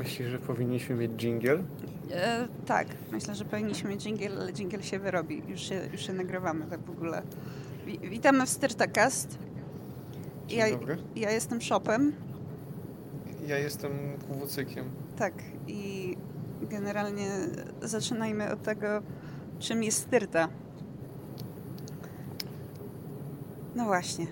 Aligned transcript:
Myślisz, 0.00 0.28
że 0.28 0.38
powinniśmy 0.38 0.96
mieć 0.96 1.12
jingle? 1.12 1.62
E, 2.12 2.48
tak, 2.66 2.86
myślę, 3.12 3.34
że 3.34 3.44
powinniśmy 3.44 3.90
mieć 3.90 4.04
jingle, 4.06 4.30
ale 4.40 4.52
jingle 4.52 4.82
się 4.82 4.98
wyrobi. 4.98 5.42
Już 5.48 5.60
się, 5.60 5.88
już 5.92 6.06
się 6.06 6.12
nagrywamy 6.12 6.66
tak 6.66 6.80
w 6.80 6.90
ogóle. 6.90 7.22
Wi- 7.86 7.98
Witamy 7.98 8.46
w 8.46 8.48
Styrtacast. 8.48 9.38
Dzień 10.46 10.58
Ja, 10.58 10.70
dobry. 10.70 10.96
ja 11.16 11.30
jestem 11.30 11.60
Shopem, 11.62 12.12
Ja 13.46 13.58
jestem 13.58 13.92
kuwucykiem. 14.28 14.84
tak, 15.16 15.34
i 15.68 16.16
generalnie 16.62 17.28
zaczynajmy 17.82 18.52
od 18.52 18.62
tego, 18.62 19.02
czym 19.58 19.82
jest 19.82 19.98
Styrta. 19.98 20.48
No 23.76 23.84
właśnie. 23.84 24.26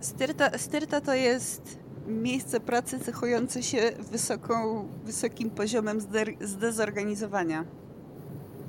Styrta, 0.00 0.58
styrta 0.58 1.00
to 1.00 1.14
jest 1.14 1.78
miejsce 2.06 2.60
pracy 2.60 3.00
cechujące 3.00 3.62
się 3.62 3.78
wysoką, 4.10 4.88
wysokim 5.04 5.50
poziomem 5.50 5.98
zdezorganizowania. 6.40 7.64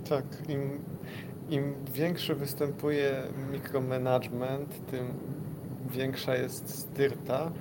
Tak, 0.09 0.25
im, 0.49 0.79
im 1.49 1.73
większy 1.93 2.35
występuje 2.35 3.23
mikromanagement, 3.51 4.85
tym 4.91 5.07
większa 5.91 6.35
jest 6.35 6.79
styrta. 6.79 7.51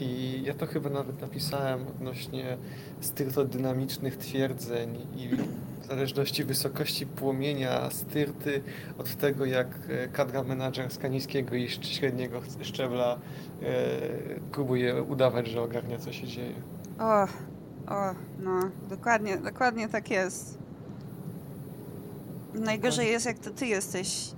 I 0.00 0.42
ja 0.44 0.54
to 0.54 0.66
chyba 0.66 0.90
nawet 0.90 1.20
napisałem 1.20 1.86
odnośnie 1.86 2.58
styrtodynamicznych 3.00 4.16
twierdzeń 4.16 5.06
i 5.16 5.28
w 5.82 5.86
zależności 5.86 6.44
wysokości 6.44 7.06
płomienia 7.06 7.90
styrty 7.90 8.62
od 8.98 9.14
tego, 9.14 9.44
jak 9.44 9.68
e, 9.88 10.08
kadra 10.08 10.44
menadżerska 10.44 11.08
niskiego 11.08 11.54
i 11.54 11.68
średniego 11.68 12.40
szczebla 12.62 13.18
e, 13.62 13.68
próbuje 14.52 15.02
udawać, 15.02 15.46
że 15.46 15.62
ogarnia, 15.62 15.98
co 15.98 16.12
się 16.12 16.26
dzieje. 16.26 16.54
O, 16.98 17.22
o, 17.94 18.14
no, 18.40 18.70
dokładnie, 18.88 19.38
dokładnie 19.38 19.88
tak 19.88 20.10
jest. 20.10 20.58
Najgorzej 22.54 23.08
jest, 23.08 23.26
jak 23.26 23.38
to 23.38 23.50
ty 23.50 23.66
jesteś 23.66 24.30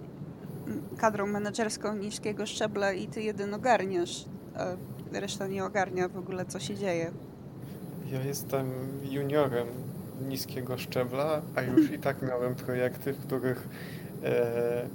kadrą 0.97 1.27
menedżerską 1.27 1.97
niskiego 1.97 2.47
szczebla 2.47 2.93
i 2.93 3.07
ty 3.07 3.23
jeden 3.23 3.55
ogarniasz, 3.55 4.25
a 4.57 4.67
reszta 5.19 5.47
nie 5.47 5.65
ogarnia 5.65 6.09
w 6.09 6.17
ogóle, 6.17 6.47
co 6.47 6.61
się 6.61 6.75
dzieje. 6.75 7.11
Ja 8.13 8.23
jestem 8.23 8.67
juniorem 9.11 9.67
niskiego 10.29 10.79
szczebla, 10.79 11.43
a 11.55 11.63
już 11.63 11.91
i 11.91 11.99
tak 11.99 12.23
miałem 12.23 12.55
projekty, 12.55 13.13
w 13.13 13.19
których 13.27 13.69
e, 14.25 14.87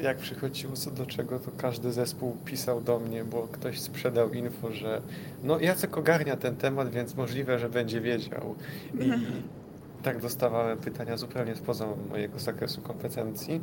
jak 0.00 0.16
przychodziło 0.16 0.76
co 0.76 0.90
do 0.90 1.06
czego, 1.06 1.38
to 1.38 1.50
każdy 1.58 1.92
zespół 1.92 2.36
pisał 2.44 2.80
do 2.80 2.98
mnie, 2.98 3.24
bo 3.24 3.48
ktoś 3.52 3.80
sprzedał 3.80 4.32
info, 4.32 4.72
że 4.72 5.02
no 5.42 5.60
Jacek 5.60 5.98
ogarnia 5.98 6.36
ten 6.36 6.56
temat, 6.56 6.90
więc 6.90 7.14
możliwe, 7.14 7.58
że 7.58 7.68
będzie 7.68 8.00
wiedział. 8.00 8.54
I 9.00 9.12
tak 10.04 10.20
dostawałem 10.20 10.78
pytania 10.78 11.16
zupełnie 11.16 11.56
spoza 11.56 11.86
mojego 12.10 12.38
zakresu 12.38 12.80
kompetencji. 12.80 13.60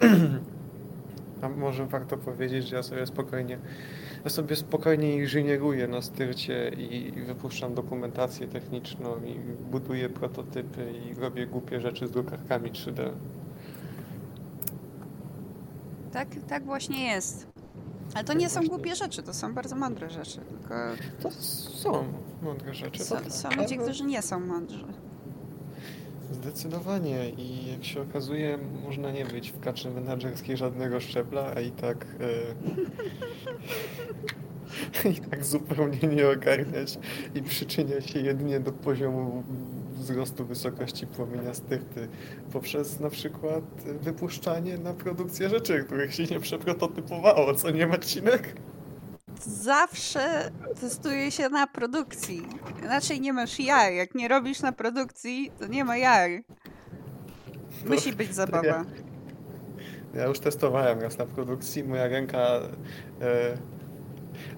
A 1.42 1.48
może 1.48 1.86
warto 1.86 2.16
powiedzieć, 2.16 2.68
że 2.68 2.76
ja 2.76 2.82
sobie 2.82 3.06
spokojnie, 3.06 3.58
ja 4.26 4.30
sobie 4.30 4.56
spokojnie 4.56 5.16
inżynieruję 5.16 5.88
na 5.88 6.02
styrcie 6.02 6.68
i 6.68 7.12
wypuszczam 7.26 7.74
dokumentację 7.74 8.46
techniczną 8.48 9.16
i 9.24 9.34
buduję 9.70 10.08
prototypy 10.08 10.92
i 10.92 11.14
robię 11.14 11.46
głupie 11.46 11.80
rzeczy 11.80 12.06
z 12.06 12.10
drukarkami 12.10 12.72
3D. 12.72 13.10
Tak, 16.12 16.28
tak 16.48 16.64
właśnie 16.64 17.04
jest. 17.06 17.46
Ale 18.14 18.24
to 18.24 18.32
nie 18.32 18.48
są 18.48 18.66
głupie 18.66 18.94
rzeczy, 18.96 19.22
to 19.22 19.34
są 19.34 19.54
bardzo 19.54 19.76
mądre 19.76 20.10
rzeczy. 20.10 20.40
Tylko 20.40 20.74
To 21.22 21.30
są 21.30 22.04
mądre 22.42 22.74
rzeczy. 22.74 23.04
są, 23.04 23.30
są 23.30 23.48
ludzie, 23.56 23.76
którzy 23.76 24.04
nie 24.04 24.22
są 24.22 24.40
mądrzy. 24.40 24.84
Zdecydowanie 26.30 27.30
i 27.30 27.70
jak 27.72 27.84
się 27.84 28.02
okazuje, 28.02 28.58
można 28.84 29.10
nie 29.10 29.24
być 29.24 29.50
w 29.50 29.60
kaczy 29.60 29.90
menedżerskiej 29.90 30.56
żadnego 30.56 31.00
szczebla, 31.00 31.52
a 31.56 31.60
i 31.60 31.70
tak 31.70 32.06
e, 35.04 35.08
i 35.10 35.14
tak 35.30 35.44
zupełnie 35.44 36.08
nie 36.16 36.28
ogarniać 36.28 36.98
i 37.34 37.42
przyczynia 37.42 38.00
się 38.00 38.20
jedynie 38.20 38.60
do 38.60 38.72
poziomu 38.72 39.42
wzrostu 39.92 40.44
wysokości 40.44 41.06
płomienia 41.06 41.54
styrty 41.54 42.08
poprzez 42.52 43.00
na 43.00 43.10
przykład 43.10 43.64
wypuszczanie 44.00 44.78
na 44.78 44.94
produkcję 44.94 45.48
rzeczy, 45.48 45.84
których 45.84 46.14
się 46.14 46.24
nie 46.24 46.40
przeprototypowało, 46.40 47.54
co 47.54 47.70
nie 47.70 47.86
Marcinek? 47.86 48.54
Zawsze 49.44 50.50
testuje 50.80 51.30
się 51.30 51.48
na 51.48 51.66
produkcji. 51.66 52.42
Inaczej 52.82 53.20
nie 53.20 53.32
masz 53.32 53.60
jaj. 53.60 53.96
Jak 53.96 54.14
nie 54.14 54.28
robisz 54.28 54.60
na 54.60 54.72
produkcji, 54.72 55.52
to 55.58 55.66
nie 55.66 55.84
ma 55.84 55.96
jaj. 55.96 56.44
Musi 57.86 58.12
być 58.12 58.34
zabawa. 58.44 58.84
Ja 60.14 60.24
już 60.24 60.38
testowałem 60.38 61.00
raz 61.00 61.18
na 61.18 61.26
produkcji. 61.26 61.84
Moja 61.84 62.08
ręka 62.08 62.38
e, 63.20 63.58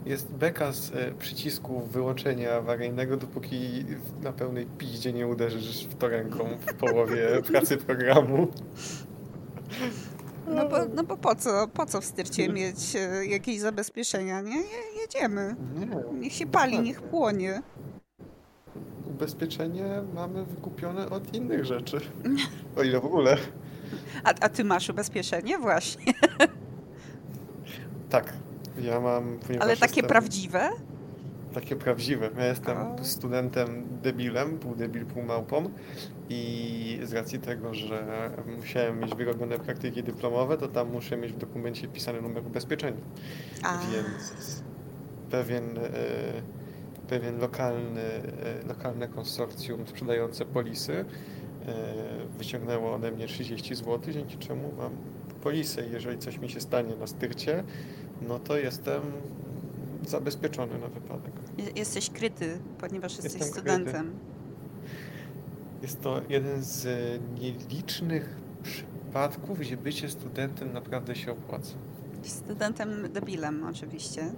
jest 0.06 0.32
beka 0.32 0.72
z 0.72 0.92
e, 0.94 1.12
przycisku 1.18 1.80
wyłączenia 1.80 2.52
awaryjnego, 2.52 3.16
dopóki 3.16 3.84
na 4.22 4.32
pełnej 4.32 4.66
piździe 4.78 5.12
nie 5.12 5.26
uderzysz 5.26 5.86
w 5.86 5.94
to 5.94 6.08
ręką 6.08 6.48
w 6.60 6.74
połowie 6.74 7.28
pracy 7.52 7.76
programu. 7.76 8.48
No 10.48 10.68
bo, 10.68 10.76
no 10.94 11.04
bo 11.04 11.16
po 11.16 11.34
co? 11.34 11.68
Po 11.68 11.86
co 11.86 12.00
w 12.00 12.04
styrcie 12.04 12.48
mieć 12.48 12.96
e, 12.96 13.26
jakieś 13.26 13.60
zabezpieczenia, 13.60 14.40
nie? 14.40 14.56
Je- 14.56 15.00
Jedziemy. 15.00 15.56
Nie. 15.74 16.18
Niech 16.20 16.32
się 16.32 16.46
pali, 16.46 16.80
niech 16.80 17.02
płonie. 17.02 17.62
Ubezpieczenie 19.06 19.84
mamy 20.14 20.44
wykupione 20.44 21.10
od 21.10 21.34
innych 21.34 21.64
rzeczy. 21.64 22.00
O 22.76 22.82
ile 22.82 23.00
w 23.00 23.04
ogóle. 23.04 23.36
A, 24.24 24.28
a 24.40 24.48
ty 24.48 24.64
masz 24.64 24.88
ubezpieczenie? 24.88 25.58
Właśnie. 25.58 26.12
Tak. 28.10 28.32
Ja 28.80 29.00
mam, 29.00 29.38
Ale 29.60 29.76
takie 29.76 29.94
jestem- 29.94 30.06
prawdziwe? 30.08 30.70
Takie 31.54 31.76
prawdziwe. 31.76 32.30
Ja 32.38 32.46
jestem 32.46 32.78
O. 32.78 32.96
studentem 33.04 33.84
debilem, 34.02 34.58
pół 34.58 34.74
debil, 34.74 35.06
pół 35.06 35.22
małpą 35.22 35.70
i 36.28 37.00
z 37.02 37.12
racji 37.12 37.38
tego, 37.38 37.74
że 37.74 38.30
musiałem 38.56 39.00
mieć 39.00 39.14
wyrobione 39.14 39.58
praktyki 39.58 40.02
dyplomowe, 40.02 40.58
to 40.58 40.68
tam 40.68 40.92
muszę 40.92 41.16
mieć 41.16 41.32
w 41.32 41.36
dokumencie 41.38 41.88
wpisany 41.88 42.22
numer 42.22 42.46
ubezpieczenia. 42.46 43.00
A, 43.62 43.78
Więc 43.78 44.62
pewien, 45.30 45.78
e, 45.78 45.82
pewien 47.08 47.38
lokalny, 47.38 48.00
e, 48.02 48.66
lokalne 48.68 49.08
konsorcjum 49.08 49.86
sprzedające 49.86 50.44
polisy 50.44 50.92
e, 50.92 51.74
wyciągnęło 52.38 52.94
ode 52.94 53.12
mnie 53.12 53.26
30 53.26 53.74
zł, 53.74 54.00
dzięki 54.12 54.38
czemu 54.38 54.72
mam 54.78 54.92
polisę. 55.42 55.86
Jeżeli 55.86 56.18
coś 56.18 56.38
mi 56.38 56.48
się 56.48 56.60
stanie 56.60 56.96
na 56.96 57.06
styrcie, 57.06 57.64
no 58.28 58.38
to 58.38 58.58
jestem 58.58 59.02
zabezpieczony 60.08 60.78
na 60.78 60.88
wypadek. 60.88 61.32
je- 61.58 61.70
jesteś 61.76 62.10
kryty, 62.10 62.58
ponieważ 62.78 63.12
jesteś 63.16 63.24
Jestem 63.34 63.50
kryty. 63.52 63.60
studentem. 63.60 64.12
Jest 65.82 66.00
to 66.00 66.20
jeden 66.28 66.62
z 66.64 66.86
e, 66.86 66.98
nielicznych 67.40 68.36
przypadków, 68.62 69.58
gdzie 69.58 69.76
bycie 69.76 70.08
studentem 70.08 70.72
naprawdę 70.72 71.16
się 71.16 71.32
opłaca. 71.32 71.74
Studentem 72.22 73.12
debilem 73.12 73.64
oczywiście. 73.64 74.30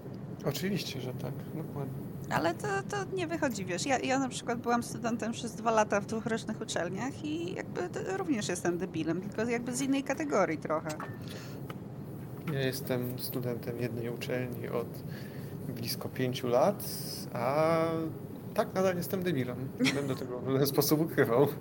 Oczywiście, 0.44 1.00
że 1.00 1.12
tak, 1.12 1.32
dokładnie. 1.54 1.92
Ale 2.30 2.54
to, 2.54 2.66
to 2.88 2.96
nie 3.16 3.26
wychodzi, 3.26 3.64
wiesz. 3.64 3.86
Ja, 3.86 3.98
ja 3.98 4.18
na 4.18 4.28
przykład 4.28 4.58
byłam 4.60 4.82
studentem 4.82 5.32
przez 5.32 5.54
dwa 5.54 5.70
lata 5.70 6.00
w 6.00 6.06
dwóch 6.06 6.26
różnych 6.26 6.60
uczelniach 6.60 7.24
i 7.24 7.54
jakby 7.54 7.80
również 8.16 8.48
jestem 8.48 8.78
debilem, 8.78 9.20
tylko 9.20 9.50
jakby 9.50 9.76
z 9.76 9.80
innej 9.82 10.04
kategorii 10.04 10.58
trochę. 10.58 10.88
Ja 12.52 12.60
jestem 12.60 13.18
studentem 13.18 13.80
jednej 13.80 14.08
uczelni 14.10 14.68
od 14.68 14.86
blisko 15.70 16.08
pięciu 16.08 16.48
lat, 16.48 16.84
a 17.32 17.76
tak, 18.54 18.74
nadal 18.74 18.96
jestem 18.96 19.22
debilem. 19.22 19.68
Nie 19.80 19.92
będę 19.92 20.16
tego 20.16 20.40
w 20.40 20.50
żaden 20.50 20.66
sposób 20.66 21.00
ukrywał. 21.00 21.46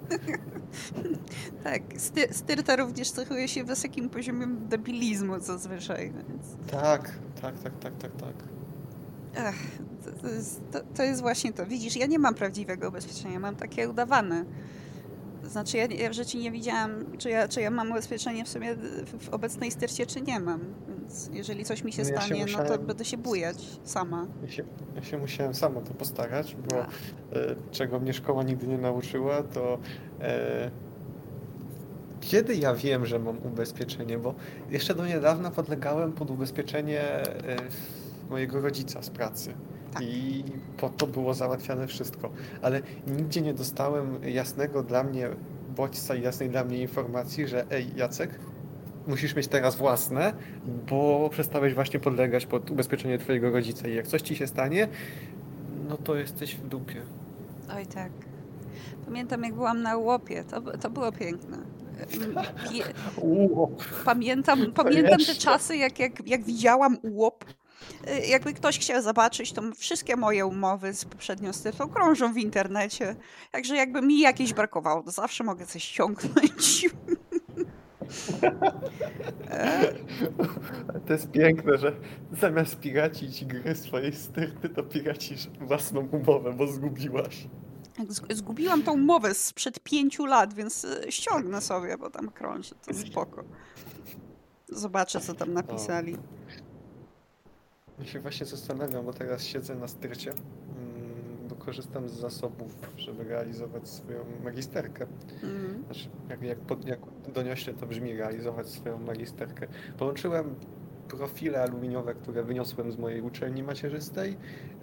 Tak, 1.63 1.81
sty, 1.97 2.27
styrta 2.31 2.75
również 2.75 3.11
cechuje 3.11 3.47
się 3.47 3.63
wysokim 3.63 4.09
poziomem 4.09 4.67
debilizmu 4.67 5.39
zazwyczaj, 5.39 6.11
więc... 6.11 6.71
Tak, 6.71 7.11
tak, 7.41 7.59
tak, 7.59 7.79
tak, 7.79 7.93
tak, 7.97 8.11
tak. 8.11 8.33
Ech, 9.35 9.55
to, 10.05 10.11
to, 10.21 10.27
jest, 10.27 10.61
to, 10.71 10.79
to 10.95 11.03
jest 11.03 11.21
właśnie 11.21 11.53
to. 11.53 11.65
Widzisz, 11.65 11.95
ja 11.95 12.05
nie 12.05 12.19
mam 12.19 12.35
prawdziwego 12.35 12.89
ubezpieczenia, 12.89 13.39
mam 13.39 13.55
takie 13.55 13.89
udawane. 13.89 14.45
Znaczy, 15.49 15.77
ja, 15.77 15.85
ja 15.85 16.09
w 16.09 16.13
życiu 16.13 16.37
nie 16.37 16.51
widziałam, 16.51 16.91
czy 17.17 17.29
ja, 17.29 17.47
czy 17.47 17.61
ja 17.61 17.71
mam 17.71 17.91
ubezpieczenie 17.91 18.45
w 18.45 18.49
sumie 18.49 18.75
w, 19.19 19.29
obecnej 19.29 19.71
styrcie, 19.71 20.05
czy 20.05 20.21
nie 20.21 20.39
mam. 20.39 20.59
Więc 20.89 21.29
jeżeli 21.33 21.65
coś 21.65 21.83
mi 21.83 21.91
się 21.93 22.03
No 22.03 22.09
ja 22.09 22.21
się 22.21 22.25
stanie, 22.25 22.45
no 22.45 22.57
to 22.57 22.63
musiałem- 22.63 22.85
będę 22.85 23.05
się 23.05 23.17
bujać 23.17 23.57
sama. 23.83 24.27
Ja 24.43 24.49
się, 24.49 24.63
ja 24.95 25.03
się 25.03 25.17
musiałem 25.17 25.53
sam 25.53 25.77
o 25.77 25.81
to 25.81 25.93
postarać, 25.93 26.55
bo 26.69 26.75
A. 26.81 26.85
e, 26.85 26.87
czego 27.71 27.99
mnie 27.99 28.13
szkoła 28.13 28.43
nigdy 28.43 28.67
nie 28.67 28.77
nauczyła, 28.77 29.43
to 29.43 29.77
e, 30.21 30.71
kiedy 32.21 32.55
ja 32.55 32.73
wiem, 32.75 33.05
że 33.05 33.19
mam 33.19 33.37
ubezpieczenie, 33.37 34.17
bo 34.17 34.35
jeszcze 34.69 34.95
do 34.95 35.07
niedawna 35.07 35.51
podlegałem 35.51 36.13
pod 36.13 36.31
ubezpieczenie 36.31 37.01
e, 37.01 37.25
mojego 38.29 38.61
rodzica 38.61 39.01
z 39.01 39.09
pracy. 39.09 39.53
Tak. 39.93 40.03
I 40.03 40.43
po 40.77 40.89
to 40.89 41.07
było 41.07 41.33
załatwiane 41.33 41.87
wszystko. 41.87 42.29
Ale 42.61 42.81
nigdzie 43.07 43.41
nie 43.41 43.53
dostałem 43.53 44.19
jasnego 44.23 44.83
dla 44.83 45.03
mnie 45.03 45.29
bodźca 45.75 46.15
i 46.15 46.21
jasnej 46.21 46.49
dla 46.49 46.63
mnie 46.63 46.81
informacji, 46.81 47.47
że 47.47 47.65
ej 47.71 47.95
Jacek, 47.95 48.39
musisz 49.07 49.35
mieć 49.35 49.47
teraz 49.47 49.75
własne, 49.75 50.33
bo 50.89 51.29
przestałeś 51.31 51.73
właśnie 51.73 51.99
podlegać 51.99 52.45
pod 52.45 52.71
ubezpieczenie 52.71 53.17
twojego 53.17 53.51
rodzica 53.51 53.87
i 53.87 53.95
jak 53.95 54.07
coś 54.07 54.21
ci 54.21 54.35
się 54.35 54.47
stanie, 54.47 54.87
no 55.89 55.97
to 55.97 56.15
jesteś 56.15 56.55
w 56.55 56.67
dupie. 56.67 57.01
Oj 57.75 57.85
tak. 57.85 58.11
Pamiętam 59.05 59.43
jak 59.43 59.53
byłam 59.53 59.81
na 59.81 59.97
łopie, 59.97 60.43
to, 60.43 60.77
to 60.77 60.89
było 60.89 61.11
piękne. 61.11 61.57
Pamiętam, 64.05 64.71
pamiętam 64.71 65.19
te 65.27 65.35
czasy, 65.35 65.77
jak, 65.77 65.99
jak, 65.99 66.27
jak 66.27 66.43
widziałam 66.43 66.97
łop. 67.03 67.45
Y, 68.07 68.27
Jakby 68.27 68.53
ktoś 68.53 68.79
chciał 68.79 69.01
zobaczyć, 69.01 69.53
to 69.53 69.61
wszystkie 69.77 70.15
moje 70.15 70.45
umowy 70.45 70.93
z 70.93 71.05
poprzednią 71.05 71.53
styczą 71.53 71.89
krążą 71.89 72.33
w 72.33 72.37
internecie. 72.37 73.15
Także 73.51 73.75
jakby 73.75 74.01
mi 74.01 74.19
jakieś 74.19 74.53
brakowało, 74.53 75.03
to 75.03 75.11
zawsze 75.11 75.43
mogę 75.43 75.65
coś 75.65 75.83
ściągnąć. 75.83 76.85
To 81.07 81.13
jest 81.13 81.31
piękne, 81.31 81.77
że 81.77 81.95
zamiast 82.41 82.79
piracić 82.79 83.45
gry 83.45 83.75
swojej 83.75 84.13
styrty, 84.15 84.69
to 84.69 84.83
piracisz 84.83 85.47
własną 85.61 86.07
umowę, 86.11 86.53
bo 86.53 86.67
zgubiłaś. 86.67 87.47
z- 88.09 88.37
Zgubiłam 88.37 88.83
tą 88.83 88.93
umowę 88.93 89.33
sprzed 89.33 89.79
pięciu 89.79 90.25
lat, 90.25 90.53
więc 90.53 90.83
y, 90.85 91.11
ściągnę 91.11 91.61
sobie, 91.61 91.97
bo 91.97 92.09
tam 92.09 92.29
krąży, 92.31 92.75
to 92.87 92.93
spoko. 92.93 93.43
Zobaczę, 94.69 95.19
co 95.21 95.33
tam 95.33 95.53
napisali. 95.53 96.17
Ja 97.99 98.05
się 98.05 98.19
właśnie 98.19 98.45
zastanawiam, 98.45 99.05
bo 99.05 99.13
teraz 99.13 99.43
siedzę 99.43 99.75
na 99.75 99.87
styrcie, 99.87 100.31
mm, 100.31 101.47
bo 101.49 101.55
korzystam 101.55 102.09
z 102.09 102.13
zasobów, 102.13 102.75
żeby 102.97 103.23
realizować 103.23 103.89
swoją 103.89 104.19
magisterkę. 104.43 105.05
Mm. 105.43 105.83
Znaczy, 105.85 106.09
jak, 106.29 106.41
jak, 106.41 106.59
pod, 106.59 106.85
jak 106.87 106.99
doniośnie 107.33 107.73
to 107.73 107.85
brzmi, 107.87 108.17
realizować 108.17 108.67
swoją 108.69 108.99
magisterkę. 108.99 109.67
Połączyłem 109.97 110.55
profile 111.09 111.61
aluminiowe, 111.61 112.13
które 112.15 112.43
wyniosłem 112.43 112.91
z 112.91 112.97
mojej 112.97 113.21
uczelni 113.21 113.63
macierzystej 113.63 114.37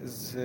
z 0.04 0.36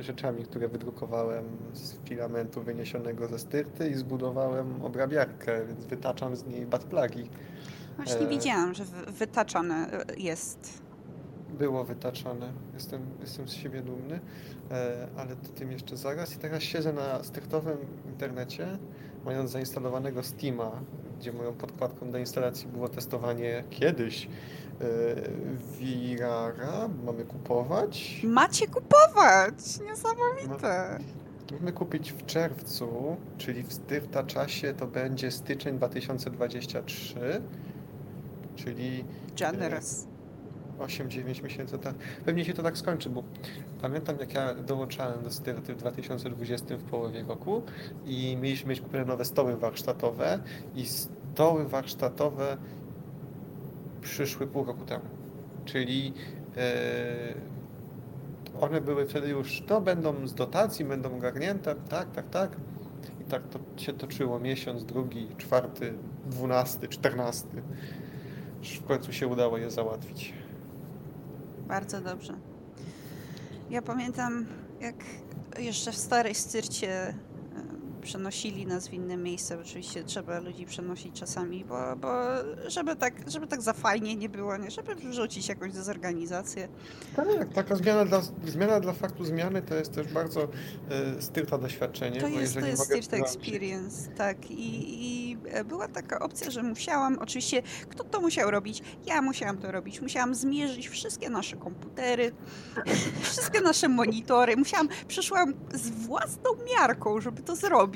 rzeczami, 0.00 0.42
które 0.44 0.68
wydrukowałem 0.68 1.44
z 1.72 1.94
filamentu 2.08 2.62
wyniesionego 2.62 3.28
ze 3.28 3.38
styrty 3.38 3.88
i 3.88 3.94
zbudowałem 3.94 4.82
obrabiarkę, 4.82 5.66
więc 5.66 5.86
wytaczam 5.86 6.36
z 6.36 6.46
niej 6.46 6.66
batplagi. 6.66 7.28
Właśnie 7.96 8.20
E. 8.20 8.28
widziałam, 8.28 8.74
że 8.74 8.84
wy- 8.84 9.12
wytaczane 9.12 10.00
y, 10.10 10.20
jest. 10.20 10.82
Było 11.58 11.84
wytaczane. 11.84 12.52
Jestem, 12.74 13.06
jestem 13.20 13.48
z 13.48 13.52
siebie 13.52 13.82
dumny, 13.82 14.20
e, 14.70 15.08
ale 15.16 15.36
to 15.36 15.48
tym 15.48 15.72
jeszcze 15.72 15.96
zaraz. 15.96 16.34
I 16.34 16.38
teraz 16.38 16.62
siedzę 16.62 16.92
na 16.92 17.24
styrtowym 17.24 17.78
internecie, 18.06 18.78
mając 19.24 19.50
zainstalowanego 19.50 20.22
Steama, 20.22 20.70
gdzie 21.18 21.32
moją 21.32 21.52
podkładką 21.52 22.10
do 22.10 22.18
instalacji 22.18 22.68
było 22.68 22.88
testowanie 22.88 23.64
kiedyś 23.70 24.26
e, 24.26 24.28
VR-a. 25.60 26.88
Mamy 27.04 27.24
kupować. 27.24 28.22
Macie 28.24 28.66
kupować! 28.66 29.80
Niesamowite! 29.84 30.98
Mamy 31.58 31.72
kupić 31.72 32.12
w 32.12 32.26
czerwcu, 32.26 33.16
czyli 33.38 33.62
w 33.62 33.72
styrta 33.72 34.22
czasie 34.22 34.74
to 34.74 34.86
będzie 34.86 35.30
styczeń 35.30 35.76
2023, 35.76 37.42
czyli 38.56 39.04
Generous. 39.38 40.11
8-9 40.82 41.42
miesięcy, 41.42 41.78
tak. 41.78 41.94
Pewnie 42.24 42.44
się 42.44 42.54
to 42.54 42.62
tak 42.62 42.78
skończy, 42.78 43.10
bo 43.10 43.22
pamiętam 43.82 44.16
jak 44.20 44.34
ja 44.34 44.54
dołączałem 44.54 45.22
do 45.22 45.30
styrty 45.30 45.74
w 45.74 45.76
2020 45.76 46.76
w 46.76 46.82
połowie 46.82 47.22
roku 47.22 47.62
i 48.06 48.36
mieliśmy 48.40 48.70
mieć 48.70 48.80
kupione 48.80 49.04
nowe 49.04 49.24
stoły 49.24 49.56
warsztatowe 49.56 50.38
i 50.74 50.86
stoły 50.86 51.68
warsztatowe 51.68 52.56
przyszły 54.00 54.46
pół 54.46 54.64
roku 54.64 54.84
temu. 54.84 55.04
Czyli 55.64 56.12
e, 56.56 57.52
one 58.60 58.80
były 58.80 59.06
wtedy 59.06 59.28
już, 59.28 59.62
to 59.66 59.80
będą 59.80 60.26
z 60.26 60.34
dotacji, 60.34 60.84
będą 60.84 61.16
ogarnięte, 61.16 61.74
tak, 61.88 62.10
tak, 62.10 62.30
tak. 62.30 62.56
I 63.20 63.24
tak 63.24 63.42
to 63.48 63.58
się 63.76 63.92
toczyło 63.92 64.40
miesiąc, 64.40 64.84
drugi, 64.84 65.28
czwarty, 65.38 65.92
dwunasty, 66.26 66.88
czternasty. 66.88 67.62
W 68.62 68.84
końcu 68.84 69.12
się 69.12 69.26
udało 69.26 69.58
je 69.58 69.70
załatwić. 69.70 70.34
Bardzo 71.72 72.00
dobrze. 72.00 72.34
Ja 73.70 73.82
pamiętam, 73.82 74.46
jak 74.80 74.94
jeszcze 75.58 75.92
w 75.92 75.96
starej 75.96 76.34
styrcie 76.34 77.14
przenosili 78.02 78.66
nas 78.66 78.88
w 78.88 78.92
inne 78.92 79.16
miejsce. 79.16 79.60
Oczywiście 79.60 80.04
trzeba 80.04 80.40
ludzi 80.40 80.66
przenosić 80.66 81.20
czasami, 81.20 81.64
bo, 81.64 81.96
bo 81.96 82.08
żeby, 82.66 82.96
tak, 82.96 83.30
żeby 83.30 83.46
tak 83.46 83.62
za 83.62 83.72
fajnie 83.72 84.16
nie 84.16 84.28
było, 84.28 84.56
nie? 84.56 84.70
żeby 84.70 84.94
wrzucić 84.94 85.48
jakąś 85.48 85.72
dezorganizację. 85.72 86.68
Tak, 87.16 87.26
taka 87.54 87.76
zmiana 87.76 88.04
dla, 88.04 88.22
zmiana 88.44 88.80
dla 88.80 88.92
faktu 88.92 89.24
zmiany 89.24 89.62
to 89.62 89.74
jest 89.74 89.94
też 89.94 90.12
bardzo 90.12 90.42
e, 90.42 91.22
styrta 91.22 91.58
doświadczenie. 91.58 92.20
To 92.20 92.28
bo 92.28 92.40
jest, 92.40 92.54
to 92.54 92.66
jest 92.66 92.84
Styrta 92.84 93.16
Experience, 93.16 94.10
tak. 94.10 94.50
I, 94.50 95.04
I 95.04 95.36
e, 95.48 95.64
była 95.64 95.88
taka 95.88 96.18
opcja, 96.18 96.50
że 96.50 96.62
musiałam, 96.62 97.18
oczywiście, 97.18 97.62
kto 97.88 98.04
to 98.04 98.20
musiał 98.20 98.50
robić? 98.50 98.82
Ja 99.06 99.22
musiałam 99.22 99.58
to 99.58 99.72
robić. 99.72 100.00
Musiałam 100.00 100.34
zmierzyć 100.34 100.88
wszystkie 100.88 101.30
nasze 101.30 101.56
komputery, 101.56 102.32
wszystkie 103.22 103.60
nasze 103.60 103.88
monitory. 103.88 104.56
Musiałam, 104.56 104.88
przyszłam 105.08 105.54
z 105.74 105.90
własną 105.90 106.50
miarką, 106.76 107.20
żeby 107.20 107.42
to 107.42 107.56
zrobić, 107.56 107.91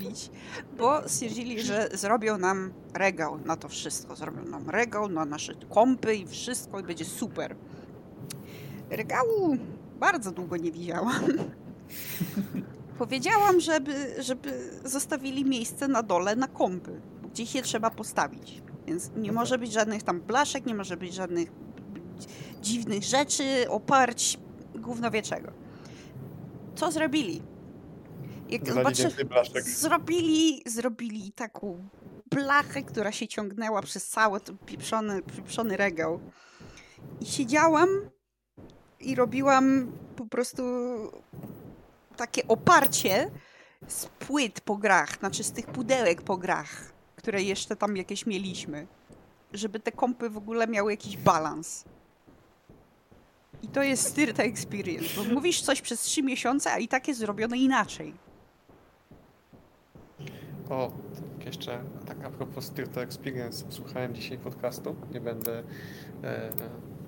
bo 0.79 1.09
stwierdzili, 1.09 1.63
że 1.63 1.89
zrobią 1.93 2.39
nam 2.39 2.73
regał 2.95 3.39
na 3.39 3.57
to 3.57 3.69
wszystko. 3.69 4.17
Zrobią 4.17 4.45
nam 4.45 4.71
regał 4.71 5.09
na 5.09 5.25
nasze 5.25 5.55
kompy 5.75 6.15
i 6.15 6.27
wszystko 6.27 6.81
i 6.81 6.83
będzie 6.83 7.05
super. 7.05 7.57
Regału 8.91 9.57
bardzo 10.01 10.31
długo 10.31 10.57
nie 10.57 10.73
widziałam. 10.73 11.21
Powiedziałam, 12.99 13.61
żeby, 13.61 14.23
żeby 14.23 14.71
zostawili 14.85 15.45
miejsce 15.45 15.89
na 15.89 16.03
dole 16.03 16.37
na 16.37 16.49
kompy, 16.49 17.01
bo 17.23 17.29
gdzieś 17.29 17.55
je 17.55 17.63
trzeba 17.63 17.91
postawić. 17.91 18.63
Więc 18.87 19.11
nie 19.17 19.33
może 19.33 19.59
być 19.59 19.73
żadnych 19.73 20.03
tam 20.03 20.21
blaszek, 20.21 20.67
nie 20.67 20.75
może 20.75 20.97
być 20.97 21.15
żadnych 21.15 21.53
dziwnych 22.63 23.05
rzeczy, 23.05 23.71
oparć, 23.71 24.39
gówno 24.75 25.11
wie 25.11 25.23
czego. 25.23 25.53
Co 26.75 26.93
zrobili? 26.93 27.43
Jak 28.49 28.73
zobaczy, 28.73 29.11
zrobili, 29.63 30.63
zrobili 30.67 31.33
taką 31.33 31.89
blachę, 32.31 32.83
która 32.83 33.13
się 33.13 33.29
ciągnęła 33.29 33.83
przez 33.83 34.09
cały 34.09 34.41
ten 34.41 34.59
pieprzony, 34.59 35.23
pieprzony 35.23 35.77
regał. 35.77 36.21
I 37.21 37.27
siedziałam 37.27 37.89
i 39.01 39.15
robiłam 39.15 39.93
po 40.17 40.27
prostu 40.27 40.63
takie 42.17 42.49
oparcie 42.49 43.31
z 43.89 44.07
płyt 44.07 44.61
po 44.61 44.77
grach, 44.77 45.19
znaczy 45.19 45.45
z 45.45 45.53
tych 45.53 45.67
pudełek 45.67 46.23
po 46.23 46.37
grach, 46.37 46.93
które 47.17 47.43
jeszcze 47.43 47.77
tam 47.77 47.97
jakieś 47.97 48.27
mieliśmy, 48.27 48.87
żeby 49.53 49.81
te 49.81 49.93
kompy 49.93 50.31
w 50.31 50.37
ogóle 50.37 50.67
miały 50.67 50.91
jakiś 50.91 51.17
balans. 51.17 51.85
I 53.63 53.69
to 53.69 53.83
jest 53.83 54.07
Styrta 54.07 54.43
Experience, 54.43 55.09
bo 55.17 55.35
mówisz 55.35 55.61
coś 55.61 55.83
przez 55.83 56.01
trzy 56.01 56.23
miesiące, 56.23 56.73
a 56.73 56.79
i 56.79 56.89
tak 56.89 57.09
jest 57.09 57.21
zrobione 57.21 57.59
inaczej. 57.59 58.26
O, 60.71 60.93
tak 61.15 61.47
jeszcze 61.47 61.79
tak 62.07 62.25
a 62.25 62.31
propos 62.31 62.65
Styrta 62.65 63.01
Experience, 63.01 63.65
słuchałem 63.69 64.15
dzisiaj 64.15 64.39
podcastu, 64.39 64.97
nie 65.15 65.21
będę, 65.21 65.63
e, 66.25 66.51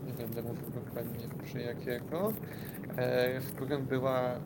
nie 0.07 0.13
będę 0.13 0.43
mówił 0.43 0.71
dokładnie 0.85 1.29
przy 1.45 1.61
jakiego, 1.61 2.33
e, 2.97 3.41
w 3.41 3.55
którym 3.55 3.87
była, 3.87 4.21
mm, 4.21 4.41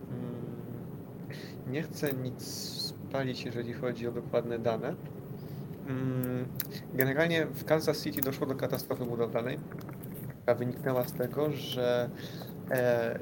nie 1.67 1.83
chcę 1.83 2.13
nic 2.13 2.43
spalić, 2.43 3.45
jeżeli 3.45 3.73
chodzi 3.73 4.09
o 4.09 4.13
dokładne 4.13 4.59
dane. 4.59 4.95
Mm, 5.89 6.47
generalnie 6.95 7.47
w 7.47 7.65
Kansas 7.65 8.03
City 8.03 8.21
doszło 8.21 8.47
do 8.47 8.55
katastrofy 8.55 9.05
budowlanej, 9.05 9.59
która 10.43 10.55
wyniknęła 10.55 11.05
z 11.05 11.13
tego, 11.13 11.51
że 11.51 12.11
e, 12.71 13.19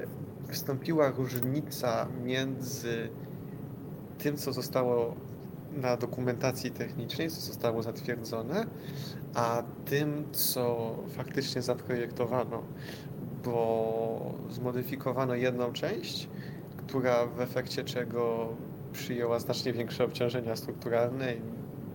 wystąpiła 0.47 1.09
różnica 1.09 2.07
między 2.23 3.09
tym, 4.17 4.37
co 4.37 4.53
zostało 4.53 5.15
na 5.75 5.97
dokumentacji 5.97 6.71
technicznej, 6.71 7.29
co 7.29 7.41
zostało 7.41 7.83
zatwierdzone, 7.83 8.65
a 9.33 9.63
tym, 9.85 10.23
co 10.31 10.95
faktycznie 11.09 11.61
zaprojektowano, 11.61 12.63
bo 13.45 14.33
zmodyfikowano 14.49 15.35
jedną 15.35 15.73
część, 15.73 16.29
która 16.77 17.25
w 17.25 17.41
efekcie 17.41 17.83
czego 17.83 18.49
przyjęła 18.93 19.39
znacznie 19.39 19.73
większe 19.73 20.05
obciążenia 20.05 20.55
strukturalne 20.55 21.33
i 21.33 21.41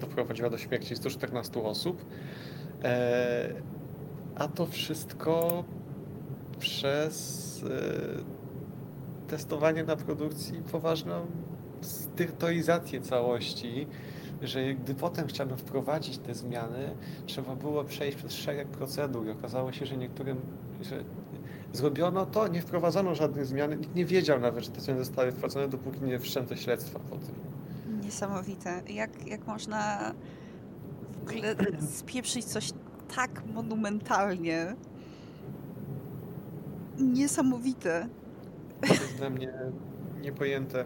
doprowadziła 0.00 0.50
do 0.50 0.58
śmierci 0.58 0.96
114 0.96 1.62
osób. 1.62 2.04
E, 2.84 3.48
a 4.36 4.48
to 4.48 4.66
wszystko 4.66 5.64
przez 6.58 7.46
testowanie 9.28 9.84
na 9.84 9.96
produkcji 9.96 10.62
poważną 10.72 11.26
styrtoizację 11.80 13.00
całości, 13.00 13.86
że 14.42 14.74
gdy 14.74 14.94
potem 14.94 15.26
chciano 15.26 15.56
wprowadzić 15.56 16.18
te 16.18 16.34
zmiany, 16.34 16.90
trzeba 17.26 17.56
było 17.56 17.84
przejść 17.84 18.18
przez 18.18 18.32
szereg 18.32 18.68
procedur 18.68 19.26
i 19.26 19.30
okazało 19.30 19.72
się, 19.72 19.86
że 19.86 19.96
niektórym, 19.96 20.40
że 20.82 21.04
zrobiono 21.72 22.26
to, 22.26 22.48
nie 22.48 22.62
wprowadzono 22.62 23.14
żadnych 23.14 23.46
zmian, 23.46 23.70
nikt 23.78 23.94
nie 23.94 24.04
wiedział 24.04 24.40
nawet, 24.40 24.64
że 24.64 24.70
te 24.70 24.80
zmiany 24.80 25.04
zostały 25.04 25.32
wprowadzone, 25.32 25.68
dopóki 25.68 26.04
nie 26.04 26.18
wszczęto 26.18 26.56
śledztwa 26.56 26.98
po 26.98 27.16
tym. 27.16 27.34
Niesamowite. 28.04 28.82
Jak, 28.88 29.26
jak 29.26 29.46
można 29.46 30.12
w 31.24 31.30
ogóle 31.30 31.54
spieprzyć 31.80 32.44
coś 32.44 32.72
tak 33.16 33.42
monumentalnie? 33.54 34.76
Niesamowite. 36.98 38.08
To 38.80 38.94
jest 38.94 39.16
dla 39.16 39.30
mnie 39.30 39.52
niepojęte. 40.20 40.84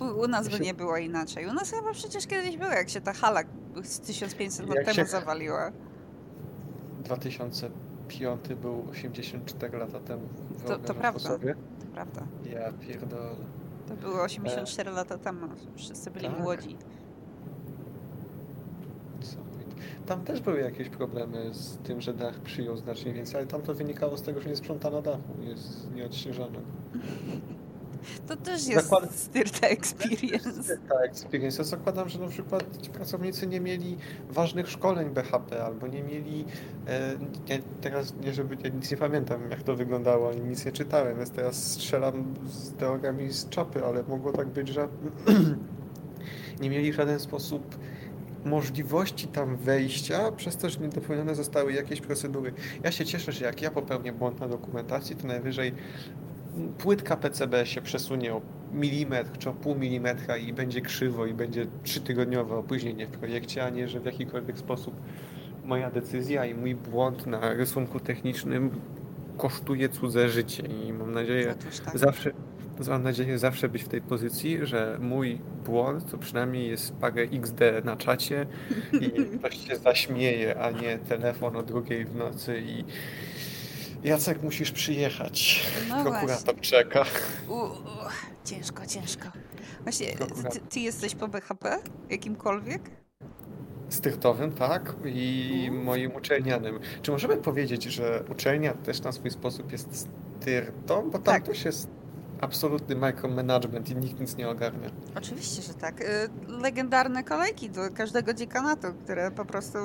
U, 0.00 0.04
u 0.20 0.28
nas 0.28 0.48
by 0.48 0.56
się- 0.56 0.62
nie 0.64 0.74
było 0.74 0.96
inaczej. 0.96 1.46
U 1.46 1.52
nas 1.52 1.70
chyba 1.70 1.92
przecież 1.92 2.26
kiedyś 2.26 2.56
było, 2.56 2.70
jak 2.70 2.88
się 2.88 3.00
ta 3.00 3.12
hala 3.12 3.40
z 3.82 4.00
1500 4.00 4.68
lat 4.68 4.84
temu 4.84 4.94
się- 4.96 5.04
zawaliła. 5.06 5.72
2005 7.04 8.54
był 8.62 8.84
84 8.90 9.78
lata 9.78 10.00
temu. 10.00 10.22
to 10.66 10.68
Wyobrażasz 10.68 10.96
prawda. 10.98 11.20
sobie? 11.20 11.54
To 11.54 11.86
prawda. 11.94 12.22
Ja 12.52 12.72
pierdolę. 12.72 13.30
To 13.88 13.94
było 13.96 14.22
84 14.22 14.90
lata 14.90 15.18
temu. 15.18 15.46
Wszyscy 15.76 16.10
byli 16.10 16.26
tak. 16.28 16.38
młodzi. 16.40 16.76
Tam 20.06 20.24
też 20.24 20.40
były 20.40 20.60
jakieś 20.60 20.88
problemy 20.88 21.54
z 21.54 21.76
tym, 21.78 22.00
że 22.00 22.14
dach 22.14 22.40
przyjął 22.40 22.76
znacznie 22.76 23.12
więcej, 23.12 23.36
ale 23.36 23.46
tam 23.46 23.62
to 23.62 23.74
wynikało 23.74 24.16
z 24.16 24.22
tego, 24.22 24.40
że 24.40 24.48
nie 24.48 24.56
sprzątano 24.56 25.02
dachu, 25.02 25.34
jest 25.40 25.90
nieodśnieżane. 25.94 26.58
To 28.28 28.36
też 28.36 28.66
jest 28.66 28.86
Zakład- 28.90 29.12
styrta 29.12 29.66
experience. 29.66 30.76
Tak, 30.88 31.04
experience. 31.04 31.58
Ja 31.58 31.64
zakładam, 31.64 32.08
że 32.08 32.18
na 32.18 32.28
przykład 32.28 32.82
ci 32.82 32.90
pracownicy 32.90 33.46
nie 33.46 33.60
mieli 33.60 33.96
ważnych 34.30 34.68
szkoleń 34.70 35.10
BHP 35.10 35.64
albo 35.64 35.86
nie 35.86 36.02
mieli. 36.02 36.44
E, 36.88 37.12
ja 37.48 37.56
teraz 37.80 38.14
nie, 38.24 38.32
żeby 38.34 38.56
ja 38.64 38.70
nic 38.70 38.90
nie 38.90 38.96
pamiętam, 38.96 39.50
jak 39.50 39.62
to 39.62 39.76
wyglądało, 39.76 40.30
ani 40.30 40.40
nic 40.40 40.64
nie 40.64 40.72
czytałem, 40.72 41.16
więc 41.16 41.30
teraz 41.30 41.64
strzelam 41.72 42.34
z 42.46 42.72
teoriami 42.72 43.32
z 43.32 43.48
czapy, 43.48 43.84
ale 43.84 44.02
mogło 44.02 44.32
tak 44.32 44.48
być, 44.48 44.68
że 44.68 44.88
nie 46.60 46.70
mieli 46.70 46.92
w 46.92 46.94
żaden 46.94 47.20
sposób 47.20 47.76
możliwości 48.44 49.28
tam 49.28 49.56
wejścia, 49.56 50.32
przez 50.32 50.56
to, 50.56 50.70
że 50.70 50.78
nie 50.80 50.88
dopełnione 50.88 51.34
zostały 51.34 51.72
jakieś 51.72 52.00
procedury. 52.00 52.52
Ja 52.84 52.92
się 52.92 53.04
cieszę, 53.04 53.32
że 53.32 53.44
jak 53.44 53.62
ja 53.62 53.70
popełnię 53.70 54.12
błąd 54.12 54.40
na 54.40 54.48
dokumentacji, 54.48 55.16
to 55.16 55.26
najwyżej 55.26 55.72
płytka 56.78 57.16
PCB 57.16 57.66
się 57.66 57.82
przesunie 57.82 58.34
o 58.34 58.40
milimetr 58.72 59.38
czy 59.38 59.50
o 59.50 59.52
pół 59.52 59.74
milimetra 59.74 60.36
i 60.36 60.52
będzie 60.52 60.80
krzywo 60.80 61.26
i 61.26 61.34
będzie 61.34 61.66
trzytygodniowe 61.82 62.56
opóźnienie 62.56 63.06
w 63.06 63.10
projekcie, 63.10 63.64
a 63.64 63.70
nie, 63.70 63.88
że 63.88 64.00
w 64.00 64.04
jakikolwiek 64.04 64.58
sposób 64.58 64.94
moja 65.64 65.90
decyzja 65.90 66.44
i 66.44 66.54
mój 66.54 66.74
błąd 66.74 67.26
na 67.26 67.54
rysunku 67.54 68.00
technicznym 68.00 68.70
kosztuje 69.36 69.88
cudze 69.88 70.28
życie 70.28 70.62
i 70.62 70.92
mam 70.92 71.12
nadzieję, 71.12 71.54
tak. 71.84 71.98
zawsze 71.98 72.32
mam 72.88 73.02
nadzieję 73.02 73.38
zawsze 73.38 73.68
być 73.68 73.82
w 73.82 73.88
tej 73.88 74.02
pozycji, 74.02 74.58
że 74.62 74.98
mój 75.00 75.38
błąd 75.64 76.10
to 76.10 76.18
przynajmniej 76.18 76.68
jest 76.68 76.96
parę 76.96 77.22
XD 77.22 77.60
na 77.84 77.96
czacie 77.96 78.46
i 78.92 79.10
ktoś 79.38 79.68
się 79.68 79.76
zaśmieje, 79.76 80.60
a 80.60 80.70
nie 80.70 80.98
telefon 80.98 81.56
o 81.56 81.62
drugiej 81.62 82.04
w 82.04 82.16
nocy 82.16 82.62
i 82.66 82.84
Jacek 84.06 84.42
musisz 84.42 84.70
przyjechać. 84.72 85.66
No 85.88 86.02
Prokurator 86.02 86.60
czeka. 86.60 87.04
U, 87.48 87.52
u, 87.54 87.68
ciężko, 88.44 88.86
ciężko. 88.86 89.28
Właśnie, 89.82 90.06
ty, 90.52 90.60
ty 90.60 90.80
jesteś 90.80 91.14
po 91.14 91.28
BHP? 91.28 91.78
Jakimkolwiek? 92.10 92.82
Styrtowym, 93.88 94.52
tak, 94.52 94.94
i 95.04 95.52
Mhm. 95.66 95.84
moim 95.84 96.14
uczelnianym. 96.14 96.78
Czy 97.02 97.10
możemy 97.10 97.36
powiedzieć, 97.36 97.82
że 97.84 98.24
uczelnia 98.32 98.74
też 98.74 99.00
na 99.02 99.12
swój 99.12 99.30
sposób 99.30 99.72
jest 99.72 100.06
styrtą? 100.40 101.02
Bo 101.10 101.18
tam 101.18 101.22
Tak. 101.34 101.42
też 101.46 101.64
jest 101.64 101.88
absolutny 102.40 102.96
micromanagement 102.96 103.90
i 103.90 103.96
nikt 103.96 104.20
nic 104.20 104.36
nie 104.36 104.48
ogarnia. 104.48 104.90
Oczywiście, 105.14 105.62
że 105.62 105.74
tak. 105.74 106.00
Y, 106.00 106.04
Legendarne 106.48 107.24
kolejki 107.24 107.70
do 107.70 107.80
każdego 107.94 108.34
dziekanatu, 108.34 108.86
które 109.04 109.30
po 109.30 109.44
prostu 109.44 109.78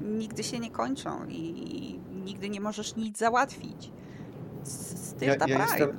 nigdy 0.00 0.42
się 0.44 0.58
nie 0.58 0.70
kończą 0.70 1.26
i 1.28 2.00
nigdy 2.28 2.48
nie 2.48 2.60
możesz 2.60 2.96
nic 2.96 3.18
załatwić. 3.18 3.90
S- 4.62 5.14
Ja, 5.20 5.26
ja, 5.48 5.58
jestem, 5.62 5.96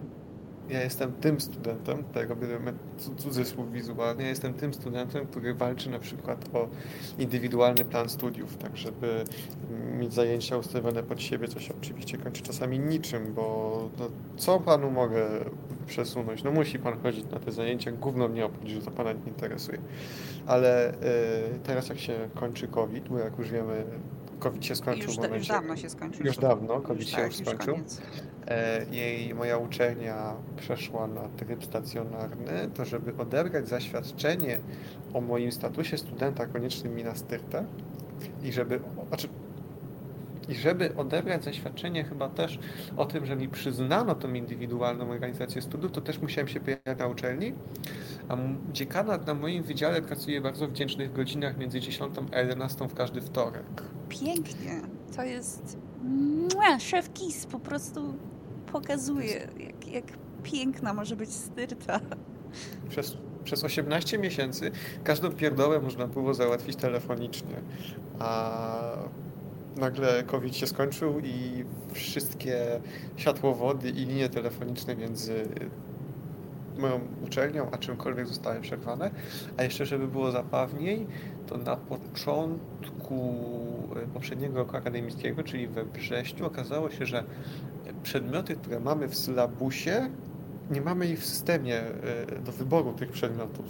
ja 0.70 0.84
jestem 0.84 1.14
tym 1.14 1.40
studentem, 1.42 2.04
tego 2.04 2.36
bierzemy 2.36 2.74
cu- 2.98 3.16
cudzysłów 3.16 3.72
wizualny, 3.74 4.24
ja 4.24 4.30
jestem 4.30 4.54
tym 4.54 4.74
studentem, 4.74 5.28
który 5.28 5.54
walczy 5.54 5.90
na 5.90 6.00
przykład 6.00 6.46
o 6.54 6.68
indywidualny 7.20 7.86
plan 7.86 8.10
studiów, 8.10 8.58
tak 8.58 8.78
żeby 8.78 9.24
mieć 10.00 10.14
zajęcia 10.14 10.58
ustawione 10.58 11.04
pod 11.04 11.22
siebie, 11.22 11.48
co 11.48 11.60
się 11.60 11.74
oczywiście 11.82 12.18
kończy 12.18 12.42
czasami 12.42 12.80
niczym, 12.80 13.34
bo 13.34 13.90
no, 14.00 14.06
co 14.38 14.60
panu 14.60 14.92
mogę 14.92 15.28
przesunąć? 15.88 16.44
No 16.44 16.52
musi 16.52 16.80
pan 16.80 17.00
chodzić 17.04 17.26
na 17.32 17.40
te 17.40 17.52
zajęcia, 17.52 17.92
gówno 17.92 18.28
mnie 18.28 18.46
obchodzi, 18.46 18.76
że 18.76 18.82
to 18.82 18.92
pana 18.92 19.14
nie 19.14 19.24
interesuje. 19.28 19.78
Ale 20.48 20.94
y, 20.94 20.96
teraz 21.64 21.90
jak 21.90 22.00
się 22.00 22.30
kończy 22.36 22.68
COVID, 22.68 23.10
bo 23.10 23.18
jak 23.20 23.40
już 23.40 23.50
wiemy, 23.52 23.84
COVID 24.40 24.66
się 24.66 24.76
skończył 24.76 25.06
Już, 25.06 25.18
w 25.18 25.18
da, 25.18 25.22
już 25.22 25.30
momencie... 25.30 25.54
dawno 25.54 25.76
się 25.76 25.90
skończył. 25.90 26.26
Już 26.26 26.38
dawno, 26.38 26.82
COVID 26.82 27.02
Już 27.02 27.12
się 27.12 27.18
tak, 27.18 27.26
już 27.26 27.48
skończył. 27.48 27.80
E, 28.48 28.86
jej, 28.92 29.36
moja 29.36 29.58
uczelnia 29.58 30.34
przeszła 30.58 31.08
na 31.08 31.22
tryb 31.22 31.64
stacjonarny, 31.64 32.70
to 32.74 32.86
żeby 32.86 33.14
odebrać 33.18 33.68
zaświadczenie 33.68 34.60
o 35.14 35.22
moim 35.22 35.52
statusie 35.52 35.98
studenta 35.98 36.46
koniecznym 36.46 36.96
mi 36.96 37.04
na 37.04 37.16
styrtę 37.16 37.66
i 38.44 38.52
żeby, 38.52 38.80
znaczy, 39.08 39.28
i 40.50 40.56
żeby 40.56 40.96
odebrać 40.96 41.44
zaświadczenie 41.44 42.04
chyba 42.04 42.30
też 42.30 42.60
o 42.98 43.06
tym, 43.06 43.26
że 43.26 43.36
mi 43.36 43.50
przyznano 43.50 44.16
tą 44.16 44.34
indywidualną 44.34 45.12
organizację 45.12 45.62
studiów, 45.62 45.92
to 45.92 46.02
też 46.02 46.20
musiałem 46.20 46.48
się 46.48 46.60
pojawiać 46.60 47.00
na 47.00 47.08
uczelni, 47.08 47.54
a 48.30 48.38
dziekanat 48.72 49.28
na 49.28 49.34
moim 49.34 49.64
wydziale 49.64 50.02
pracuje 50.02 50.42
bardzo 50.42 50.68
wdzięcznych 50.68 51.14
godzinach 51.14 51.58
między 51.58 51.80
10 51.80 52.14
a 52.34 52.40
11 52.40 52.88
w 52.88 52.94
każdy 52.94 53.22
wtorek. 53.22 53.84
Pięknie. 54.10 54.82
To 55.16 55.24
jest... 55.24 55.78
Mua, 56.56 56.80
szef 56.80 57.14
KIS 57.14 57.46
po 57.46 57.60
prostu 57.60 58.14
pokazuje, 58.72 59.48
jak, 59.60 59.88
jak 59.88 60.06
piękna 60.44 60.94
może 60.94 61.16
być 61.16 61.30
styrta. 61.30 62.00
Przez, 62.90 63.18
przez 63.44 63.64
18 63.64 64.18
miesięcy 64.18 64.72
każdą 65.04 65.32
pierdołę 65.32 65.80
można 65.80 66.08
było 66.08 66.34
załatwić 66.34 66.76
telefonicznie, 66.76 67.56
a 68.20 68.98
nagle 69.78 70.24
COVID 70.24 70.56
się 70.56 70.68
skończył 70.68 71.20
i 71.20 71.66
wszystkie 71.94 72.82
światłowody 73.16 73.90
i 73.90 74.06
linie 74.06 74.30
telefoniczne 74.30 74.96
między 74.96 75.44
moją 76.78 77.00
uczelnią 77.26 77.72
a 77.72 77.78
czymkolwiek 77.78 78.28
zostały 78.28 78.62
przerwane. 78.62 79.12
A 79.58 79.64
jeszcze, 79.64 79.86
żeby 79.86 80.08
było 80.08 80.32
zabawniej, 80.32 81.08
to 81.48 81.58
na 81.58 81.76
początku 81.76 83.36
e, 83.96 84.08
poprzedniego 84.08 84.58
roku 84.58 84.78
akademickiego, 84.78 85.44
czyli 85.44 85.68
we 85.68 85.86
wrześniu, 85.86 86.46
okazało 86.46 86.90
się, 86.90 87.06
że 87.06 87.24
przedmioty, 88.04 88.56
które 88.56 88.80
mamy 88.80 89.08
w 89.08 89.16
sylabusie, 89.16 90.10
nie 90.72 90.82
mamy 90.82 91.08
ich 91.08 91.20
w 91.20 91.26
systemie 91.26 91.80
e, 91.80 92.42
do 92.46 92.52
wyboru 92.52 92.94
tych 92.94 93.12
przedmiotów. 93.12 93.66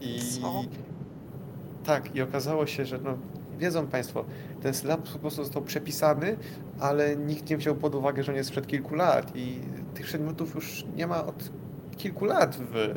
I 0.00 0.20
Co? 0.40 0.62
tak, 1.84 2.14
i 2.14 2.22
okazało 2.22 2.66
się, 2.66 2.84
że 2.86 2.98
no, 2.98 3.18
wiedzą 3.58 3.86
Państwo, 3.86 4.24
ten 4.62 4.74
sylabus 4.74 5.10
po 5.10 5.18
prostu 5.18 5.44
został 5.44 5.62
przepisany, 5.62 6.36
ale 6.80 7.16
nikt 7.16 7.50
nie 7.50 7.56
wziął 7.56 7.74
pod 7.74 7.94
uwagę, 7.94 8.22
że 8.22 8.32
on 8.32 8.36
jest 8.36 8.48
sprzed 8.48 8.66
kilku 8.66 8.94
lat 8.94 9.36
i 9.36 9.60
tych 9.94 10.06
przedmiotów 10.06 10.54
już 10.54 10.84
nie 10.96 11.06
ma 11.06 11.26
od 11.26 11.50
kilku 11.98 12.24
lat, 12.24 12.56
w, 12.56 12.94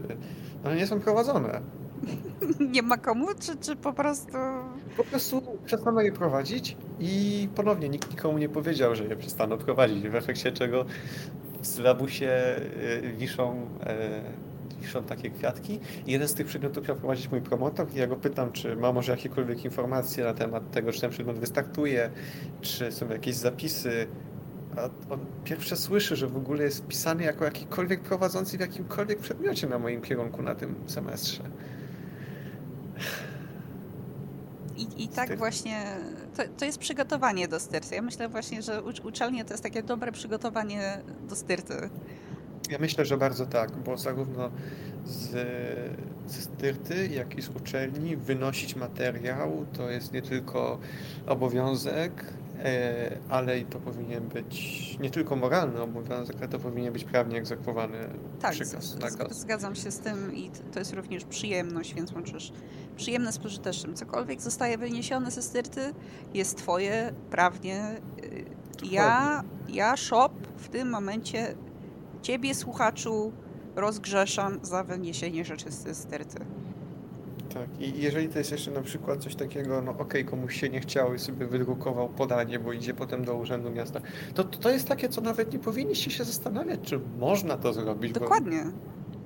one 0.65 0.75
nie 0.75 0.87
są 0.87 0.99
prowadzone. 0.99 1.61
Nie 2.73 2.81
ma 2.81 2.97
komu, 2.97 3.27
czy, 3.39 3.57
czy 3.57 3.75
po 3.75 3.93
prostu... 3.93 4.31
Po 4.97 5.03
prostu 5.03 5.41
przestano 5.65 6.01
je 6.01 6.11
prowadzić 6.11 6.77
i 6.99 7.47
ponownie 7.55 7.89
nikt 7.89 8.11
nikomu 8.11 8.37
nie 8.37 8.49
powiedział, 8.49 8.95
że 8.95 9.03
je 9.03 9.15
przestano 9.15 9.57
prowadzić, 9.57 10.09
w 10.09 10.15
efekcie 10.15 10.51
czego 10.51 10.85
w 11.61 11.67
sylabusie 11.67 12.55
y, 13.03 13.13
wiszą, 13.17 13.67
e, 13.85 14.21
wiszą 14.81 15.03
takie 15.03 15.29
kwiatki. 15.29 15.79
Jeden 16.07 16.27
z 16.27 16.33
tych 16.33 16.47
przedmiotów 16.47 16.87
miał 16.87 16.97
prowadzić 16.97 17.31
mój 17.31 17.41
promotor. 17.41 17.87
I 17.93 17.97
ja 17.97 18.07
go 18.07 18.15
pytam, 18.15 18.51
czy 18.51 18.75
ma 18.75 18.91
może 18.91 19.11
jakiekolwiek 19.11 19.65
informacje 19.65 20.23
na 20.23 20.33
temat 20.33 20.71
tego, 20.71 20.91
czy 20.91 21.01
ten 21.01 21.09
przedmiot 21.09 21.39
wystartuje, 21.39 22.09
czy 22.61 22.91
są 22.91 23.09
jakieś 23.09 23.35
zapisy, 23.35 24.07
a 24.77 25.13
on 25.13 25.19
pierwsze 25.43 25.77
słyszy, 25.77 26.15
że 26.15 26.27
w 26.27 26.37
ogóle 26.37 26.63
jest 26.63 26.87
pisany 26.87 27.23
jako 27.23 27.45
jakikolwiek 27.45 28.01
prowadzący 28.01 28.57
w 28.57 28.59
jakimkolwiek 28.59 29.19
przedmiocie 29.19 29.67
na 29.67 29.79
moim 29.79 30.01
kierunku 30.01 30.41
na 30.41 30.55
tym 30.55 30.75
semestrze. 30.87 31.43
I, 34.77 35.03
I 35.03 35.07
tak 35.07 35.37
właśnie, 35.37 35.97
to, 36.37 36.43
to 36.57 36.65
jest 36.65 36.77
przygotowanie 36.77 37.47
do 37.47 37.59
styrty. 37.59 37.95
Ja 37.95 38.01
myślę 38.01 38.29
właśnie, 38.29 38.61
że 38.61 38.81
ucz- 38.81 39.05
uczelnie 39.05 39.45
to 39.45 39.53
jest 39.53 39.63
takie 39.63 39.83
dobre 39.83 40.11
przygotowanie 40.11 41.01
do 41.29 41.35
styrty. 41.35 41.89
Ja 42.69 42.77
myślę, 42.79 43.05
że 43.05 43.17
bardzo 43.17 43.45
tak, 43.45 43.71
bo 43.71 43.97
zarówno 43.97 44.51
z, 45.05 45.29
ze 46.27 46.41
styrty, 46.41 47.07
jak 47.07 47.37
i 47.37 47.41
z 47.41 47.49
uczelni 47.49 48.17
wynosić 48.17 48.75
materiał 48.75 49.65
to 49.73 49.89
jest 49.89 50.13
nie 50.13 50.21
tylko 50.21 50.79
obowiązek, 51.27 52.25
ale 53.29 53.59
i 53.59 53.65
to 53.65 53.79
powinien 53.79 54.27
być 54.27 54.97
nie 54.99 55.09
tylko 55.09 55.35
moralny 55.35 55.81
obowiązek, 55.81 56.35
ale 56.39 56.47
to 56.47 56.59
powinien 56.59 56.93
być 56.93 57.03
prawnie 57.03 57.37
egzekwowany 57.37 57.97
Tak, 58.39 58.51
przykaz, 58.51 58.95
nakaz. 58.99 59.39
zgadzam 59.39 59.75
się 59.75 59.91
z 59.91 59.99
tym 59.99 60.35
i 60.35 60.51
to 60.73 60.79
jest 60.79 60.93
również 60.93 61.23
przyjemność, 61.25 61.93
więc 61.93 62.11
łączysz 62.13 62.51
przyjemne 62.97 63.31
z 63.31 63.37
pożytecznym. 63.37 63.95
Cokolwiek 63.95 64.41
zostaje 64.41 64.77
wyniesione 64.77 65.31
ze 65.31 65.41
styrty, 65.41 65.93
jest 66.33 66.57
twoje 66.57 67.13
prawnie. 67.29 67.95
Y, 68.23 68.45
Ja, 68.83 69.43
ja, 69.69 69.97
shop, 69.97 70.29
w 70.57 70.67
tym 70.69 70.89
momencie 70.89 71.55
ciebie, 72.21 72.55
słuchaczu, 72.55 73.31
rozgrzeszam 73.75 74.59
za 74.61 74.83
wyniesienie 74.83 75.45
rzeczy 75.45 75.71
z 75.71 75.97
styrty. 75.97 76.45
Tak, 77.53 77.67
i 77.79 78.01
jeżeli 78.01 78.29
to 78.29 78.37
jest 78.39 78.51
jeszcze 78.51 78.71
na 78.71 78.81
przykład 78.81 79.23
coś 79.23 79.35
takiego, 79.35 79.81
no 79.81 79.91
okej, 79.91 80.25
komuś 80.25 80.59
się 80.59 80.69
nie 80.69 80.79
chciało 80.79 81.13
i 81.13 81.19
sobie 81.19 81.45
wydrukował 81.45 82.09
podanie, 82.09 82.59
bo 82.59 82.73
idzie 82.73 82.93
potem 82.93 83.25
do 83.25 83.35
urzędu 83.35 83.71
miasta, 83.71 84.01
to 84.33 84.43
to 84.43 84.69
jest 84.69 84.87
takie, 84.87 85.09
co 85.09 85.21
nawet 85.21 85.53
nie 85.53 85.59
powinniście 85.59 86.11
się 86.11 86.23
zastanawiać, 86.23 86.79
czy 86.83 86.99
można 87.19 87.57
to 87.57 87.73
zrobić, 87.73 88.13
bo 88.13 88.19
Dokładnie. 88.19 88.63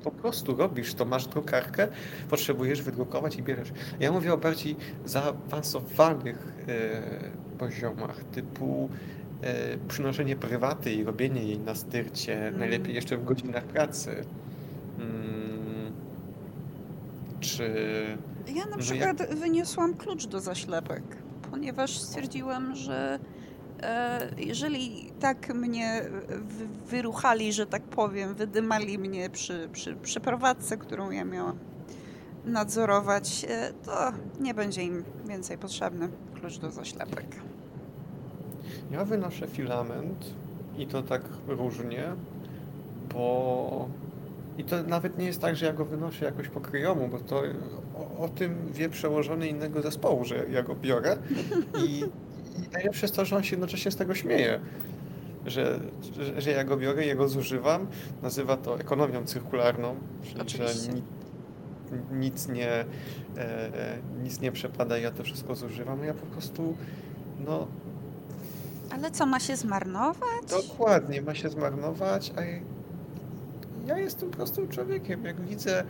po 0.03 0.11
prostu 0.11 0.55
robisz 0.55 0.93
to, 0.93 1.05
masz 1.05 1.27
drukarkę, 1.27 1.87
potrzebujesz 2.29 2.81
wydrukować 2.81 3.35
i 3.35 3.43
bierzesz. 3.43 3.71
Ja 3.99 4.11
mówię 4.11 4.33
o 4.33 4.37
bardziej 4.37 4.75
zaawansowanych 5.05 6.53
e, 6.67 7.57
poziomach, 7.57 8.23
typu 8.23 8.89
e, 9.41 9.77
przynoszenie 9.87 10.35
prywaty 10.35 10.93
i 10.93 11.03
robienie 11.03 11.43
jej 11.43 11.59
na 11.59 11.75
styrcie, 11.75 12.47
Mm. 12.47 12.59
najlepiej 12.59 12.95
jeszcze 12.95 13.17
w 13.17 13.23
godzinach 13.23 13.63
pracy. 13.63 14.23
Czy 17.45 18.17
Ja 18.55 18.65
na 18.65 18.77
przykład 18.77 19.35
wyniosłam 19.35 19.93
klucz 19.93 20.25
do 20.27 20.39
zaślepek, 20.39 21.03
ponieważ 21.51 21.97
stwierdziłam, 21.99 22.75
że 22.75 23.19
e, 23.81 24.29
jeżeli 24.37 25.11
tak 25.19 25.55
mnie 25.55 26.01
wy, 26.27 26.67
wyruchali, 26.67 27.53
że 27.53 27.65
tak 27.65 27.83
powiem, 27.83 28.35
wydymali 28.35 28.99
mnie 28.99 29.29
przy, 29.29 29.69
przy 29.71 29.95
przeprowadzce, 29.95 30.77
którą 30.77 31.11
ja 31.11 31.25
miałam 31.25 31.57
nadzorować, 32.45 33.45
e, 33.49 33.73
to 33.85 34.11
nie 34.39 34.53
będzie 34.53 34.83
im 34.83 35.03
więcej 35.27 35.57
potrzebny 35.57 36.09
klucz 36.39 36.57
do 36.57 36.71
zaślepek. 36.71 37.25
Ja 38.91 39.05
wynoszę 39.05 39.47
filament 39.47 40.33
i 40.77 40.87
to 40.87 41.03
tak 41.03 41.21
różnie, 41.47 42.03
bo 43.13 43.89
i 44.57 44.63
to 44.63 44.83
nawet 44.83 45.17
nie 45.17 45.25
jest 45.25 45.41
tak, 45.41 45.55
że 45.55 45.65
ja 45.65 45.73
go 45.73 45.85
wynoszę 45.85 46.25
jakoś 46.25 46.47
po 46.47 46.61
kryjomu, 46.61 47.07
bo 47.07 47.19
to 47.19 47.43
o, 47.95 48.23
o 48.23 48.29
tym 48.29 48.71
wie 48.73 48.89
przełożony 48.89 49.47
innego 49.47 49.81
zespołu, 49.81 50.25
że 50.25 50.45
ja 50.51 50.63
go 50.63 50.75
biorę 50.75 51.17
i, 51.85 51.99
i 52.59 52.69
najlepsze 52.73 53.05
jest 53.05 53.15
to, 53.15 53.25
że 53.25 53.35
on 53.35 53.43
się 53.43 53.51
jednocześnie 53.51 53.91
z 53.91 53.95
tego 53.95 54.15
śmieje, 54.15 54.59
że, 55.45 55.79
że, 56.13 56.41
że 56.41 56.51
ja 56.51 56.63
go 56.63 56.77
biorę, 56.77 57.05
ja 57.05 57.15
go 57.15 57.27
zużywam, 57.27 57.87
nazywa 58.21 58.57
to 58.57 58.79
ekonomią 58.79 59.25
cyrkularną, 59.25 59.95
czyli 60.23 60.41
Oczywiście. 60.41 60.91
że 60.91 60.93
ni, 60.93 61.01
nic 62.11 62.47
nie, 62.47 62.85
e, 63.37 63.69
nic 64.23 64.39
nie 64.41 64.51
przepada, 64.51 64.97
ja 64.97 65.11
to 65.11 65.23
wszystko 65.23 65.55
zużywam, 65.55 66.03
ja 66.03 66.13
po 66.13 66.25
prostu 66.25 66.77
no 67.45 67.67
Ale 68.91 69.11
co, 69.11 69.25
ma 69.25 69.39
się 69.39 69.55
zmarnować? 69.55 70.45
Dokładnie, 70.67 71.21
ma 71.21 71.35
się 71.35 71.49
zmarnować, 71.49 72.31
a 72.35 72.41
ja- 73.85 73.97
jestem 73.99 74.31
prostym 74.31 74.67
człowiekiem. 74.67 75.25
Jak 75.25 75.41
widzę, 75.41 75.83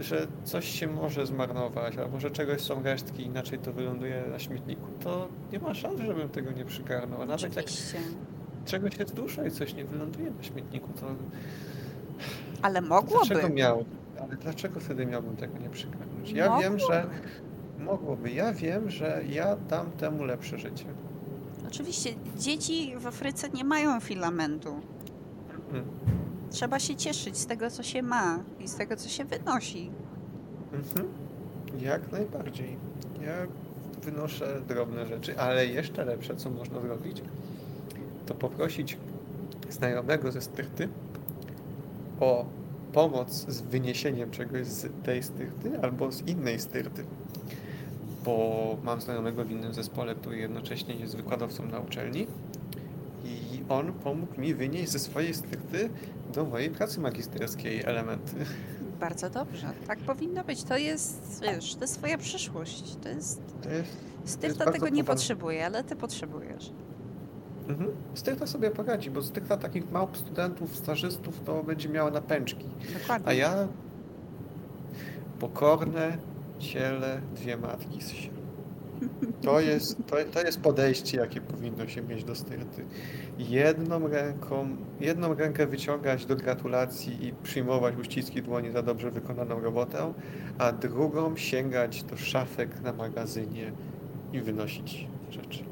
że 0.00 0.26
coś 0.44 0.68
się 0.68 0.86
może 0.86 1.26
zmarnować, 1.26 1.96
albo 1.96 2.20
że 2.20 2.30
czegoś 2.30 2.60
są 2.60 2.82
resztki, 2.82 3.22
inaczej 3.22 3.58
to 3.58 3.72
wyląduje 3.72 4.24
na 4.30 4.38
śmietniku, 4.38 4.86
to 5.04 5.28
nie 5.52 5.58
ma 5.58 5.74
szans, 5.74 6.00
żebym 6.00 6.28
tego 6.28 6.50
nie 6.52 6.64
przygarnął. 6.64 7.22
A 7.22 7.26
nawet 7.26 7.56
jak 7.56 7.64
Oczywiście. 7.64 7.98
czegoś 8.64 8.98
jest 8.98 9.14
dużo 9.14 9.44
i 9.44 9.50
coś 9.50 9.74
nie 9.74 9.84
wyląduje 9.84 10.30
na 10.30 10.42
śmietniku, 10.42 10.88
to 11.00 11.06
Ale 12.62 12.82
dlaczego 12.82 13.14
mogłoby. 13.40 13.50
miał? 13.54 13.84
Ale 14.22 14.36
dlaczego 14.36 14.80
wtedy 14.80 15.06
miałbym 15.06 15.36
tego 15.36 15.58
nie 15.58 15.68
przygarnąć? 15.70 16.30
Ja 16.32 16.58
wiem, 16.58 16.78
że 16.78 17.06
mogłoby. 17.78 18.30
Ja 18.30 18.52
wiem, 18.52 18.90
że 18.90 19.22
ja 19.28 19.56
dam 19.56 19.90
temu 19.90 20.24
lepsze 20.24 20.58
życie. 20.58 20.84
Oczywiście, 21.68 22.10
dzieci 22.38 22.92
w 22.98 23.06
Afryce 23.06 23.48
nie 23.48 23.64
mają 23.64 24.00
filamentu. 24.00 24.68
Mm. 25.72 25.84
Trzeba 26.50 26.78
się 26.78 26.96
cieszyć 26.96 27.38
z 27.38 27.46
tego, 27.46 27.70
co 27.70 27.82
się 27.82 28.02
ma 28.02 28.38
i 28.60 28.68
z 28.68 28.74
tego, 28.74 28.96
co 28.96 29.08
się 29.08 29.24
wynosi. 29.24 29.90
Mhm. 30.72 31.08
Jak 31.80 32.12
najbardziej. 32.12 32.76
Ja 33.22 33.46
wynoszę 34.02 34.60
drobne 34.68 35.06
rzeczy, 35.06 35.38
ale 35.38 35.66
jeszcze 35.66 36.04
lepsze, 36.04 36.36
co 36.36 36.50
można 36.50 36.80
zrobić, 36.80 37.22
to 38.26 38.34
poprosić 38.34 38.98
znajomego 39.70 40.32
ze 40.32 40.40
styrty 40.40 40.88
o 42.20 42.44
pomoc 42.92 43.46
z 43.48 43.60
wyniesieniem 43.60 44.30
czegoś 44.30 44.66
z 44.66 45.02
tej 45.02 45.22
styrty 45.22 45.80
albo 45.82 46.12
z 46.12 46.26
innej 46.26 46.60
styrty. 46.60 47.04
Bo 48.24 48.76
mam 48.82 49.00
znajomego 49.00 49.44
w 49.44 49.50
innym 49.50 49.74
zespole, 49.74 50.14
który 50.14 50.38
jednocześnie 50.38 50.94
jest 50.94 51.16
wykładowcą 51.16 51.66
na 51.66 51.78
uczelni 51.78 52.26
on 53.70 53.92
pomógł 53.92 54.40
mi 54.40 54.54
wynieść 54.54 54.90
ze 54.90 54.98
swojej 54.98 55.34
styrty 55.34 55.90
do 56.34 56.44
mojej 56.44 56.70
pracy 56.70 57.00
magisterskiej 57.00 57.82
elementy. 57.82 58.36
Bardzo 59.00 59.30
dobrze. 59.30 59.72
Tak 59.86 59.98
powinno 59.98 60.44
być. 60.44 60.62
To 60.62 60.76
jest, 60.76 61.42
wiesz, 61.42 61.74
to 61.74 61.80
jest 61.80 61.98
twoja 61.98 62.18
przyszłość. 62.18 62.96
To 63.02 63.08
jest... 63.08 63.42
To 64.40 64.46
jest 64.46 64.58
bardzo 64.58 64.72
tego 64.72 64.88
nie 64.88 65.04
poważne. 65.04 65.04
potrzebuje, 65.04 65.66
ale 65.66 65.84
ty 65.84 65.96
potrzebujesz. 65.96 66.72
Mhm. 67.68 67.90
Styrta 68.14 68.46
sobie 68.46 68.70
poradzi, 68.70 69.10
bo 69.10 69.22
Styrta 69.22 69.56
takich 69.56 69.90
małp 69.90 70.16
studentów, 70.16 70.76
stażystów 70.76 71.40
to 71.44 71.62
będzie 71.62 71.88
miała 71.88 72.10
na 72.10 72.20
pęczki. 72.20 72.66
Dokładnie. 73.00 73.28
A 73.28 73.32
ja 73.32 73.68
pokorne 75.38 76.18
ciele 76.58 77.20
dwie 77.34 77.56
matki 77.56 78.02
z 78.02 78.12
się. 78.12 78.39
To 79.42 79.60
jest, 79.60 79.96
to, 80.06 80.16
to 80.32 80.42
jest 80.42 80.60
podejście, 80.60 81.18
jakie 81.18 81.40
powinno 81.40 81.86
się 81.88 82.02
mieć 82.02 82.24
do 82.24 82.34
styrty. 82.34 82.84
Jedną 83.38 84.08
ręką, 84.08 84.76
jedną 85.00 85.34
rękę 85.34 85.66
wyciągać 85.66 86.26
do 86.26 86.36
gratulacji 86.36 87.26
i 87.26 87.32
przyjmować 87.32 87.96
uściski 87.96 88.42
dłoni 88.42 88.70
za 88.70 88.82
dobrze 88.82 89.10
wykonaną 89.10 89.60
robotę, 89.60 90.12
a 90.58 90.72
drugą 90.72 91.36
sięgać 91.36 92.02
do 92.02 92.16
szafek 92.16 92.80
na 92.80 92.92
magazynie 92.92 93.72
i 94.32 94.40
wynosić 94.40 95.08
rzeczy. 95.30 95.69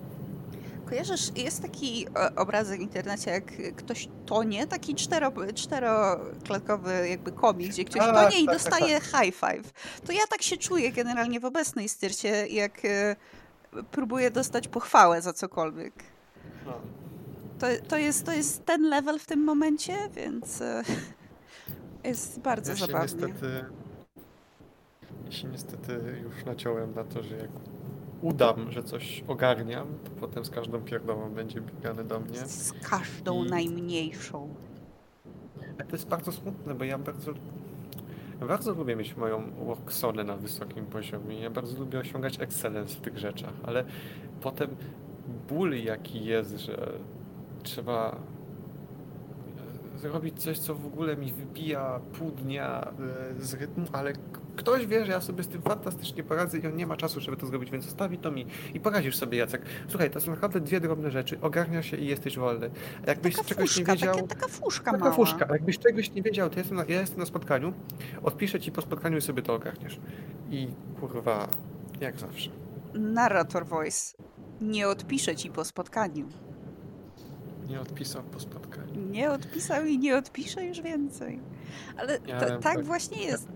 Kojarzysz, 0.89 1.31
jest 1.37 1.63
taki 1.63 2.07
e, 2.17 2.35
obrazek 2.37 2.79
w 2.79 2.83
internecie, 2.83 3.31
jak 3.31 3.45
ktoś 3.77 4.09
tonie, 4.27 4.67
taki 4.67 4.95
cztero, 4.95 5.33
czteroklatkowy 5.55 7.09
jakby 7.09 7.33
komik, 7.33 7.69
gdzie 7.69 7.85
ktoś 7.85 8.03
A, 8.03 8.13
tonie 8.13 8.41
i 8.43 8.47
tak, 8.47 8.55
tak, 8.55 8.65
dostaje 8.65 9.01
high 9.01 9.35
five. 9.37 9.73
To 10.07 10.13
ja 10.13 10.27
tak 10.31 10.43
się 10.43 10.57
czuję 10.57 10.93
generalnie 10.93 11.41
w 11.41 11.45
obecnej 11.45 11.89
styrcie, 11.89 12.47
jak 12.47 12.85
e, 12.85 13.17
próbuję 13.91 14.31
dostać 14.31 14.69
pochwałę 14.69 15.23
za 15.23 15.33
cokolwiek. 15.33 15.95
No. 16.67 16.81
To, 17.59 17.67
to, 17.89 17.97
jest, 17.97 18.27
to 18.27 18.33
jest 18.33 18.65
ten 18.65 18.83
level 18.83 19.19
w 19.19 19.27
tym 19.27 19.45
momencie, 19.45 19.97
więc 20.15 20.63
e, 20.63 20.83
jest 22.05 22.41
bardzo 22.41 22.71
Ja 22.73 22.77
się 22.77 22.87
zabawnie. 22.87 23.13
niestety, 23.13 23.65
ja 25.25 25.33
się 25.33 25.49
niestety 25.49 26.23
już 26.23 26.45
naciąłem 26.45 26.95
na 26.95 27.05
to, 27.05 27.23
że 27.23 27.37
jak 27.37 27.51
udam, 28.23 28.73
że 28.73 28.83
coś 28.83 29.25
ogarniam, 29.29 29.87
to 30.05 30.11
potem 30.21 30.45
z 30.45 30.51
każdą 30.51 30.81
pierdołą 30.81 31.31
będzie 31.31 31.61
biegany 31.61 32.05
do 32.05 32.21
mnie. 32.21 32.37
Z 32.47 32.73
każdą 32.91 33.45
I- 33.45 33.51
najmniejszą. 33.51 34.55
To 35.79 35.93
jest 35.97 36.09
bardzo 36.09 36.33
smutne, 36.33 36.75
bo 36.75 36.85
ja 36.85 36.99
bardzo, 36.99 37.33
bardzo 38.49 38.73
lubię 38.75 38.97
mieć 38.97 39.17
moją 39.17 39.51
worksonę 39.67 40.25
na 40.25 40.37
wysokim 40.37 40.87
poziomie. 40.87 41.41
Ja 41.41 41.51
bardzo 41.51 41.79
lubię 41.79 41.99
osiągać 41.99 42.41
excellence 42.41 42.97
w 42.97 43.01
tych 43.01 43.19
rzeczach, 43.19 43.53
ale 43.63 43.85
potem 44.41 44.71
ból 45.49 45.75
jaki 45.77 46.25
jest, 46.25 46.59
że 46.59 46.93
trzeba 47.63 48.17
e, 49.95 49.99
zrobić 49.99 50.43
coś, 50.43 50.59
co 50.59 50.75
w 50.75 50.87
ogóle 50.87 51.17
mi 51.17 51.33
wybija 51.33 52.01
pół 52.19 52.31
dnia 52.31 52.93
e, 53.39 53.43
z 53.43 53.55
rytmu, 53.55 53.85
ale 53.93 54.13
ktoś 54.59 54.87
wie, 54.87 55.05
że 55.05 55.13
ja 55.13 55.21
sobie 55.21 55.43
z 55.43 55.49
tym 55.49 55.63
fantastycznie 55.63 56.23
poradzę 56.23 56.59
i 56.59 56.67
on 56.67 56.77
nie 56.77 56.87
ma 56.87 56.97
czasu, 56.97 57.21
żeby 57.21 57.37
to 57.37 57.47
zrobić, 57.47 57.71
więc 57.71 57.85
zostawi 57.85 58.19
to 58.19 58.31
mi 58.31 58.47
i 58.75 58.81
poradzisz 58.81 59.17
sobie, 59.17 59.39
Jacek. 59.39 59.63
Słuchaj, 59.89 60.11
to 60.11 60.21
są 60.21 60.31
naprawdę 60.31 60.61
dwie 60.61 60.81
drobne 60.81 61.11
rzeczy. 61.11 61.41
Ogarniasz 61.41 61.87
się 61.87 61.97
i 61.97 62.07
jesteś 62.07 62.37
wolny. 62.39 62.71
Jakbyś 63.07 63.37
Taka 63.37 63.49
czegoś 63.49 63.71
fuszka, 63.75 63.93
nie 63.93 63.99
wiedział... 63.99 64.15
takie, 64.15 64.29
taka 64.29 64.49
fuszka 64.49 64.85
Taka 64.93 64.99
mała. 65.05 65.13
fuszka. 65.17 65.47
A 65.49 65.53
Jakbyś 65.53 65.79
czegoś 65.79 66.13
nie 66.13 66.23
wiedział, 66.23 66.49
to 66.51 66.55
ja 66.55 66.59
jestem, 66.61 66.77
na, 66.77 66.85
ja 66.89 67.01
jestem 67.01 67.19
na 67.19 67.27
spotkaniu, 67.27 67.73
odpiszę 68.23 68.61
ci 68.61 68.73
po 68.73 68.83
spotkaniu 68.83 69.19
i 69.19 69.21
sobie 69.23 69.43
to 69.43 69.55
ogarniesz. 69.55 69.99
I 70.51 70.69
kurwa, 71.01 71.49
jak 72.01 72.19
zawsze. 72.19 72.51
narrator 72.95 73.67
voice 73.67 74.17
nie 74.61 74.89
odpisze 74.89 75.37
ci 75.37 75.51
po 75.51 75.65
spotkaniu. 75.65 76.29
Nie 77.69 77.81
odpisał 77.81 78.23
po 78.23 78.41
spotkaniu. 78.41 79.01
Nie 79.11 79.31
odpisał 79.31 79.85
i 79.87 79.99
nie 79.99 80.17
odpisze 80.17 80.65
już 80.67 80.81
więcej. 80.81 81.41
Ale 81.97 82.19
to, 82.19 82.27
tak 82.41 82.63
tak- 82.63 82.85
właśnie 82.85 83.23
jest. 83.25 83.49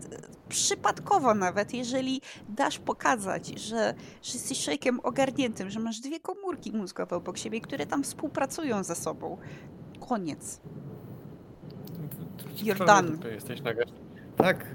Przypadkowo 0.53 1.35
nawet, 1.35 1.75
jeżeli 1.75 2.21
dasz 2.49 2.79
pokazać, 2.79 3.47
że, 3.47 3.95
że 4.23 4.33
jesteś 4.35 4.65
człowiekiem 4.65 5.01
ogarniętym, 5.01 5.71
że 5.71 5.81
masz 5.81 6.01
dwie 6.01 6.21
komórki 6.21 6.73
mózgowe 6.73 7.17
obok 7.17 7.39
siebie, 7.39 7.61
które 7.61 7.87
tam 7.87 8.03
współpracują 8.03 8.85
ze 8.85 8.95
sobą. 8.95 9.39
Koniec. 10.09 10.61
To 13.19 13.29
jesteś 13.29 13.61
na 13.61 13.71
Tak. 14.37 14.67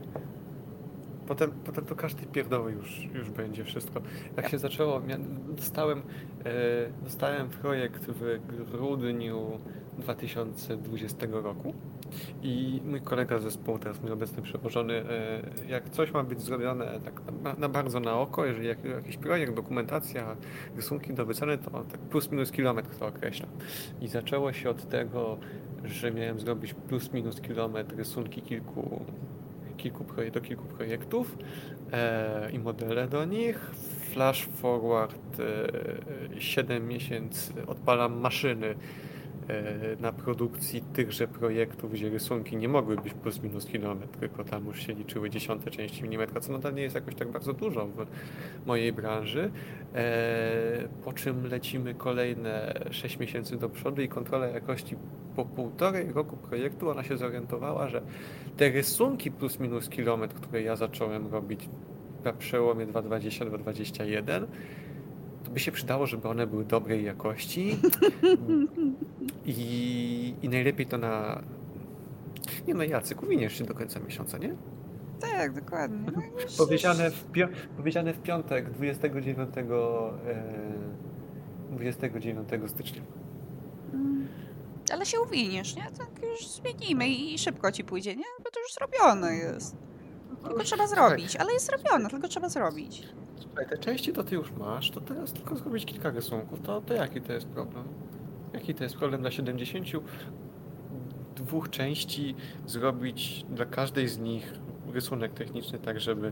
Potem, 1.27 1.51
potem 1.51 1.85
to 1.85 1.95
każdy 1.95 2.25
pierdoły 2.25 2.71
już, 2.71 3.09
już 3.13 3.29
będzie 3.29 3.63
wszystko. 3.63 4.01
Jak 4.37 4.49
się 4.49 4.59
zaczęło, 4.59 5.01
dostałem, 5.47 6.01
e, 6.45 7.03
dostałem 7.03 7.49
projekt 7.49 8.03
w 8.05 8.39
grudniu 8.71 9.59
2020 9.97 11.27
roku 11.31 11.73
i 12.43 12.81
mój 12.85 13.01
kolega 13.01 13.39
z 13.39 13.43
zespołu, 13.43 13.79
teraz 13.79 14.01
mój 14.01 14.11
obecny 14.11 14.41
przełożony, 14.41 14.93
e, 14.93 15.41
jak 15.69 15.89
coś 15.89 16.11
ma 16.11 16.23
być 16.23 16.41
zrobione 16.41 16.99
tak 17.05 17.21
na, 17.43 17.53
na 17.53 17.69
bardzo 17.69 17.99
na 17.99 18.19
oko, 18.19 18.45
jeżeli 18.45 18.67
jak, 18.67 18.85
jakiś 18.85 19.17
projekt, 19.17 19.53
dokumentacja, 19.53 20.35
rysunki 20.75 21.13
do 21.13 21.25
wyceny, 21.25 21.57
to 21.57 21.71
tak 21.71 21.99
plus 21.99 22.31
minus 22.31 22.51
kilometr 22.51 22.95
to 22.95 23.07
określa. 23.07 23.47
I 24.01 24.07
zaczęło 24.07 24.53
się 24.53 24.69
od 24.69 24.89
tego, 24.89 25.37
że 25.85 26.11
miałem 26.11 26.39
zrobić 26.39 26.73
plus 26.73 27.13
minus 27.13 27.41
kilometr 27.41 27.95
rysunki 27.95 28.41
kilku, 28.41 29.05
kilku 29.77 30.05
do 30.33 30.41
kilku 30.41 30.65
projektów 30.65 31.37
e, 31.91 32.51
i 32.51 32.59
modele 32.59 33.07
do 33.07 33.25
nich. 33.25 33.71
Flash 34.13 34.45
forward 34.45 35.39
e, 35.39 36.41
7 36.41 36.87
miesięcy 36.87 37.53
odpalam 37.67 38.19
maszyny 38.19 38.75
na 39.99 40.11
produkcji 40.11 40.81
tychże 40.81 41.27
projektów, 41.27 41.91
gdzie 41.91 42.09
rysunki 42.09 42.57
nie 42.57 42.67
mogły 42.67 42.95
być 42.95 43.13
plus 43.13 43.43
minus 43.43 43.65
kilometr, 43.65 44.17
tylko 44.19 44.43
tam 44.43 44.65
już 44.65 44.79
się 44.87 44.93
liczyły 44.93 45.29
dziesiąte 45.29 45.71
części 45.71 46.03
milimetra, 46.03 46.41
co 46.41 46.51
nadal 46.51 46.73
nie 46.73 46.81
jest 46.81 46.95
jakoś 46.95 47.15
tak 47.15 47.31
bardzo 47.31 47.53
dużo 47.53 47.87
w 47.87 48.05
mojej 48.65 48.93
branży. 48.93 49.51
E, 49.95 50.87
po 51.03 51.13
czym 51.13 51.45
lecimy 51.45 51.93
kolejne 51.93 52.73
6 52.91 53.19
miesięcy 53.19 53.57
do 53.57 53.69
przodu 53.69 54.01
i 54.01 54.07
kontrola 54.07 54.47
jakości 54.47 54.95
po 55.35 55.45
półtorej 55.45 56.13
roku 56.13 56.37
projektu 56.37 56.89
ona 56.89 57.03
się 57.03 57.17
zorientowała, 57.17 57.89
że 57.89 58.01
te 58.57 58.69
rysunki 58.69 59.31
plus 59.31 59.59
minus 59.59 59.89
kilometr, 59.89 60.35
które 60.35 60.61
ja 60.61 60.75
zacząłem 60.75 61.27
robić 61.27 61.69
na 62.23 62.33
przełomie 62.33 62.87
2020-2021, 62.87 64.47
to 65.47 65.53
by 65.53 65.59
się 65.59 65.71
przydało, 65.71 66.07
żeby 66.07 66.27
one 66.27 66.47
były 66.47 66.65
dobrej 66.65 67.03
jakości 67.05 67.77
i, 69.45 70.33
i 70.41 70.49
najlepiej 70.49 70.85
to 70.85 70.97
na... 70.97 71.41
Nie 72.67 72.73
no, 72.73 72.83
Jacek, 72.83 73.23
uwiniesz 73.23 73.57
się 73.57 73.63
do 73.63 73.73
końca 73.73 73.99
miesiąca, 73.99 74.37
nie? 74.37 74.55
Tak, 75.19 75.53
dokładnie. 75.53 76.11
No 76.15 76.21
Powiedziane 76.57 77.11
w, 77.11 77.31
pio- 77.31 77.49
powiedziane 77.77 78.13
w 78.13 78.21
piątek, 78.21 78.69
29, 78.71 79.49
e, 79.57 80.43
29 81.71 82.49
stycznia. 82.67 83.01
Mm. 83.93 84.27
Ale 84.91 85.05
się 85.05 85.21
uwiniesz, 85.21 85.75
nie? 85.75 85.83
Tak 85.97 86.09
już 86.23 86.47
zmienimy 86.47 87.09
i 87.09 87.37
szybko 87.37 87.71
ci 87.71 87.83
pójdzie, 87.83 88.15
nie? 88.15 88.25
Bo 88.43 88.51
to 88.51 88.59
już 88.59 88.73
zrobione 88.73 89.35
jest. 89.35 89.86
Tylko 90.43 90.63
trzeba 90.63 90.87
zrobić, 90.87 91.35
ale 91.35 91.53
jest 91.53 91.65
zrobione, 91.65 92.09
tylko 92.09 92.27
trzeba 92.27 92.49
zrobić. 92.49 93.03
Słuchaj, 93.39 93.69
te 93.69 93.77
części 93.77 94.13
to 94.13 94.23
ty 94.23 94.35
już 94.35 94.51
masz, 94.51 94.91
to 94.91 95.01
teraz 95.01 95.33
tylko 95.33 95.55
zrobić 95.55 95.85
kilka 95.85 96.09
rysunków. 96.09 96.61
To, 96.61 96.81
to 96.81 96.93
jaki 96.93 97.21
to 97.21 97.33
jest 97.33 97.47
problem? 97.47 97.83
Jaki 98.53 98.75
to 98.75 98.83
jest 98.83 98.95
problem 98.95 99.21
dla 99.21 99.31
72 99.31 101.67
części 101.71 102.35
zrobić 102.65 103.45
dla 103.49 103.65
każdej 103.65 104.07
z 104.07 104.17
nich 104.17 104.53
rysunek 104.93 105.33
techniczny 105.33 105.79
tak, 105.79 105.99
żeby 105.99 106.31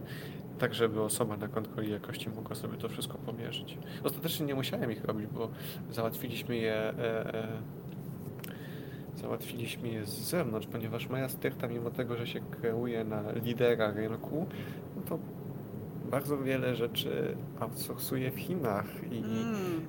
tak, 0.59 0.73
żeby 0.73 1.01
osoba 1.01 1.37
na 1.37 1.47
kontroli 1.47 1.91
jakości 1.91 2.29
mogła 2.29 2.55
sobie 2.55 2.77
to 2.77 2.89
wszystko 2.89 3.17
pomierzyć. 3.17 3.77
Ostatecznie 4.03 4.45
nie 4.45 4.55
musiałem 4.55 4.91
ich 4.91 5.05
robić, 5.05 5.27
bo 5.27 5.49
załatwiliśmy 5.91 6.55
je 6.55 6.73
e, 6.73 7.33
e, 7.33 7.47
załatwiliśmy 9.25 9.87
je 9.87 10.05
z 10.05 10.09
zewnątrz, 10.09 10.67
ponieważ 10.67 11.09
moja 11.09 11.29
styrta, 11.29 11.67
mimo 11.67 11.91
tego, 11.91 12.17
że 12.17 12.27
się 12.27 12.39
kreuje 12.39 13.03
na 13.03 13.31
lidera 13.31 13.91
rynku, 13.91 14.45
no 14.95 15.01
to 15.01 15.19
bardzo 16.11 16.37
wiele 16.37 16.75
rzeczy 16.75 17.37
outsourcuje 17.59 18.31
w 18.31 18.39
Chinach 18.39 18.85
i 19.11 19.17
Mm. 19.17 19.81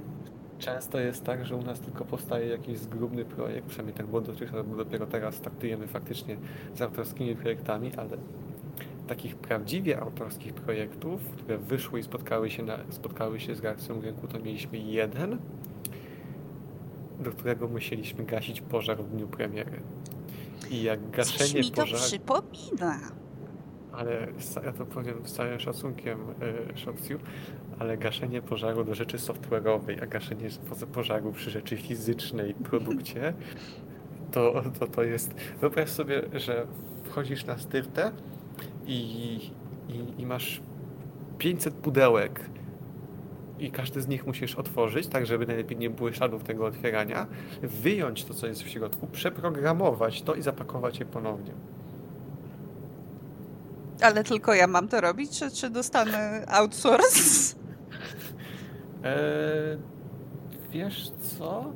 często 0.58 1.00
jest 1.00 1.24
tak, 1.24 1.46
że 1.46 1.56
u 1.56 1.62
nas 1.62 1.80
tylko 1.80 2.04
powstaje 2.04 2.46
jakiś 2.48 2.78
zgrubny 2.78 3.24
projekt, 3.24 3.66
przynajmniej 3.68 3.96
tak 3.96 4.06
było 4.06 4.20
dotychczas, 4.20 4.66
bo 4.66 4.76
dopiero 4.76 5.06
teraz 5.06 5.34
startujemy 5.34 5.86
faktycznie 5.86 6.36
z 6.74 6.82
autorskimi 6.82 7.36
projektami, 7.36 7.92
ale 7.96 8.16
takich 9.06 9.36
prawdziwie 9.36 10.00
autorskich 10.00 10.54
projektów, 10.54 11.20
które 11.30 11.58
wyszły 11.58 12.00
i 12.00 12.02
spotkały 12.02 12.50
się, 12.50 12.62
na, 12.62 12.78
spotkały 12.90 13.40
się 13.40 13.54
z 13.54 13.60
reakcją 13.60 14.00
rynku, 14.00 14.28
to 14.28 14.38
mieliśmy 14.38 14.78
jeden, 14.78 15.38
do 17.20 17.30
którego 17.30 17.68
musieliśmy 17.68 18.24
gasić 18.24 18.60
pożar 18.60 18.98
w 19.04 19.10
dniu 19.10 19.28
premiery. 19.28 19.80
I 20.70 20.82
jak 20.82 21.00
Coś 21.00 21.10
gaszenie 21.16 21.60
mi 21.60 21.70
to 21.70 21.82
pożaru... 21.82 22.02
przypomina. 22.02 22.98
Ale 23.92 24.28
ja 24.64 24.72
to 24.72 24.86
powiem 24.86 25.26
z 25.26 25.32
całym 25.32 25.60
szacunkiem, 25.60 26.18
y, 26.74 26.78
Szopciu, 26.78 27.18
ale 27.78 27.98
gaszenie 27.98 28.42
pożaru 28.42 28.84
do 28.84 28.94
rzeczy 28.94 29.16
software'owej, 29.16 30.02
a 30.02 30.06
gaszenie 30.06 30.48
po- 30.68 30.86
pożaru 30.86 31.32
przy 31.32 31.50
rzeczy 31.50 31.76
fizycznej, 31.76 32.54
produkcie, 32.54 33.32
to, 34.32 34.62
to, 34.78 34.86
to 34.86 35.02
jest... 35.02 35.34
Wyobraź 35.60 35.88
sobie, 35.90 36.22
że 36.34 36.66
wchodzisz 37.04 37.44
na 37.44 37.58
styrtę 37.58 38.12
i, 38.86 39.00
i, 39.88 40.22
i 40.22 40.26
masz 40.26 40.60
500 41.38 41.74
pudełek 41.74 42.40
i 43.58 43.70
każdy 43.70 44.00
z 44.00 44.08
nich 44.08 44.26
musisz 44.26 44.54
otworzyć, 44.54 45.06
tak 45.06 45.26
żeby 45.26 45.46
najlepiej 45.46 45.78
nie 45.78 45.90
było 45.90 46.12
śladów 46.12 46.44
tego 46.44 46.66
otwierania, 46.66 47.26
wyjąć 47.62 48.24
to, 48.24 48.34
co 48.34 48.46
jest 48.46 48.62
w 48.62 48.68
środku, 48.68 49.06
przeprogramować 49.06 50.22
to 50.22 50.34
i 50.34 50.42
zapakować 50.42 50.98
je 50.98 51.06
ponownie. 51.06 51.52
Ale 54.00 54.24
tylko 54.24 54.54
ja 54.54 54.66
mam 54.66 54.88
to 54.88 55.00
robić, 55.00 55.38
czy, 55.38 55.50
czy 55.50 55.70
dostanę 55.70 56.44
outsource? 56.48 57.56
Eee, 59.04 59.78
wiesz 60.72 61.10
co? 61.10 61.72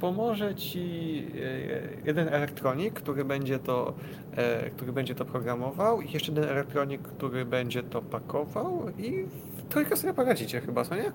Pomoże 0.00 0.54
ci 0.54 1.26
e, 1.34 2.06
jeden 2.06 2.28
elektronik, 2.28 2.94
który 2.94 3.24
będzie 3.24 3.58
to, 3.58 3.94
e, 4.36 4.70
który 4.70 4.92
będzie 4.92 5.14
to 5.14 5.24
programował 5.24 6.00
i 6.00 6.12
jeszcze 6.12 6.32
jeden 6.32 6.50
elektronik, 6.50 7.02
który 7.02 7.44
będzie 7.44 7.82
to 7.82 8.02
pakował 8.02 8.82
i 8.98 9.26
trójkę 9.68 9.96
sobie 9.96 10.14
poradzicie 10.14 10.60
chyba, 10.60 10.84
co 10.84 10.94
nie? 10.96 11.12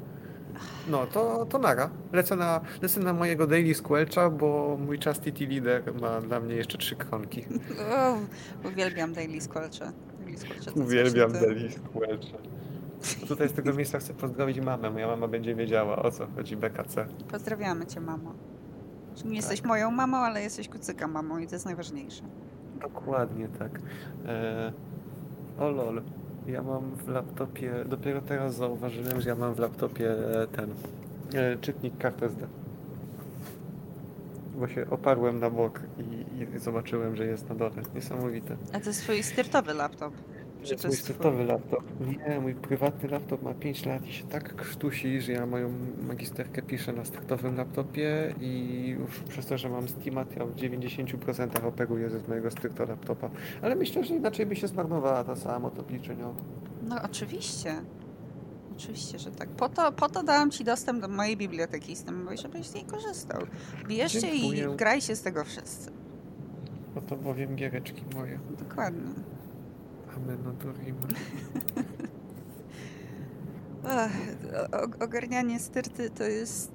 No, 0.88 1.06
to, 1.08 1.46
to 1.46 1.58
nara. 1.60 1.90
Lecę 2.12 2.36
na, 2.36 2.62
lecę 2.82 3.00
na 3.00 3.14
mojego 3.14 3.48
daily 3.48 3.74
squelcha, 3.76 4.30
bo 4.30 4.78
mój 4.86 4.98
chastity 5.00 5.48
leader 5.48 5.94
ma 6.02 6.22
dla 6.22 6.40
mnie 6.40 6.56
jeszcze 6.56 6.78
trzy 6.78 6.96
kronki. 6.96 7.46
O, 7.98 8.18
uwielbiam 8.68 9.14
Daily 9.14 9.42
Squelcha. 9.42 9.92
Daily 10.20 10.38
Squelcha 10.38 10.72
to 10.72 10.80
Uwielbiam 10.80 11.32
daily 11.32 11.72
squelcha. 11.72 12.38
Tutaj 13.28 13.50
z 13.50 13.54
tego 13.54 13.74
miejsca 13.78 14.00
chcę 14.00 14.14
pozdrowić 14.14 14.60
mamę. 14.60 14.90
Moja 14.92 15.08
mama 15.08 15.28
będzie 15.28 15.56
wiedziała, 15.56 16.04
o 16.04 16.12
co 16.12 16.28
chodzi 16.36 16.58
BKC. 16.58 17.06
Pozdrawiamy 17.32 17.86
cię, 17.86 18.00
mamo. 18.00 18.34
Nie 19.16 19.24
Tak. 19.24 19.32
jesteś 19.34 19.64
moją 19.64 19.92
mamą, 19.92 20.18
ale 20.18 20.42
jesteś 20.42 20.70
kucyka 20.70 21.08
mamą 21.08 21.38
i 21.38 21.48
to 21.48 21.56
jest 21.56 21.66
najważniejsze. 21.66 22.24
Dokładnie 22.82 23.48
tak. 23.48 23.80
E, 24.26 24.74
o 25.60 25.70
lol. 25.70 26.02
Ja 26.48 26.62
mam 26.62 26.96
w 26.96 27.08
laptopie, 27.08 27.74
dopiero 27.86 28.22
teraz 28.22 28.56
zauważyłem, 28.56 29.22
że 29.22 29.30
ja 29.30 29.36
mam 29.36 29.54
w 29.54 29.60
laptopie 29.60 30.12
e, 30.42 30.48
ten 30.48 30.70
e, 31.34 31.58
czytnik 31.58 31.98
kart 31.98 32.24
SD. 32.24 32.48
Bo 34.60 34.68
się 34.68 34.86
oparłem 34.90 35.40
na 35.40 35.50
bok 35.50 35.82
i, 35.98 36.44
i 36.44 36.60
zobaczyłem, 36.60 37.16
że 37.16 37.26
jest 37.26 37.50
na 37.50 37.56
dole. 37.56 37.82
Niesamowite. 37.96 38.56
A 38.74 38.80
to 38.80 38.90
jest 38.90 39.02
twój 39.02 39.24
styrtowy 39.24 39.74
laptop. 39.74 40.14
To 40.64 40.70
jest 40.70 40.82
to 40.82 40.88
mój 40.88 40.96
jest 40.96 41.04
startowy 41.04 41.44
laptop. 41.44 41.84
Nie, 42.00 42.40
mój 42.40 42.56
prywatny 42.56 43.10
laptop 43.10 43.44
ma 43.44 43.54
5 43.54 43.86
lat 43.86 44.08
i 44.08 44.14
się 44.14 44.24
tak 44.24 44.56
krztusi, 44.56 45.22
że 45.22 45.32
ja 45.32 45.46
moją 45.46 45.74
magisterkę 46.08 46.62
piszę 46.62 46.94
na 46.94 47.06
startowym 47.06 47.58
laptopie 47.58 48.36
i 48.42 48.86
już 49.00 49.20
przez 49.20 49.46
to, 49.46 49.58
że 49.58 49.70
mam 49.70 49.88
Steama, 49.88 50.26
to 50.26 50.40
ja 50.40 50.46
w 50.46 50.56
90% 50.56 51.66
operuję 51.66 52.10
ze 52.10 52.20
mojego 52.28 52.52
stricto 52.52 52.86
laptopa. 52.86 53.30
Ale 53.62 53.76
myślę, 53.76 54.04
że 54.04 54.16
inaczej 54.16 54.46
by 54.46 54.56
się 54.56 54.68
zmarnowała 54.68 55.24
ta 55.24 55.36
sama 55.36 55.60
moc 55.60 55.80
obliczeniowa. 55.80 56.42
No 56.84 56.96
oczywiście. 57.04 57.76
Oczywiście, 58.78 59.20
że 59.20 59.32
tak. 59.32 59.50
Po 59.50 59.70
to, 59.70 59.92
po 59.92 60.10
to 60.10 60.24
dałam 60.24 60.52
ci 60.52 60.64
dostęp 60.64 61.02
do 61.02 61.08
mojej 61.08 61.38
biblioteki 61.38 61.96
systemowej, 61.96 62.38
żebyś 62.38 62.68
z 62.68 62.74
niej 62.74 62.84
korzystał. 62.84 63.42
Bierzcie 63.88 64.36
i 64.36 64.76
grajcie 64.76 65.16
z 65.16 65.22
tego 65.22 65.44
wszyscy. 65.44 65.92
Oto 66.96 67.16
bowiem 67.16 67.56
giereczki 67.56 68.04
moje. 68.16 68.40
Dokładnie. 68.60 69.33
Amen, 70.16 70.38
no 70.44 70.54
to 70.54 70.72
rima. 70.84 71.08
Ach, 73.88 74.12
o- 74.72 75.04
ogarnianie 75.04 75.60
styrty 75.60 76.10
to 76.10 76.24
jest 76.24 76.72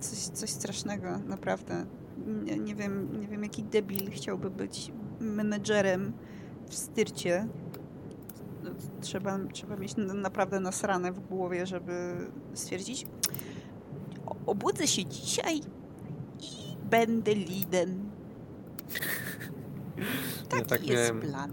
coś, 0.00 0.18
coś 0.18 0.50
strasznego, 0.50 1.18
naprawdę. 1.18 1.86
Nie, 2.44 2.58
nie, 2.58 2.74
wiem, 2.74 3.20
nie 3.20 3.28
wiem, 3.28 3.42
jaki 3.42 3.62
debil 3.64 4.10
chciałby 4.10 4.50
być 4.50 4.92
menedżerem 5.20 6.12
w 6.68 6.74
styrcie. 6.74 7.48
No, 8.64 8.70
Trzeba, 9.00 9.38
trzeba 9.52 9.76
mieć 9.76 9.94
naprawdę 9.96 10.60
nasrane 10.60 11.12
w 11.12 11.20
głowie, 11.20 11.66
żeby 11.66 12.16
stwierdzić 12.54 13.06
"O- 14.26 14.36
obudzę 14.46 14.86
się 14.86 15.04
dzisiaj 15.04 15.58
i 16.40 16.76
będę 16.90 17.34
lidem. 17.34 18.10
Taki 20.48 20.64
tak 20.66 20.86
jest 20.86 21.12
miałem. 21.12 21.20
plan. 21.20 21.52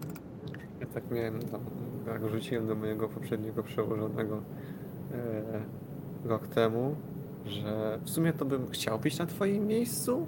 Tak 0.96 1.12
miałem, 1.12 1.40
no, 1.52 1.60
jak 2.14 2.28
rzuciłem 2.30 2.68
do 2.68 2.76
mojego 2.76 3.10
poprzedniego 3.10 3.64
przełożonego 3.64 4.42
e, 5.12 6.28
rok 6.28 6.48
temu, 6.48 6.96
że 7.46 8.00
w 8.04 8.10
sumie 8.10 8.34
to 8.34 8.46
bym 8.46 8.68
chciał 8.68 9.00
być 9.00 9.18
na 9.18 9.26
twoim 9.26 9.68
miejscu, 9.68 10.28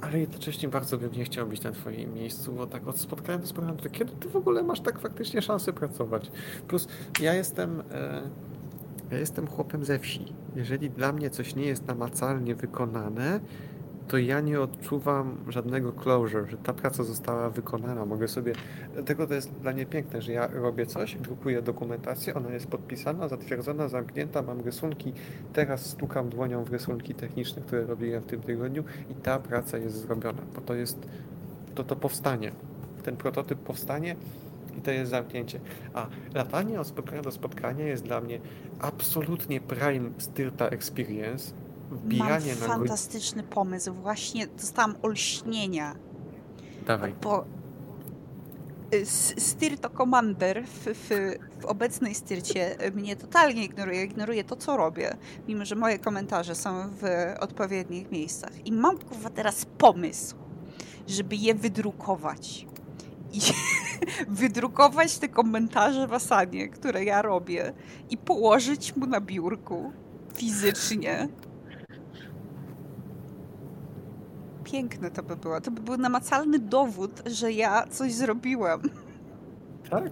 ale 0.00 0.20
jednocześnie 0.20 0.68
bardzo 0.68 0.98
bym 0.98 1.12
nie 1.12 1.24
chciał 1.24 1.46
być 1.46 1.62
na 1.62 1.72
twoim 1.72 2.14
miejscu, 2.14 2.52
bo 2.52 2.66
tak 2.66 2.88
od 2.88 2.98
spotkania 2.98 3.38
do 3.38 3.46
spotkania, 3.46 3.78
to 3.78 3.90
kiedy 3.90 4.12
ty 4.12 4.28
w 4.28 4.36
ogóle 4.36 4.62
masz 4.62 4.80
tak 4.80 4.98
faktycznie 4.98 5.42
szansę 5.42 5.72
pracować? 5.72 6.30
Plus 6.68 6.88
ja 7.20 7.34
jestem, 7.34 7.82
e, 7.92 8.22
ja 9.10 9.18
jestem 9.18 9.46
chłopem 9.46 9.84
ze 9.84 9.98
wsi. 9.98 10.24
Jeżeli 10.56 10.90
dla 10.90 11.12
mnie 11.12 11.30
coś 11.30 11.54
nie 11.54 11.66
jest 11.66 11.86
namacalnie 11.86 12.54
wykonane, 12.54 13.40
to 14.10 14.18
ja 14.18 14.40
nie 14.40 14.60
odczuwam 14.60 15.36
żadnego 15.48 15.92
closure, 15.92 16.46
że 16.50 16.56
ta 16.56 16.72
praca 16.72 17.04
została 17.04 17.50
wykonana. 17.50 18.06
Mogę 18.06 18.28
sobie. 18.28 18.52
Dlatego 18.94 19.26
to 19.26 19.34
jest 19.34 19.52
dla 19.52 19.72
mnie 19.72 19.86
piękne, 19.86 20.22
że 20.22 20.32
ja 20.32 20.46
robię 20.46 20.86
coś, 20.86 21.14
drukuję 21.14 21.62
dokumentację, 21.62 22.34
ona 22.34 22.50
jest 22.50 22.66
podpisana, 22.66 23.28
zatwierdzona, 23.28 23.88
zamknięta, 23.88 24.42
mam 24.42 24.60
rysunki. 24.60 25.12
Teraz 25.52 25.86
stukam 25.86 26.28
dłonią 26.28 26.64
w 26.64 26.70
rysunki 26.70 27.14
techniczne, 27.14 27.62
które 27.62 27.86
robiłem 27.86 28.22
w 28.22 28.26
tym 28.26 28.40
tygodniu 28.40 28.84
i 29.10 29.14
ta 29.14 29.38
praca 29.38 29.78
jest 29.78 29.96
zrobiona, 29.96 30.42
bo 30.54 30.60
to 30.60 30.74
jest. 30.74 31.06
To 31.74 31.84
to 31.84 31.96
powstanie. 31.96 32.52
Ten 33.02 33.16
prototyp 33.16 33.58
powstanie 33.58 34.16
i 34.78 34.80
to 34.80 34.90
jest 34.90 35.10
zamknięcie. 35.10 35.60
A 35.94 36.06
latanie 36.34 36.80
od 36.80 36.86
spotkania 36.86 37.22
do 37.22 37.30
spotkania 37.30 37.86
jest 37.86 38.04
dla 38.04 38.20
mnie 38.20 38.40
absolutnie 38.80 39.60
prime 39.60 40.10
styrta 40.18 40.68
experience. 40.68 41.52
Mam 41.90 41.98
Wbijanie 41.98 42.30
na 42.30 42.38
godzinę. 42.38 42.66
fantastyczny 42.66 43.42
pomysł. 43.42 43.92
Właśnie 43.94 44.46
dostałam 44.46 44.94
olśnienia. 45.02 45.94
Dawaj. 46.86 47.14
Bo 47.22 47.44
y, 48.94 48.96
S- 48.96 49.34
Styrto 49.38 49.90
Commander 49.90 50.64
w, 50.66 50.84
w, 50.86 51.08
w 51.60 51.64
obecnej 51.64 52.14
styrcie 52.14 52.86
y, 52.86 52.92
mnie 52.92 53.16
totalnie 53.16 53.64
ignoruje. 53.64 54.04
Ignoruje 54.04 54.44
to, 54.44 54.56
co 54.56 54.76
robię, 54.76 55.16
mimo 55.48 55.64
że 55.64 55.74
moje 55.74 55.98
komentarze 55.98 56.54
są 56.54 56.88
w 56.90 57.02
odpowiednich 57.40 58.10
miejscach. 58.10 58.66
I 58.66 58.72
mam 58.72 58.98
kurwa 58.98 59.30
teraz 59.30 59.66
pomysł, 59.78 60.36
żeby 61.06 61.36
je 61.36 61.54
wydrukować. 61.54 62.66
I 63.32 63.40
wydrukować 64.28 65.18
te 65.18 65.28
komentarze 65.28 66.06
w 66.06 66.12
Asanie, 66.12 66.68
które 66.68 67.04
ja 67.04 67.22
robię, 67.22 67.72
i 68.10 68.16
położyć 68.16 68.96
mu 68.96 69.06
na 69.06 69.20
biurku 69.20 69.92
fizycznie. 70.34 71.28
Piękne 74.72 75.10
to 75.10 75.22
by 75.22 75.36
było. 75.36 75.60
To 75.60 75.70
by 75.70 75.80
był 75.80 75.96
namacalny 75.96 76.58
dowód, 76.58 77.22
że 77.26 77.52
ja 77.52 77.86
coś 77.86 78.12
zrobiłem. 78.14 78.80
Tak. 79.90 80.10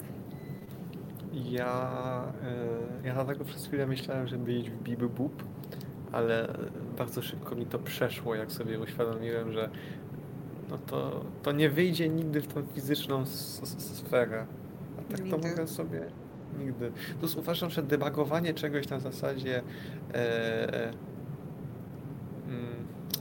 Ja, 1.33 1.91
e, 3.03 3.07
ja 3.07 3.15
dlatego 3.15 3.45
przez 3.45 3.67
chwilę 3.67 3.87
myślałem, 3.87 4.27
żeby 4.27 4.53
iść 4.53 4.71
w 4.71 4.83
Biby 4.83 5.09
Bub, 5.09 5.43
ale 6.13 6.49
bardzo 6.99 7.23
szybko 7.23 7.55
mi 7.55 7.67
to 7.67 7.79
przeszło, 7.79 8.35
jak 8.35 8.53
sobie 8.53 8.81
uświadomiłem, 8.81 9.53
że 9.53 9.71
no 10.71 10.79
to, 10.79 11.25
to 11.43 11.53
nie 11.53 11.71
wyjdzie 11.71 12.09
nigdy 12.09 12.41
w 12.41 12.47
tą 12.47 12.63
fizyczną 12.75 13.27
sferę. 13.27 14.47
A 14.99 15.13
tak 15.13 15.19
to 15.19 15.25
Nigdy. 15.37 15.49
mogę 15.51 15.67
sobie 15.67 16.01
nigdy. 16.59 16.93
Plus 17.19 17.37
uważam, 17.37 17.71
że 17.71 17.83
debugowanie 17.83 18.55
czegoś 18.55 18.89
na 18.89 19.01
zasadzie 19.01 19.63
e, 20.15 20.93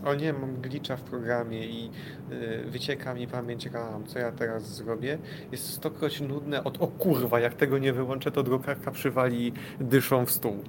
o 0.05 0.15
nie, 0.15 0.33
mam 0.33 0.61
glitcha 0.61 0.97
w 0.97 1.01
programie 1.01 1.67
i 1.67 1.89
y, 2.31 2.63
wycieka 2.71 3.13
mi 3.13 3.27
pamięć 3.27 3.65
RAM, 3.65 4.05
co 4.05 4.19
ja 4.19 4.31
teraz 4.31 4.75
zrobię, 4.75 5.17
jest 5.51 5.69
stokroć 5.73 6.21
nudne 6.21 6.63
od 6.63 6.81
o 6.81 6.87
kurwa, 6.87 7.39
jak 7.39 7.53
tego 7.53 7.77
nie 7.77 7.93
wyłączę, 7.93 8.31
to 8.31 8.43
drukarka 8.43 8.91
przywali 8.91 9.53
dyszą 9.79 10.25
w 10.25 10.31
stół. 10.31 10.57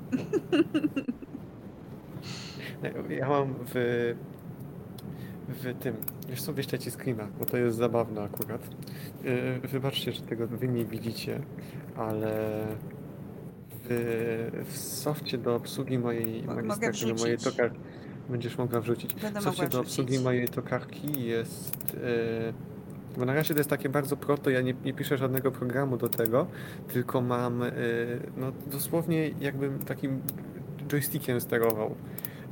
Ja 3.11 3.29
mam 3.29 3.55
w, 3.75 4.15
w 5.49 5.79
tym, 5.83 5.97
wiesz 6.29 6.43
co, 6.43 6.53
wyślę 6.53 6.79
ci 6.79 6.91
screena, 6.91 7.29
bo 7.39 7.45
to 7.45 7.57
jest 7.57 7.77
zabawne 7.77 8.23
akurat. 8.23 8.61
Y, 9.65 9.69
Wybaczcie, 9.69 10.13
że 10.13 10.23
tego 10.23 10.47
wy 10.47 10.69
nie 10.69 10.85
widzicie, 10.85 11.41
ale 11.97 12.63
w, 13.85 14.65
w 14.69 14.77
softie 14.79 15.39
do 15.39 15.55
obsługi 15.55 15.99
mojej 15.99 16.43
magisterki, 16.43 17.15
mojej 17.15 17.39
tokarki, 17.39 17.79
będziesz 18.29 18.59
mogła 18.59 18.81
wrzucić. 18.81 19.15
Będę 19.15 19.41
mogła 19.41 19.53
softie 19.53 19.69
do 19.69 19.81
obsługi 19.81 20.09
wrzucić. 20.09 20.25
mojej 20.25 20.49
tokarki 20.49 21.27
jest... 21.27 21.95
y, 21.95 22.53
bo 23.19 23.25
na 23.25 23.35
razie 23.35 23.55
to 23.55 23.61
jest 23.61 23.71
takie 23.71 23.89
bardzo 23.89 24.17
proto, 24.17 24.51
ja 24.51 24.61
nie, 24.61 24.75
nie 24.85 24.95
piszę 24.95 25.19
żadnego 25.19 25.51
programu 25.53 25.97
do 25.97 26.09
tego, 26.09 26.47
tylko 26.89 27.21
mam 27.21 27.63
y, 27.63 27.71
no, 28.37 28.53
dosłownie 28.67 29.29
jakbym 29.41 29.79
takim 29.79 30.21
joystickiem 30.89 31.41
sterował. 31.41 31.95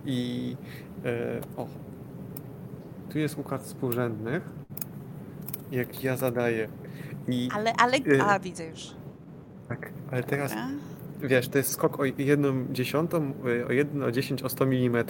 I 0.07 0.57
y, 1.05 1.11
o, 1.57 1.67
tu 3.13 3.19
jest 3.19 3.39
układ 3.39 3.63
współrzędnych, 3.63 4.43
jak 5.71 6.05
ja 6.05 6.17
zadaję. 6.17 6.69
I 7.29 7.49
Ale, 7.53 7.73
ale, 7.73 7.99
a 8.25 8.39
widzę 8.39 8.67
już. 8.67 8.95
tak, 9.69 9.91
ale 10.11 10.23
teraz 10.23 10.51
Dobra. 10.51 10.69
Wiesz, 11.27 11.49
to 11.49 11.59
jest 11.59 11.71
skok 11.73 12.01
o 12.01 12.05
jedną 12.19 12.67
dziesiątą, 12.73 13.33
y, 13.47 13.67
o 13.67 13.73
jedno, 13.73 14.07
o 14.07 14.13
10, 14.13 14.43
o 14.43 14.49
100 14.49 14.65
mm. 14.65 15.05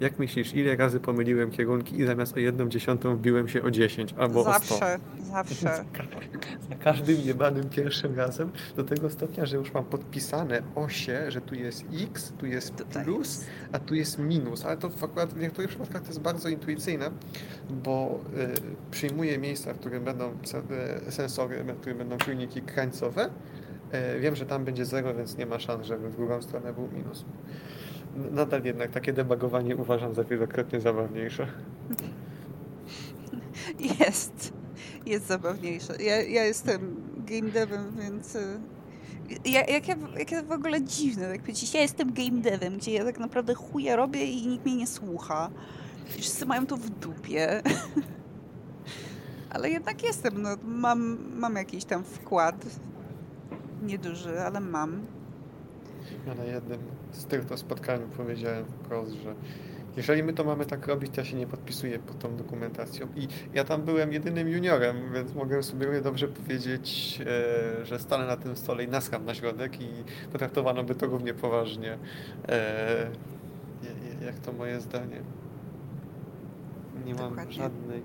Jak 0.00 0.18
myślisz, 0.18 0.54
ile 0.54 0.76
razy 0.76 1.00
pomyliłem 1.00 1.50
kierunki 1.50 2.00
i 2.00 2.06
zamiast 2.06 2.36
o 2.36 2.40
jedną 2.40 2.68
dziesiątą 2.68 3.16
wbiłem 3.16 3.48
się 3.48 3.62
o 3.62 3.70
10 3.70 4.14
albo 4.18 4.40
o 4.40 4.42
100? 4.42 4.52
Zawsze, 4.52 4.98
zawsze. 5.18 5.84
Za 6.68 6.74
każdym 6.74 7.16
jebanym 7.20 7.68
pierwszym 7.68 8.14
razem 8.14 8.50
do 8.76 8.84
tego 8.84 9.10
stopnia, 9.10 9.46
że 9.46 9.56
już 9.56 9.72
mam 9.72 9.84
podpisane 9.84 10.62
osie, 10.74 11.30
że 11.30 11.40
tu 11.40 11.54
jest 11.54 11.84
x, 12.02 12.32
tu 12.38 12.46
jest 12.46 12.76
Tutaj 12.76 13.04
plus, 13.04 13.18
jest. 13.18 13.46
a 13.72 13.78
tu 13.78 13.94
jest 13.94 14.18
minus. 14.18 14.64
Ale 14.64 14.76
to 14.76 14.90
w 14.90 15.04
akurat 15.04 15.34
w 15.34 15.40
niektórych 15.40 15.70
przypadkach 15.70 16.02
to 16.02 16.08
jest 16.08 16.20
bardzo 16.20 16.48
intuicyjne, 16.48 17.10
bo 17.70 18.20
y, 18.36 18.90
przyjmuję 18.90 19.38
miejsca, 19.38 19.74
w 19.74 19.78
których 19.78 20.02
będą 20.02 20.30
y, 21.08 21.12
sensory, 21.12 21.64
w 21.64 21.80
których 21.80 21.98
będą 21.98 22.18
silniki 22.18 22.62
krańcowe. 22.62 23.30
Y, 24.16 24.20
wiem, 24.20 24.36
że 24.36 24.46
tam 24.46 24.64
będzie 24.64 24.84
zero, 24.84 25.14
więc 25.14 25.36
nie 25.36 25.46
ma 25.46 25.58
szans, 25.58 25.86
żeby 25.86 26.10
w 26.10 26.16
drugą 26.16 26.42
stronę 26.42 26.72
był 26.72 26.88
minus. 26.92 27.24
Nadal 28.30 28.64
jednak 28.64 28.90
takie 28.90 29.12
debugowanie 29.12 29.76
uważam 29.76 30.14
za 30.14 30.24
wielokrotnie 30.24 30.80
zabawniejsze. 30.80 31.46
Jest. 34.00 34.52
Jest 35.06 35.26
zabawniejsze. 35.26 36.02
Ja, 36.02 36.22
ja 36.22 36.44
jestem 36.44 36.96
game 37.16 37.50
devem, 37.50 37.96
więc... 38.00 38.34
y, 38.36 38.58
Ja, 39.44 39.64
jak, 39.66 39.88
ja, 39.88 39.96
jak 40.18 40.32
ja 40.32 40.42
w 40.42 40.52
ogóle 40.52 40.82
dziwne, 40.82 41.28
tak 41.32 41.40
powiedzieć, 41.40 41.74
ja 41.74 41.80
jestem 41.80 42.12
game 42.12 42.42
devem, 42.42 42.78
gdzie 42.78 42.92
ja 42.92 43.04
tak 43.04 43.18
naprawdę 43.18 43.54
chuja 43.54 43.96
robię 43.96 44.24
i 44.24 44.46
nikt 44.46 44.64
mnie 44.64 44.76
nie 44.76 44.86
słucha. 44.86 45.50
Wszyscy 46.06 46.46
mają 46.46 46.66
to 46.66 46.76
w 46.76 46.90
dupie. 46.90 47.62
Ale 49.50 49.70
jednak 49.70 50.02
jestem, 50.02 50.42
no, 50.42 50.48
mam, 50.64 51.18
mam 51.38 51.56
jakiś 51.56 51.84
tam 51.84 52.04
wkład. 52.04 52.66
Nieduży, 53.82 54.40
ale 54.40 54.60
mam. 54.60 55.06
Ja 56.26 56.34
na 56.34 56.44
jednym 56.44 56.80
z 57.12 57.24
tych 57.24 57.44
to 57.44 57.56
spotkaniu 57.56 58.06
powiedziałem 58.16 58.64
wprost, 58.64 59.12
że 59.12 59.34
jeżeli 59.96 60.22
my 60.22 60.32
to 60.32 60.44
mamy 60.44 60.66
tak 60.66 60.86
robić, 60.86 61.14
to 61.14 61.20
ja 61.20 61.24
się 61.24 61.36
nie 61.36 61.46
podpisuję 61.46 61.98
pod 61.98 62.18
tą 62.18 62.36
dokumentacją. 62.36 63.08
I 63.16 63.28
ja 63.54 63.64
tam 63.64 63.82
byłem 63.82 64.12
jedynym 64.12 64.48
juniorem, 64.48 64.96
więc 65.14 65.34
mogę 65.34 65.62
sobie 65.62 66.00
dobrze 66.00 66.28
powiedzieć, 66.28 67.18
e, 67.80 67.84
że 67.84 67.98
stanę 67.98 68.26
na 68.26 68.36
tym 68.36 68.56
stole 68.56 68.84
i 68.84 68.88
naskam 68.88 69.24
na 69.24 69.34
środek 69.34 69.80
i 69.80 69.88
potraktowano 70.32 70.84
by 70.84 70.94
to 70.94 71.06
równie 71.06 71.34
poważnie, 71.34 71.98
e, 72.48 73.10
jak 74.26 74.38
to 74.38 74.52
moje 74.52 74.80
zdanie. 74.80 75.22
Nie 77.04 77.14
mam 77.14 77.28
Dokładnie. 77.28 77.52
żadnej, 77.52 78.02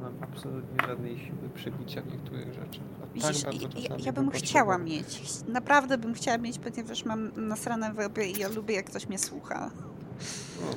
nie 0.00 0.04
mam 0.04 0.22
absolutnie 0.22 0.86
żadnej 0.86 1.18
siły 1.18 1.48
przebicia 1.54 2.00
niektórych 2.00 2.54
rzeczy. 2.54 2.80
Tak 3.00 3.12
Widzisz, 3.14 3.44
bardzo 3.44 3.68
ja, 3.78 3.96
ja 4.04 4.12
bym 4.12 4.30
chciała 4.30 4.78
mieć. 4.78 5.22
Naprawdę 5.48 5.98
bym 5.98 6.14
chciała 6.14 6.38
mieć, 6.38 6.58
ponieważ 6.58 7.04
mam 7.04 7.48
nasrane 7.48 7.94
w 7.94 7.98
łebie 7.98 8.26
i 8.26 8.38
ja 8.38 8.48
lubię, 8.48 8.74
jak 8.74 8.86
ktoś 8.86 9.08
mnie 9.08 9.18
słucha. 9.18 9.70
O. 10.60 10.74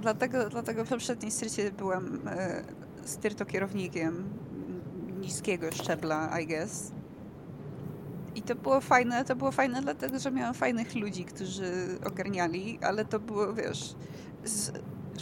Dlatego, 0.00 0.48
dlatego 0.48 0.84
w 0.84 0.88
poprzedniej 0.88 1.30
strycie 1.30 1.72
byłam 1.72 2.28
e, 2.28 2.64
styrto 3.04 3.44
kierownikiem 3.44 4.24
niskiego 5.20 5.72
szczebla, 5.72 6.40
I 6.40 6.46
guess. 6.46 6.92
I 8.34 8.42
to 8.42 8.54
było 8.54 8.80
fajne, 8.80 9.24
to 9.24 9.36
było 9.36 9.52
fajne 9.52 9.82
dlatego, 9.82 10.18
że 10.18 10.30
miałem 10.30 10.54
fajnych 10.54 10.94
ludzi, 10.94 11.24
którzy 11.24 11.98
ogarniali, 12.06 12.78
ale 12.82 13.04
to 13.04 13.20
było, 13.20 13.54
wiesz, 13.54 13.94
z, 14.44 14.72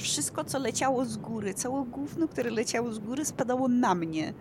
wszystko 0.00 0.44
co 0.44 0.58
leciało 0.58 1.04
z 1.04 1.16
góry, 1.16 1.54
całe 1.54 1.84
gówno, 1.84 2.28
które 2.28 2.50
leciało 2.50 2.92
z 2.92 2.98
góry 2.98 3.24
spadało 3.24 3.68
na 3.68 3.94
mnie. 3.94 4.34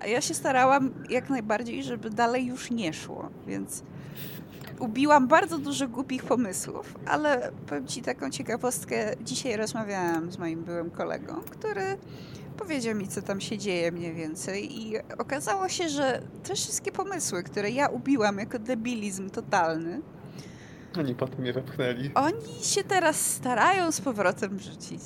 A 0.00 0.06
ja 0.06 0.20
się 0.20 0.34
starałam 0.34 0.90
jak 1.10 1.30
najbardziej, 1.30 1.82
żeby 1.82 2.10
dalej 2.10 2.46
już 2.46 2.70
nie 2.70 2.92
szło, 2.92 3.28
więc 3.46 3.82
ubiłam 4.78 5.28
bardzo 5.28 5.58
dużo 5.58 5.88
głupich 5.88 6.24
pomysłów, 6.24 6.94
ale 7.06 7.52
powiem 7.66 7.86
Ci 7.86 8.02
taką 8.02 8.30
ciekawostkę. 8.30 9.16
Dzisiaj 9.20 9.56
rozmawiałam 9.56 10.32
z 10.32 10.38
moim 10.38 10.64
byłym 10.64 10.90
kolegą, 10.90 11.34
który 11.50 11.98
powiedział 12.58 12.94
mi, 12.94 13.08
co 13.08 13.22
tam 13.22 13.40
się 13.40 13.58
dzieje 13.58 13.92
mniej 13.92 14.14
więcej 14.14 14.80
i 14.80 14.94
okazało 15.18 15.68
się, 15.68 15.88
że 15.88 16.22
te 16.42 16.54
wszystkie 16.54 16.92
pomysły, 16.92 17.42
które 17.42 17.70
ja 17.70 17.88
ubiłam 17.88 18.38
jako 18.38 18.58
debilizm 18.58 19.30
totalny, 19.30 20.00
oni 20.98 21.14
potem 21.14 21.46
je 21.46 21.52
wepchnęli. 21.52 22.10
Oni 22.14 22.64
się 22.64 22.84
teraz 22.84 23.30
starają 23.30 23.92
z 23.92 24.00
powrotem 24.00 24.58
wrzucić. 24.58 25.02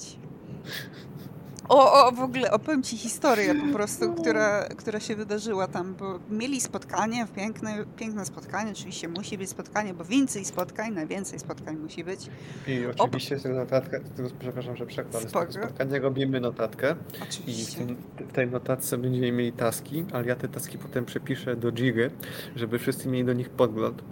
O, 1.69 2.07
o, 2.07 2.13
w 2.13 2.21
ogóle 2.21 2.51
opowiem 2.51 2.83
ci 2.83 2.97
historię 2.97 3.55
po 3.55 3.73
prostu, 3.73 4.15
która, 4.15 4.69
która 4.77 5.01
się 5.01 5.17
wydarzyła 5.17 5.69
tam, 5.69 5.95
bo 5.95 6.19
mieli 6.31 6.61
spotkanie, 6.61 7.27
piękne, 7.37 7.85
piękne 7.97 8.27
spotkanie, 8.27 8.73
oczywiście 8.73 9.09
musi 9.09 9.39
być 9.39 9.51
spotkanie, 9.51 9.95
bo 9.95 10.05
więcej 10.05 10.45
spotkań, 10.45 10.93
najwięcej 10.93 11.39
spotkań 11.39 11.77
musi 11.77 12.05
być. 12.05 12.21
I 12.67 12.81
oczywiście 12.99 13.39
z 13.39 13.43
tego 13.43 13.55
notatkę, 13.55 14.01
przepraszam, 14.39 14.77
że 14.77 14.87
przekład, 14.87 15.23
z 15.23 15.33
tego 15.33 15.53
spotkania 15.53 15.99
robimy 15.99 16.41
notatkę 16.41 16.97
oczywiście. 17.23 17.83
i 17.83 17.97
w, 18.25 18.33
tej 18.33 18.47
notatce 18.47 18.99
będziemy 18.99 19.33
mieli 19.33 19.53
taski, 19.53 20.05
ale 20.13 20.27
ja 20.27 20.37
te 20.37 20.49
taski 20.49 20.79
potem 20.79 21.05
przepiszę 21.05 21.57
do 21.57 21.73
Jiry, 21.73 22.11
żeby 22.57 22.79
wszyscy 22.79 23.09
mieli 23.09 23.25
do 23.25 23.33
nich 23.33 23.51
podgląd 23.51 24.03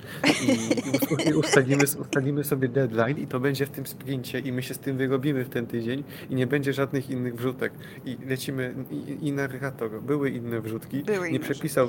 i, 0.42 0.58
i 1.28 1.34
ustalimy, 1.34 1.84
ustalimy 2.00 2.44
sobie 2.44 2.68
deadline 2.68 3.18
i 3.18 3.26
to 3.26 3.40
będzie 3.40 3.66
w 3.66 3.70
tym 3.70 3.86
sprincie 3.86 4.38
i 4.38 4.52
my 4.52 4.62
się 4.62 4.74
z 4.74 4.78
tym 4.78 4.96
wyrobimy 4.96 5.44
w 5.44 5.48
ten 5.48 5.66
tydzień 5.66 6.04
i 6.30 6.34
nie 6.34 6.46
będzie 6.46 6.72
żadnych 6.72 7.10
innych 7.10 7.34
wrzutek. 7.44 7.72
I 8.04 8.16
lecimy, 8.28 8.74
i, 8.90 9.28
i 9.28 9.32
narrator, 9.32 10.02
były 10.02 10.30
inne 10.30 10.60
wrzutki, 10.60 11.02
były 11.02 11.30
nie, 11.30 11.40
przepisał, 11.40 11.88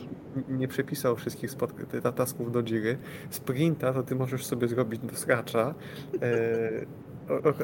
nie 0.49 0.67
przepisał 0.67 1.15
wszystkich 1.15 1.51
spotk- 1.51 2.11
tasków 2.13 2.51
do 2.51 2.63
Jiry. 2.63 2.97
Sprinta 3.29 3.93
to 3.93 4.03
ty 4.03 4.15
możesz 4.15 4.45
sobie 4.45 4.67
zrobić 4.67 5.01
do 5.01 5.15
Scratcha. 5.15 5.73
E, 6.21 6.85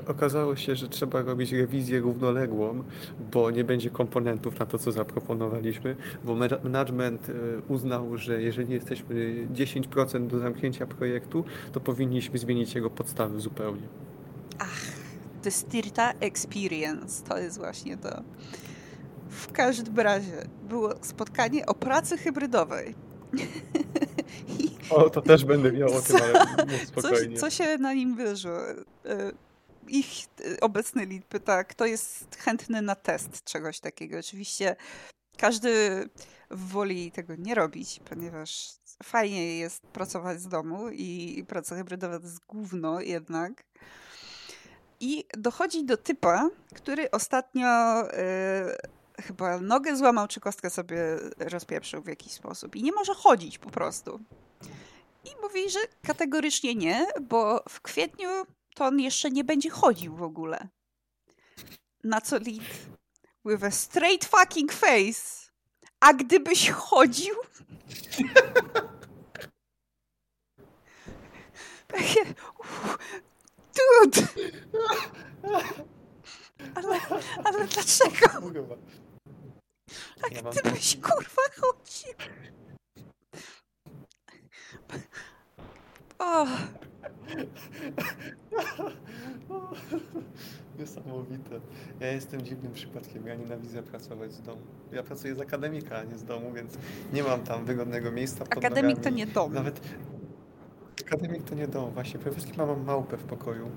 okazało 0.07 0.55
się, 0.55 0.75
że 0.75 0.87
trzeba 0.89 1.21
robić 1.21 1.51
rewizję 1.51 1.99
równoległą, 1.99 2.83
bo 3.31 3.51
nie 3.51 3.63
będzie 3.63 3.89
komponentów 3.89 4.59
na 4.59 4.65
to, 4.65 4.77
co 4.77 4.91
zaproponowaliśmy, 4.91 5.95
bo 6.23 6.35
management 6.63 7.29
e, 7.29 7.33
uznał, 7.67 8.17
że 8.17 8.41
jeżeli 8.41 8.73
jesteśmy 8.73 9.47
10% 9.53 10.27
do 10.27 10.39
zamknięcia 10.39 10.87
projektu, 10.87 11.43
to 11.71 11.79
powinniśmy 11.79 12.39
zmienić 12.39 12.75
jego 12.75 12.89
podstawy 12.89 13.39
zupełnie. 13.39 13.87
Ach. 14.59 14.90
The 15.41 15.51
Styrta 15.51 16.13
Experience. 16.19 17.23
To 17.23 17.37
jest 17.37 17.57
właśnie 17.57 17.97
to. 17.97 18.23
W 19.29 19.51
każdym 19.51 19.99
razie 19.99 20.45
było 20.69 20.93
spotkanie 21.01 21.65
o 21.65 21.73
pracy 21.73 22.17
hybrydowej. 22.17 22.95
O, 24.89 25.09
to 25.09 25.21
też 25.21 25.45
będę 25.45 25.71
miał 25.71 25.93
o 25.93 26.01
tym, 26.01 26.15
ale 26.15 26.85
spokojnie. 26.85 27.35
Co, 27.35 27.41
co 27.41 27.49
się 27.49 27.77
na 27.77 27.93
nim 27.93 28.15
wydarzyło? 28.15 28.59
E, 28.59 29.31
ich 29.87 30.07
e, 30.07 30.59
obecny 30.59 31.05
lead 31.05 31.25
pyta, 31.25 31.63
kto 31.63 31.85
jest 31.85 32.35
chętny 32.35 32.81
na 32.81 32.95
test 32.95 33.43
czegoś 33.43 33.79
takiego. 33.79 34.19
Oczywiście 34.19 34.75
każdy 35.37 36.03
woli 36.51 37.11
tego 37.11 37.35
nie 37.35 37.55
robić, 37.55 37.99
ponieważ 38.09 38.69
fajnie 39.03 39.57
jest 39.57 39.81
pracować 39.81 40.41
z 40.41 40.47
domu 40.47 40.89
i 40.89 41.43
praca 41.47 41.75
hybrydowa 41.75 42.19
to 42.19 42.25
jest 42.25 42.45
gówno 42.45 43.01
jednak. 43.01 43.63
I 45.01 45.25
dochodzi 45.37 45.85
do 45.85 45.97
typa, 45.97 46.49
który 46.75 47.11
ostatnio 47.11 47.67
yy, 48.03 49.23
chyba 49.23 49.59
nogę 49.59 49.97
złamał, 49.97 50.27
czy 50.27 50.39
kostkę 50.39 50.69
sobie 50.69 50.97
rozpieprzył 51.37 52.01
w 52.01 52.07
jakiś 52.07 52.31
sposób. 52.31 52.75
I 52.75 52.83
nie 52.83 52.91
może 52.91 53.13
chodzić 53.13 53.57
po 53.57 53.69
prostu. 53.69 54.19
I 55.25 55.29
mówi, 55.41 55.69
że 55.69 55.79
kategorycznie 56.03 56.75
nie, 56.75 57.07
bo 57.21 57.63
w 57.69 57.81
kwietniu 57.81 58.29
to 58.75 58.85
on 58.85 58.99
jeszcze 58.99 59.31
nie 59.31 59.43
będzie 59.43 59.69
chodził 59.69 60.15
w 60.15 60.23
ogóle. 60.23 60.67
Na 62.03 62.21
co 62.21 62.35
lead? 62.35 62.63
With 63.45 63.63
a 63.63 63.71
straight 63.71 64.25
fucking 64.25 64.73
face. 64.73 65.51
A 65.99 66.13
gdybyś 66.13 66.69
chodził? 66.69 67.35
Takie, 71.87 72.25
Dude! 73.75 74.27
Ale, 76.75 76.99
ale 77.43 77.67
dlaczego? 77.67 78.41
Kurwa. 78.41 78.75
Tak 80.21 80.31
ja 80.31 80.43
ty 80.43 80.69
byś 80.69 80.97
kurwa 80.97 81.41
chodził. 81.61 82.13
O. 86.19 86.45
Niesamowite. 90.79 91.59
Ja 91.99 92.11
jestem 92.11 92.41
dziwnym 92.41 92.73
przypadkiem. 92.73 93.27
Ja 93.27 93.35
nienawidzę 93.35 93.83
pracować 93.83 94.33
z 94.33 94.41
domu. 94.41 94.61
Ja 94.91 95.03
pracuję 95.03 95.35
z 95.35 95.41
akademika, 95.41 95.97
a 95.97 96.03
nie 96.03 96.17
z 96.17 96.23
domu, 96.23 96.53
więc 96.53 96.73
nie 97.13 97.23
mam 97.23 97.43
tam 97.43 97.65
wygodnego 97.65 98.11
miejsca. 98.11 98.43
Akademik 98.49 98.99
to 98.99 99.09
nie 99.09 99.27
dom. 99.27 99.53
Nawet 99.53 99.79
Akademik 101.07 101.43
to 101.43 101.55
nie 101.55 101.67
dom, 101.67 101.91
właśnie. 101.91 102.19
Przede 102.19 102.35
wszystkim 102.35 102.57
mam 102.67 102.83
małpę 102.83 103.17
w 103.17 103.23
pokoju 103.23 103.69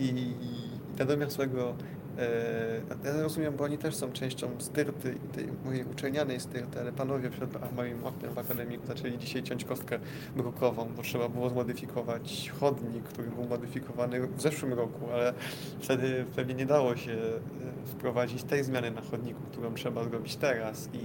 i, 0.00 0.04
i 0.40 0.72
nadomierstłego 0.98 1.74
e, 2.18 2.80
ja 3.04 3.22
rozumiem, 3.22 3.56
bo 3.56 3.64
oni 3.64 3.78
też 3.78 3.94
są 3.94 4.12
częścią 4.12 4.50
styrty, 4.58 5.14
tej 5.32 5.48
mojej 5.64 5.84
uczelnianej 5.84 6.40
styrty, 6.40 6.80
ale 6.80 6.92
panowie 6.92 7.30
przed 7.30 7.74
moim 7.74 8.04
oknem 8.04 8.34
w 8.34 8.38
akademiku 8.38 8.86
zaczęli 8.86 9.18
dzisiaj 9.18 9.42
ciąć 9.42 9.64
kostkę 9.64 9.98
brukową, 10.36 10.88
bo 10.96 11.02
trzeba 11.02 11.28
było 11.28 11.50
zmodyfikować 11.50 12.52
chodnik, 12.60 13.04
który 13.04 13.30
był 13.30 13.44
modyfikowany 13.44 14.26
w 14.26 14.42
zeszłym 14.42 14.72
roku, 14.72 15.10
ale 15.12 15.34
wtedy 15.80 16.24
pewnie 16.36 16.54
nie 16.54 16.66
dało 16.66 16.96
się 16.96 17.12
e, 17.12 17.86
wprowadzić 17.86 18.42
tej 18.42 18.64
zmiany 18.64 18.90
na 18.90 19.00
chodniku, 19.00 19.40
którą 19.52 19.74
trzeba 19.74 20.04
zrobić 20.04 20.36
teraz 20.36 20.88
i 20.92 20.98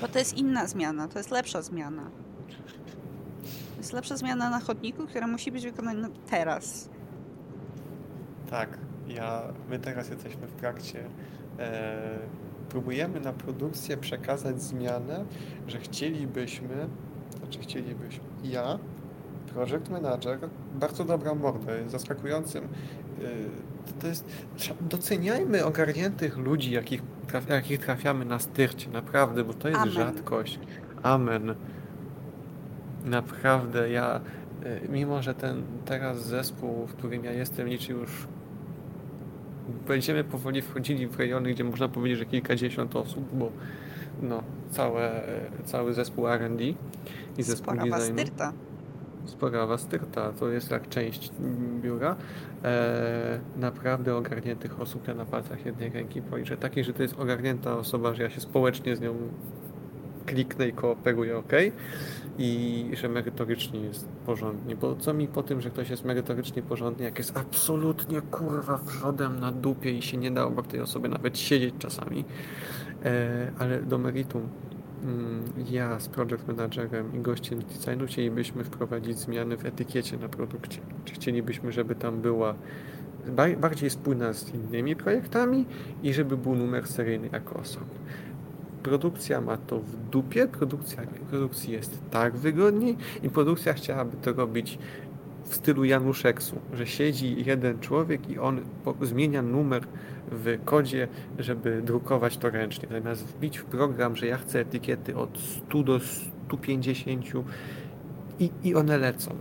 bo 0.00 0.08
to 0.08 0.18
jest 0.18 0.34
inna 0.38 0.66
zmiana, 0.66 1.08
to 1.08 1.18
jest 1.18 1.30
lepsza 1.30 1.62
zmiana 1.62 2.10
jest 3.84 3.92
lepsza 3.92 4.16
zmiana 4.16 4.50
na 4.50 4.60
chodniku, 4.60 5.06
która 5.06 5.26
musi 5.26 5.52
być 5.52 5.64
wykonana 5.64 6.08
teraz. 6.30 6.88
Tak, 8.50 8.78
ja, 9.08 9.42
my 9.70 9.78
teraz 9.78 10.08
jesteśmy 10.08 10.46
w 10.46 10.52
trakcie. 10.52 11.04
E, 11.58 12.18
próbujemy 12.68 13.20
na 13.20 13.32
produkcję 13.32 13.96
przekazać 13.96 14.62
zmianę, 14.62 15.24
że 15.66 15.78
chcielibyśmy, 15.78 16.88
znaczy 17.38 17.58
chcielibyśmy, 17.58 18.24
ja, 18.44 18.78
project 19.54 19.90
manager, 19.90 20.38
bardzo 20.74 21.04
dobra 21.04 21.34
morda, 21.34 21.72
zaskakującym. 21.86 22.64
E, 22.64 22.70
to 24.00 24.06
jest, 24.06 24.24
doceniajmy 24.80 25.64
ogarniętych 25.64 26.36
ludzi, 26.36 26.70
jakich, 26.70 27.02
traf, 27.26 27.48
jakich 27.48 27.80
trafiamy 27.80 28.24
na 28.24 28.38
styrcie, 28.38 28.90
naprawdę, 28.90 29.44
bo 29.44 29.54
to 29.54 29.68
jest 29.68 29.80
Amen. 29.80 29.94
rzadkość. 29.94 30.58
Amen. 31.02 31.54
Naprawdę, 33.04 33.90
ja, 33.90 34.20
e, 34.64 34.88
mimo 34.88 35.22
że 35.22 35.34
ten 35.34 35.62
teraz 35.84 36.26
zespół, 36.26 36.86
w 36.86 36.94
którym 36.94 37.24
ja 37.24 37.32
jestem, 37.32 37.68
liczy 37.68 37.92
już. 37.92 38.26
Będziemy 39.88 40.24
powoli 40.24 40.62
wchodzili 40.62 41.06
w 41.06 41.18
rejony, 41.18 41.50
gdzie 41.50 41.64
można 41.64 41.88
powiedzieć, 41.88 42.18
że 42.18 42.26
kilkadziesiąt 42.26 42.96
osób, 42.96 43.24
bo 43.32 43.52
no, 44.22 44.42
całe, 44.70 45.28
e, 45.28 45.40
cały 45.64 45.94
zespół 45.94 46.28
RD 46.28 46.60
i 47.38 47.42
zespół 47.42 47.74
Spora 47.74 47.98
designu. 47.98 48.18
Styrta. 48.18 48.52
Spora 49.24 49.78
styrta, 49.78 50.32
to 50.32 50.48
jest 50.48 50.70
jak 50.70 50.88
część 50.88 51.32
biura. 51.82 52.16
E, 52.64 53.40
naprawdę 53.56 54.16
ogarniętych 54.16 54.80
osób 54.80 55.08
ja 55.08 55.14
na 55.14 55.24
palcach 55.24 55.66
jednej 55.66 55.90
ręki 55.90 56.22
policzę. 56.22 56.56
Takiej, 56.56 56.84
że 56.84 56.92
to 56.92 57.02
jest 57.02 57.18
ogarnięta 57.18 57.76
osoba, 57.76 58.14
że 58.14 58.22
ja 58.22 58.30
się 58.30 58.40
społecznie 58.40 58.96
z 58.96 59.00
nią 59.00 59.14
kliknę 60.26 60.68
i 60.68 60.72
kooperuję 60.72 61.38
ok 61.38 61.52
i 62.38 62.90
że 63.00 63.08
merytorycznie 63.08 63.80
jest 63.80 64.08
porządnie, 64.26 64.76
bo 64.76 64.96
co 64.96 65.14
mi 65.14 65.28
po 65.28 65.42
tym, 65.42 65.60
że 65.60 65.70
ktoś 65.70 65.90
jest 65.90 66.04
merytorycznie 66.04 66.62
porządny, 66.62 67.04
jak 67.04 67.18
jest 67.18 67.36
absolutnie 67.36 68.20
kurwa 68.20 68.76
wrzodem 68.76 69.40
na 69.40 69.52
dupie 69.52 69.90
i 69.90 70.02
się 70.02 70.16
nie 70.16 70.30
da 70.30 70.44
obok 70.44 70.66
tej 70.66 70.80
osoby 70.80 71.08
nawet 71.08 71.38
siedzieć 71.38 71.74
czasami, 71.78 72.24
e, 73.04 73.52
ale 73.58 73.82
do 73.82 73.98
meritum. 73.98 74.48
Mm, 75.02 75.42
ja 75.70 76.00
z 76.00 76.08
project 76.08 76.48
managerem 76.48 77.14
i 77.14 77.18
gościem 77.18 77.58
designu 77.58 78.06
chcielibyśmy 78.06 78.64
wprowadzić 78.64 79.18
zmiany 79.18 79.56
w 79.56 79.66
etykiecie 79.66 80.16
na 80.16 80.28
produkcie. 80.28 80.80
Czy 81.04 81.14
chcielibyśmy, 81.14 81.72
żeby 81.72 81.94
tam 81.94 82.20
była 82.20 82.54
bardziej 83.60 83.90
spójna 83.90 84.32
z 84.32 84.54
innymi 84.54 84.96
projektami 84.96 85.66
i 86.02 86.14
żeby 86.14 86.36
był 86.36 86.54
numer 86.54 86.86
seryjny 86.86 87.28
jako 87.32 87.58
osoba 87.58 87.86
produkcja 88.84 89.40
ma 89.40 89.56
to 89.56 89.80
w 89.80 89.96
dupie, 90.10 90.46
produkcja, 90.46 91.02
produkcji 91.30 91.72
jest 91.72 92.00
tak 92.10 92.36
wygodniej 92.36 92.96
i 93.22 93.30
produkcja 93.30 93.72
chciałaby 93.72 94.16
to 94.16 94.32
robić 94.32 94.78
w 95.44 95.54
stylu 95.54 95.84
Januszeksu, 95.84 96.56
że 96.72 96.86
siedzi 96.86 97.44
jeden 97.46 97.80
człowiek 97.80 98.28
i 98.28 98.38
on 98.38 98.60
zmienia 99.02 99.42
numer 99.42 99.86
w 100.30 100.58
kodzie, 100.64 101.08
żeby 101.38 101.82
drukować 101.82 102.36
to 102.36 102.50
ręcznie. 102.50 102.88
Zamiast 102.88 103.24
wbić 103.24 103.58
w 103.58 103.64
program, 103.64 104.16
że 104.16 104.26
ja 104.26 104.38
chcę 104.38 104.60
etykiety 104.60 105.16
od 105.16 105.38
100 105.68 105.82
do 105.82 106.00
150 106.00 107.24
i, 108.38 108.50
i 108.64 108.74
one 108.74 108.98
lecą. 108.98 109.34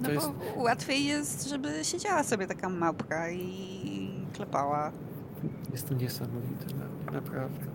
No 0.00 0.08
to 0.08 0.12
jest... 0.12 0.30
łatwiej 0.56 1.04
jest, 1.04 1.48
żeby 1.48 1.84
siedziała 1.84 2.22
sobie 2.22 2.46
taka 2.46 2.68
małpka 2.68 3.30
i 3.30 4.10
klepała. 4.32 4.92
Jest 5.72 5.88
to 5.88 5.94
niesamowite 5.94 6.64
dla 6.64 6.86
mnie, 6.86 7.12
naprawdę. 7.12 7.71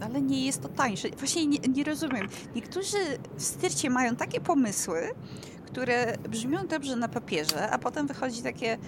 Ale 0.00 0.22
nie 0.22 0.46
jest 0.46 0.62
to 0.62 0.68
tańsze. 0.68 1.08
Właśnie 1.18 1.46
nie, 1.46 1.58
nie 1.58 1.84
rozumiem. 1.84 2.28
Niektórzy 2.54 2.98
w 3.36 3.42
styrcie 3.42 3.90
mają 3.90 4.16
takie 4.16 4.40
pomysły, 4.40 5.00
które 5.66 6.16
brzmią 6.28 6.66
dobrze 6.66 6.96
na 6.96 7.08
papierze, 7.08 7.70
a 7.70 7.78
potem 7.78 8.06
wychodzi 8.06 8.42
takie 8.42 8.78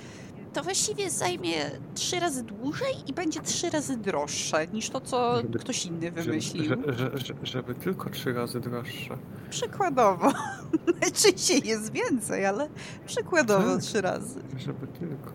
to 0.52 0.62
właściwie 0.62 1.10
zajmie 1.10 1.54
trzy 1.94 2.20
razy 2.20 2.42
dłużej 2.42 2.94
i 3.06 3.12
będzie 3.12 3.40
trzy 3.40 3.70
razy 3.70 3.96
droższe 3.96 4.66
niż 4.66 4.90
to, 4.90 5.00
co 5.00 5.36
żeby, 5.36 5.58
ktoś 5.58 5.86
inny 5.86 6.10
wymyślił. 6.10 6.64
Żeby, 6.64 6.92
żeby, 6.92 7.46
żeby, 7.46 7.74
tylko 7.74 8.10
trzy 8.10 8.32
razy 8.32 8.60
droższe. 8.60 9.18
Przykładowo. 9.50 10.32
Najczęściej 11.00 11.62
jest 11.64 11.92
więcej, 11.92 12.46
ale 12.46 12.68
przykładowo 13.06 13.74
tak, 13.74 13.82
trzy 13.82 14.00
razy. 14.00 14.40
Żeby 14.56 14.86
tylko. 14.86 15.32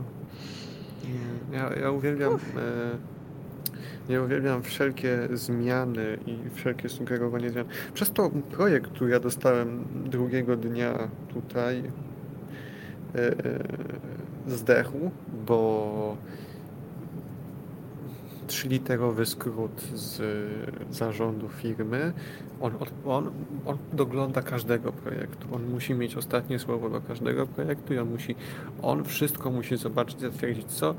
Ja, 1.51 1.75
ja 1.81 1.91
uwielbiam. 1.91 2.33
E, 2.33 2.37
ja 4.09 4.21
uwielbiam 4.21 4.63
wszelkie 4.63 5.27
zmiany 5.33 6.17
i 6.25 6.37
wszelkie 6.53 6.89
sugerowanie 6.89 7.49
zmian. 7.49 7.65
Przez 7.93 8.11
to 8.11 8.29
projekt, 8.29 8.91
który 8.91 9.11
ja 9.11 9.19
dostałem 9.19 9.83
drugiego 10.05 10.57
dnia 10.57 11.09
tutaj, 11.33 11.83
e, 13.15 13.33
zdechł, 14.47 15.11
bo 15.47 16.17
trzyliterowy 18.47 19.25
skrót 19.25 19.81
z 19.81 20.21
zarządu 20.91 21.49
firmy, 21.49 22.13
on, 22.61 22.73
on, 23.05 23.31
on 23.65 23.77
dogląda 23.93 24.41
każdego 24.41 24.91
projektu. 24.91 25.47
On 25.55 25.69
musi 25.69 25.93
mieć 25.93 26.17
ostatnie 26.17 26.59
słowo 26.59 26.89
do 26.89 27.01
każdego 27.01 27.47
projektu 27.47 27.93
i 27.93 27.97
on 27.97 28.11
musi, 28.11 28.35
on 28.81 29.03
wszystko 29.03 29.51
musi 29.51 29.77
zobaczyć, 29.77 30.21
zatwierdzić, 30.21 30.67
co 30.67 30.95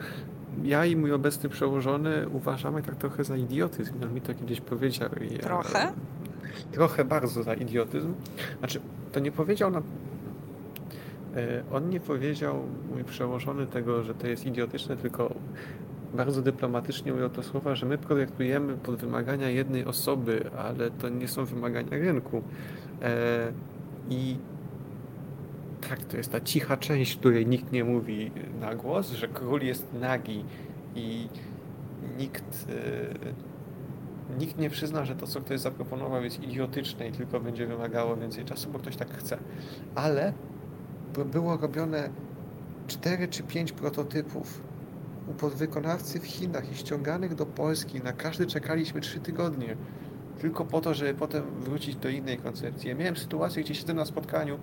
ja 0.64 0.86
i 0.86 0.96
mój 0.96 1.12
obecny 1.12 1.48
przełożony 1.48 2.28
uważamy 2.28 2.82
tak 2.82 2.96
trochę 2.96 3.24
za 3.24 3.36
idiotyzm. 3.36 3.94
On 4.02 4.14
mi 4.14 4.20
to 4.20 4.34
kiedyś 4.34 4.60
powiedział. 4.60 5.08
Ja, 5.30 5.38
trochę? 5.38 5.92
Trochę 6.72 7.04
bardzo 7.04 7.42
za 7.42 7.54
idiotyzm. 7.54 8.14
Znaczy, 8.58 8.80
to 9.12 9.20
nie 9.20 9.32
powiedział 9.32 9.70
na 9.70 9.82
E, 11.36 11.62
on 11.72 11.90
nie 11.90 12.00
powiedział, 12.00 12.62
mój 12.94 13.04
przełożony, 13.04 13.66
tego, 13.66 14.02
że 14.02 14.14
to 14.14 14.26
jest 14.26 14.46
idiotyczne, 14.46 14.96
tylko 14.96 15.34
bardzo 16.14 16.42
dyplomatycznie 16.42 17.14
ujął 17.14 17.28
to 17.30 17.42
słowa, 17.42 17.74
że 17.74 17.86
my 17.86 17.98
projektujemy 17.98 18.76
pod 18.76 18.96
wymagania 18.96 19.50
jednej 19.50 19.84
osoby, 19.84 20.50
ale 20.58 20.90
to 20.90 21.08
nie 21.08 21.28
są 21.28 21.44
wymagania 21.44 21.90
rynku. 21.90 22.42
E, 23.02 23.52
I 24.10 24.36
tak, 25.88 26.04
to 26.04 26.16
jest 26.16 26.32
ta 26.32 26.40
cicha 26.40 26.76
część, 26.76 27.16
której 27.16 27.46
nikt 27.46 27.72
nie 27.72 27.84
mówi 27.84 28.30
na 28.60 28.74
głos, 28.74 29.10
że 29.10 29.28
król 29.28 29.62
jest 29.62 29.92
nagi 29.92 30.44
i 30.94 31.28
nikt, 32.18 32.66
e, 32.68 34.38
nikt 34.38 34.58
nie 34.58 34.70
przyzna, 34.70 35.04
że 35.04 35.16
to, 35.16 35.26
co 35.26 35.40
ktoś 35.40 35.60
zaproponował, 35.60 36.24
jest 36.24 36.42
idiotyczne 36.42 37.08
i 37.08 37.12
tylko 37.12 37.40
będzie 37.40 37.66
wymagało 37.66 38.16
więcej 38.16 38.44
czasu, 38.44 38.70
bo 38.70 38.78
ktoś 38.78 38.96
tak 38.96 39.16
chce. 39.16 39.38
Ale 39.94 40.32
było 41.32 41.56
robione 41.56 42.10
4 42.86 43.28
czy 43.28 43.42
5 43.42 43.72
prototypów 43.72 44.62
u 45.28 45.34
podwykonawcy 45.34 46.20
w 46.20 46.26
Chinach 46.26 46.72
i 46.72 46.74
ściąganych 46.74 47.34
do 47.34 47.46
Polski. 47.46 48.00
Na 48.00 48.12
każdy 48.12 48.46
czekaliśmy 48.46 49.00
3 49.00 49.20
tygodnie. 49.20 49.76
Tylko 50.38 50.64
po 50.64 50.80
to, 50.80 50.94
żeby 50.94 51.14
potem 51.14 51.42
wrócić 51.60 51.96
do 51.96 52.08
innej 52.08 52.38
koncepcji. 52.38 52.88
Ja 52.88 52.94
miałem 52.94 53.16
sytuację, 53.16 53.62
gdzie 53.62 53.74
siedzę 53.74 53.94
na 53.94 54.04
spotkaniu 54.04 54.58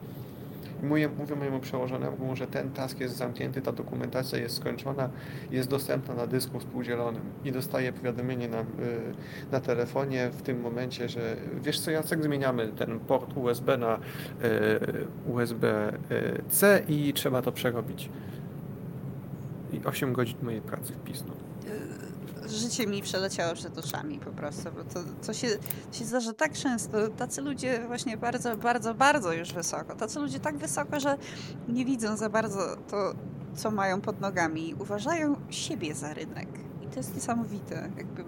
Mówię, 0.85 1.09
mówię 1.17 1.35
mojemu 1.35 1.59
przełożonemu, 1.59 2.35
że 2.35 2.47
ten 2.47 2.71
task 2.71 2.99
jest 2.99 3.15
zamknięty, 3.15 3.61
ta 3.61 3.71
dokumentacja 3.71 4.39
jest 4.39 4.57
skończona, 4.57 5.09
jest 5.51 5.69
dostępna 5.69 6.13
na 6.15 6.27
dysku 6.27 6.59
współdzielonym 6.59 7.21
i 7.43 7.51
dostaję 7.51 7.93
powiadomienie 7.93 8.47
na, 8.47 8.61
y, 8.61 8.65
na 9.51 9.59
telefonie 9.59 10.29
w 10.29 10.41
tym 10.41 10.61
momencie, 10.61 11.09
że 11.09 11.35
wiesz 11.61 11.79
co 11.79 11.91
Jacek, 11.91 12.23
zmieniamy 12.23 12.67
ten 12.67 12.99
port 12.99 13.37
USB 13.37 13.77
na 13.77 13.95
y, 13.95 13.99
USB-C 15.27 16.83
i 16.87 17.13
trzeba 17.13 17.41
to 17.41 17.51
przerobić. 17.51 18.09
I 19.73 19.85
8 19.85 20.13
godzin 20.13 20.37
mojej 20.41 20.61
pracy 20.61 20.93
wpisno 20.93 21.44
życie 22.47 22.87
mi 22.87 23.01
przeleciało 23.01 23.53
przed 23.53 23.77
oczami 23.77 24.19
po 24.19 24.31
prostu, 24.31 24.63
bo 24.63 24.83
to, 24.83 24.99
to, 25.25 25.33
się, 25.33 25.47
to 25.91 25.97
się 25.97 26.05
zdarza 26.05 26.33
tak 26.33 26.53
często. 26.53 27.09
Tacy 27.09 27.41
ludzie 27.41 27.83
właśnie 27.87 28.17
bardzo, 28.17 28.57
bardzo, 28.57 28.93
bardzo 28.93 29.33
już 29.33 29.53
wysoko. 29.53 29.95
Tacy 29.95 30.19
ludzie 30.19 30.39
tak 30.39 30.57
wysoko, 30.57 30.99
że 30.99 31.17
nie 31.67 31.85
widzą 31.85 32.17
za 32.17 32.29
bardzo 32.29 32.75
to, 32.91 33.13
co 33.55 33.71
mają 33.71 34.01
pod 34.01 34.21
nogami. 34.21 34.75
Uważają 34.79 35.35
siebie 35.49 35.95
za 35.95 36.13
rynek. 36.13 36.49
I 36.83 36.87
to 36.87 36.95
jest 36.95 37.15
niesamowite. 37.15 37.89
Jakby 37.97 38.23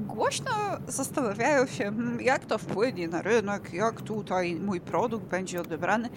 głośno 0.00 0.52
zastanawiają 0.88 1.66
się, 1.66 1.84
hmm, 1.84 2.20
jak 2.20 2.44
to 2.44 2.58
wpłynie 2.58 3.08
na 3.08 3.22
rynek, 3.22 3.72
jak 3.72 4.02
tutaj 4.02 4.54
mój 4.54 4.80
produkt 4.80 5.26
będzie 5.26 5.60
odebrany. 5.60 6.08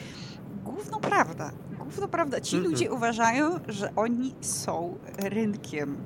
Główną 0.64 1.00
prawda. 1.00 1.52
Główną 1.78 2.08
prawda. 2.08 2.42
Ci 2.42 2.58
ludzie 2.58 2.92
uważają, 2.92 3.60
że 3.68 3.96
oni 3.96 4.36
są 4.42 4.98
rynkiem 5.18 5.98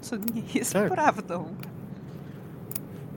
co 0.00 0.16
nie 0.16 0.42
jest 0.54 0.72
tak. 0.72 0.92
prawdą. 0.92 1.44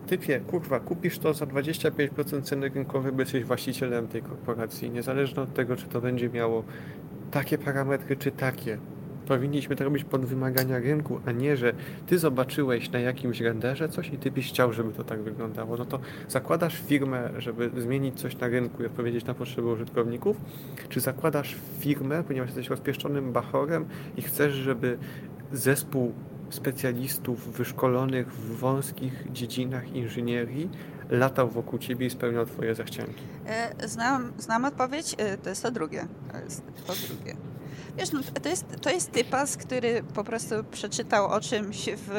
Typie, 0.08 0.40
kurwa, 0.40 0.80
kupisz 0.80 1.20
to 1.20 1.34
za 1.34 1.46
25% 1.46 2.42
ceny 2.42 2.70
rynkowej, 2.70 3.12
bo 3.12 3.20
jesteś 3.20 3.44
właścicielem 3.44 4.08
tej 4.08 4.22
korporacji, 4.22 4.90
niezależnie 4.90 5.44
od 5.44 5.54
tego, 5.54 5.76
czy 5.76 5.86
to 5.86 6.02
będzie 6.02 6.30
miało 6.30 6.64
takie 7.32 7.58
parametry, 7.58 8.16
czy 8.16 8.32
takie. 8.32 8.78
Powinniśmy 9.28 9.76
to 9.76 9.84
robić 9.84 10.04
pod 10.04 10.26
wymagania 10.26 10.80
rynku, 10.80 11.20
a 11.26 11.32
nie, 11.32 11.58
że 11.58 11.74
ty 12.08 12.20
zobaczyłeś 12.20 12.92
na 12.92 13.00
jakimś 13.00 13.42
renderze 13.42 13.90
coś 13.90 14.10
i 14.10 14.18
ty 14.18 14.32
byś 14.32 14.50
chciał, 14.50 14.74
żeby 14.74 14.94
to 14.94 15.04
tak 15.04 15.22
wyglądało. 15.22 15.78
No 15.78 15.86
to 15.86 16.00
zakładasz 16.28 16.82
firmę, 16.88 17.30
żeby 17.38 17.72
zmienić 17.78 18.20
coś 18.20 18.38
na 18.38 18.48
rynku 18.48 18.84
i 18.84 18.86
odpowiedzieć 18.86 19.26
na 19.26 19.34
potrzeby 19.34 19.68
użytkowników, 19.68 20.38
czy 20.90 21.00
zakładasz 21.00 21.56
firmę, 21.80 22.24
ponieważ 22.24 22.50
jesteś 22.50 22.70
rozpieszczonym 22.70 23.32
bachorem 23.32 23.86
i 24.18 24.22
chcesz, 24.22 24.54
żeby 24.54 24.98
zespół 25.52 26.14
specjalistów 26.54 27.58
wyszkolonych 27.58 28.34
w 28.34 28.58
wąskich 28.58 29.32
dziedzinach 29.32 29.92
inżynierii 29.96 30.70
latał 31.10 31.50
wokół 31.50 31.80
ciebie 31.80 32.06
i 32.06 32.10
spełniał 32.10 32.46
twoje 32.46 32.76
zachcianki? 32.76 33.24
E, 33.46 33.88
znam, 33.88 34.34
znam 34.38 34.66
odpowiedź, 34.66 35.16
e, 35.18 35.38
to 35.38 35.50
jest 35.50 35.64
to 35.64 35.72
drugie. 35.72 36.08
To 36.32 36.38
jest 36.38 36.64
to 36.88 36.94
drugie. 37.08 37.38
Wiesz, 37.98 38.12
no, 38.12 38.20
to, 38.44 38.50
jest, 38.50 38.66
to 38.82 38.90
jest 38.90 39.12
typas, 39.12 39.58
który 39.58 40.04
po 40.14 40.24
prostu 40.24 40.56
przeczytał 40.72 41.28
o 41.28 41.42
czymś 41.42 41.90
w, 41.98 42.10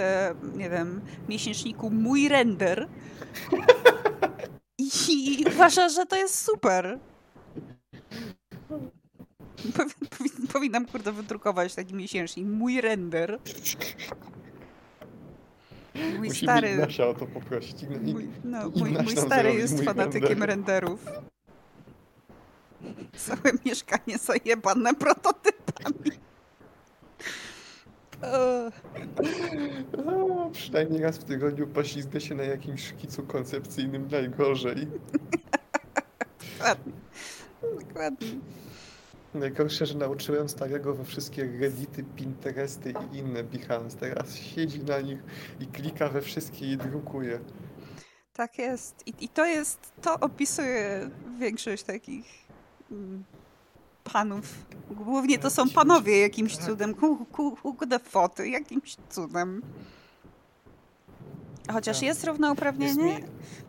nie 0.57 0.71
wiem, 0.71 1.01
miesięczniku 1.29 1.91
Mój 1.91 2.29
Render 2.29 2.89
i 4.79 5.45
uważa, 5.55 5.89
że 5.89 6.07
to 6.07 6.17
jest 6.17 6.45
super. 6.45 6.99
Powinnam, 10.53 10.87
kurde, 10.87 11.13
wydrukować 11.13 11.75
taki 11.75 11.95
miesięcznik. 11.95 12.47
Mój 12.47 12.81
render. 12.81 13.39
Mój 15.95 16.29
Musi 16.29 16.47
stary... 16.47 16.77
Nasia 16.77 17.07
o 17.07 17.15
to 17.15 17.27
poprosić. 17.27 17.77
mój, 18.03 18.29
no, 18.45 18.71
mój, 18.77 18.91
mój 18.91 19.17
stary 19.17 19.55
jest 19.55 19.77
mój 19.77 19.85
fanatykiem 19.85 20.43
render. 20.43 20.49
renderów. 20.49 21.07
Całe 23.17 23.53
mieszkanie 23.65 24.19
zajebane 24.19 24.95
prototypami. 24.95 26.11
O, 30.07 30.51
przynajmniej 30.53 31.03
raz 31.03 31.19
w 31.19 31.25
tygodniu 31.25 31.67
poślizgnę 31.67 32.21
się 32.21 32.35
na 32.35 32.43
jakimś 32.43 32.87
szkicu 32.87 33.23
koncepcyjnym 33.23 34.09
najgorzej. 34.11 34.89
Dokładnie. 36.59 36.93
Dokładnie. 37.81 38.29
Najgorsze, 39.35 39.87
że 39.87 39.99
nauczyłem 39.99 40.49
starego 40.49 40.95
we 40.95 41.05
wszystkie 41.05 41.45
Reddity, 41.45 42.05
Pinteresty 42.17 42.95
i 43.13 43.17
inne 43.17 43.45
Behance. 43.45 43.97
Teraz 43.97 44.35
siedzi 44.37 44.85
na 44.85 45.01
nich 45.01 45.19
i 45.61 45.67
klika 45.67 46.09
we 46.09 46.23
wszystkie 46.23 46.73
i 46.73 46.77
drukuje. 46.77 47.41
Tak 48.33 48.59
jest. 48.59 49.03
I, 49.07 49.15
I, 49.21 49.29
to 49.29 49.45
jest, 49.45 49.93
to 50.03 50.21
opisuje 50.21 51.11
większość 51.39 51.83
takich 51.83 52.27
mm, 52.91 53.25
panów. 54.13 54.67
Głównie 54.91 55.39
to 55.39 55.51
są 55.51 55.71
panowie 55.71 56.21
jakimś 56.21 56.57
cudem. 56.57 56.95
Kurde 57.63 57.99
foty, 57.99 58.49
jakimś 58.49 58.97
cudem. 59.11 59.63
Chociaż 61.73 61.97
Tak. 61.97 62.03
jest 62.03 62.19
Jest 62.21 62.25
równouprawnienie. 62.25 63.21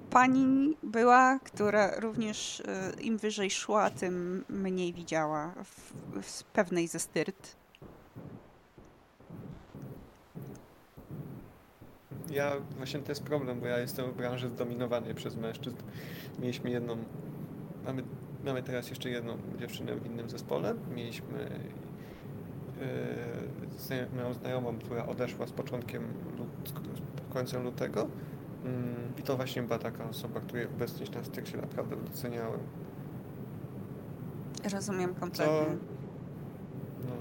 Pani 0.10 0.78
była, 0.84 1.40
która 1.40 2.00
również 2.00 2.64
e, 2.68 2.92
im 3.02 3.18
wyżej 3.18 3.52
szła, 3.52 3.90
tym 3.90 4.46
mniej 4.50 4.94
widziała 4.94 5.54
w, 5.64 5.94
w 6.22 6.44
pewnej 6.44 6.88
ze 6.88 7.00
styrt. 7.00 7.56
Ja, 12.30 12.52
właśnie 12.78 13.00
to 13.00 13.12
jest 13.12 13.24
problem, 13.24 13.60
bo 13.60 13.68
ja 13.68 13.80
jestem 13.80 14.12
w 14.12 14.16
branży 14.16 14.50
zdominowanej 14.50 15.16
przez 15.16 15.36
mężczyzn. 15.36 15.78
Mieliśmy 16.40 16.70
jedną, 16.70 16.98
mamy, 17.86 18.04
mamy 18.46 18.64
teraz 18.64 18.90
jeszcze 18.90 19.10
jedną 19.10 19.38
dziewczynę 19.60 19.96
w 19.96 20.06
innym 20.06 20.30
zespole. 20.30 20.76
Mieliśmy 20.96 21.60
yy, 23.90 24.08
moją 24.16 24.34
znajomą, 24.34 24.78
która 24.78 25.06
odeszła 25.06 25.48
z 25.48 25.52
początkiem, 25.52 26.04
lut, 26.38 26.70
z 26.70 27.34
końcem 27.34 27.64
lutego. 27.64 28.08
Mm, 28.66 29.14
I 29.20 29.22
to 29.22 29.36
właśnie 29.36 29.64
była 29.64 29.80
taka 29.80 30.10
osoba, 30.10 30.40
której 30.40 30.66
obecność 30.66 31.12
na 31.12 31.24
styksie 31.24 31.58
naprawdę 31.58 31.96
doceniałem. 31.96 32.60
Rozumiem 34.74 35.16
kompletnie. 35.16 35.78
no, 37.04 37.16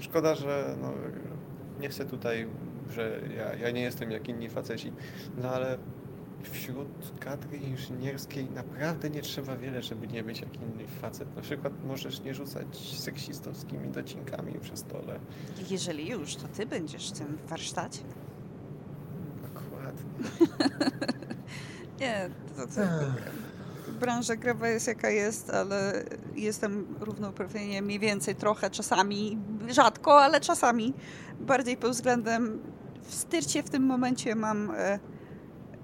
szkoda, 0.00 0.34
że 0.34 0.76
no, 0.82 0.92
nie 1.80 1.88
chcę 1.88 2.04
tutaj, 2.04 2.48
że 2.90 3.20
ja, 3.36 3.54
ja 3.54 3.70
nie 3.70 3.80
jestem 3.80 4.10
jak 4.10 4.28
inni 4.28 4.48
faceci, 4.48 4.92
no 5.42 5.50
ale 5.50 5.78
wśród 6.42 6.88
kadry 7.20 7.56
inżynierskiej 7.56 8.50
naprawdę 8.50 9.10
nie 9.10 9.22
trzeba 9.22 9.56
wiele, 9.56 9.82
żeby 9.82 10.08
nie 10.08 10.24
być 10.24 10.40
jak 10.40 10.56
inny 10.56 10.86
facet. 10.86 11.36
Na 11.36 11.42
przykład 11.42 11.72
możesz 11.84 12.20
nie 12.20 12.34
rzucać 12.34 12.78
seksistowskimi 12.98 13.88
docinkami 13.88 14.52
przy 14.60 14.76
stole. 14.76 15.20
Jeżeli 15.70 16.08
już, 16.10 16.36
to 16.36 16.48
ty 16.48 16.66
będziesz 16.66 17.10
w 17.10 17.18
tym 17.18 17.38
warsztacie. 17.48 18.00
Nie, 22.00 22.30
to, 22.56 22.66
to, 22.66 22.80
branża 24.00 24.36
growa 24.36 24.68
jest 24.68 24.86
jaka 24.86 25.10
jest, 25.10 25.50
ale 25.50 26.04
jestem 26.36 26.86
równouprawnienie 27.00 27.82
mniej 27.82 27.98
więcej 27.98 28.34
trochę 28.34 28.70
czasami, 28.70 29.38
rzadko, 29.68 30.22
ale 30.22 30.40
czasami. 30.40 30.94
Bardziej 31.40 31.76
pod 31.76 31.90
względem 31.90 32.58
w 33.02 33.14
styrcie 33.14 33.62
w 33.62 33.70
tym 33.70 33.82
momencie 33.82 34.34
mam 34.34 34.70
e, 34.76 34.98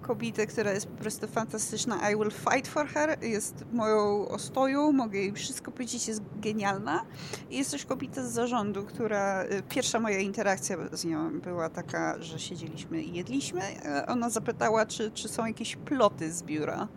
kobietę, 0.06 0.46
która 0.46 0.72
jest 0.72 0.86
po 0.86 0.96
prostu 0.96 1.26
fantastyczna. 1.28 2.10
I 2.10 2.16
will 2.16 2.30
fight 2.30 2.68
for 2.68 2.86
her. 2.88 3.18
Jest 3.22 3.64
moją 3.72 4.28
ostoją, 4.28 4.92
mogę 4.92 5.18
jej 5.18 5.32
wszystko 5.32 5.70
powiedzieć, 5.70 6.08
jest 6.08 6.22
genialna. 6.36 7.04
I 7.50 7.56
jest 7.58 7.70
też 7.70 7.84
kobieta 7.86 8.22
z 8.26 8.32
zarządu, 8.32 8.84
która 8.84 9.42
e, 9.42 9.62
pierwsza 9.62 10.00
moja 10.00 10.18
interakcja 10.18 10.76
z 10.92 11.04
nią 11.04 11.40
była 11.40 11.68
taka, 11.68 12.22
że 12.22 12.38
siedzieliśmy 12.38 13.02
i 13.02 13.14
jedliśmy. 13.14 13.60
E, 13.60 14.06
Ona 14.06 14.30
zapytała, 14.30 14.86
czy, 14.86 15.10
czy 15.10 15.28
są 15.28 15.46
jakieś 15.46 15.76
ploty 15.76 16.32
z 16.32 16.42
biura. 16.42 16.88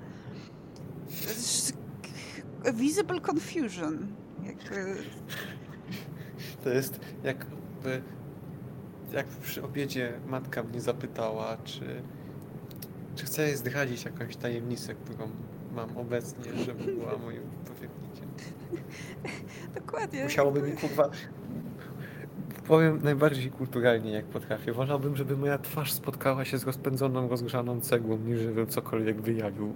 Visible 2.73 3.21
confusion. 3.31 4.07
Jakby, 4.43 4.95
To 6.63 6.69
jest 6.69 6.99
jakby, 7.23 8.01
jak 9.13 9.25
przy 9.27 9.63
obiedzie 9.63 10.19
matka 10.27 10.63
mnie 10.63 10.81
zapytała, 10.81 11.57
czy, 11.63 12.01
czy 13.17 13.25
chcę 13.25 13.57
zdradzić 13.57 14.05
jakąś 14.05 14.35
tajemnicę, 14.35 14.95
którą 14.95 15.29
mam 15.75 15.97
obecnie, 15.97 16.53
żeby 16.65 16.83
była 16.83 17.17
moim 17.17 17.41
powiernikiem. 17.65 18.29
dokładnie. 19.79 20.23
Musiałoby 20.23 20.61
mi 20.61 20.71
kurwa. 20.71 21.09
Powiem 22.67 22.99
najbardziej 23.03 23.51
kulturalnie, 23.51 24.11
jak 24.11 24.25
potrafię. 24.25 24.73
Wolałbym, 24.73 25.15
żeby 25.15 25.37
moja 25.37 25.57
twarz 25.57 25.93
spotkała 25.93 26.45
się 26.45 26.57
z 26.57 26.63
rozpędzoną, 26.63 27.29
rozgrzaną 27.29 27.81
cegłą, 27.81 28.17
niż 28.17 28.39
żebym 28.39 28.67
cokolwiek 28.67 29.21
wyjawił. 29.21 29.73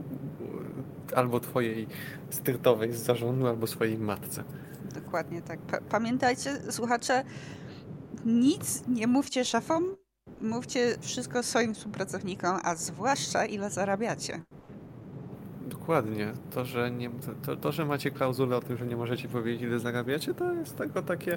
Albo 1.16 1.39
twojej 1.39 1.88
styrtowej 2.30 2.94
z 2.94 2.98
zarządu, 2.98 3.48
albo 3.48 3.68
swojej 3.68 3.98
matce. 3.98 4.44
Dokładnie 4.94 5.42
tak. 5.42 5.60
Pa- 5.60 5.82
pamiętajcie, 5.89 6.72
słuchacze, 6.72 7.24
nic 8.26 8.88
nie 8.88 9.08
mówcie 9.08 9.46
szefom, 9.46 9.84
mówcie 10.42 10.96
wszystko 11.02 11.44
swoim 11.44 11.74
współpracownikom, 11.74 12.60
a 12.64 12.76
zwłaszcza 12.76 13.46
ile 13.46 13.70
zarabiacie. 13.70 14.42
Dokładnie. 15.68 16.34
To, 16.52 16.66
że, 16.66 16.92
nie, 16.92 17.10
to, 17.46 17.56
to, 17.56 17.72
że 17.72 17.86
macie 17.86 18.12
klauzulę 18.12 18.58
o 18.58 18.62
tym, 18.62 18.78
że 18.78 18.86
nie 18.86 18.96
możecie 18.96 19.30
powiedzieć, 19.30 19.62
ile 19.62 19.80
zarabiacie, 19.80 20.34
to 20.34 20.54
jest 20.54 20.78
tego 20.78 21.02
takie. 21.02 21.36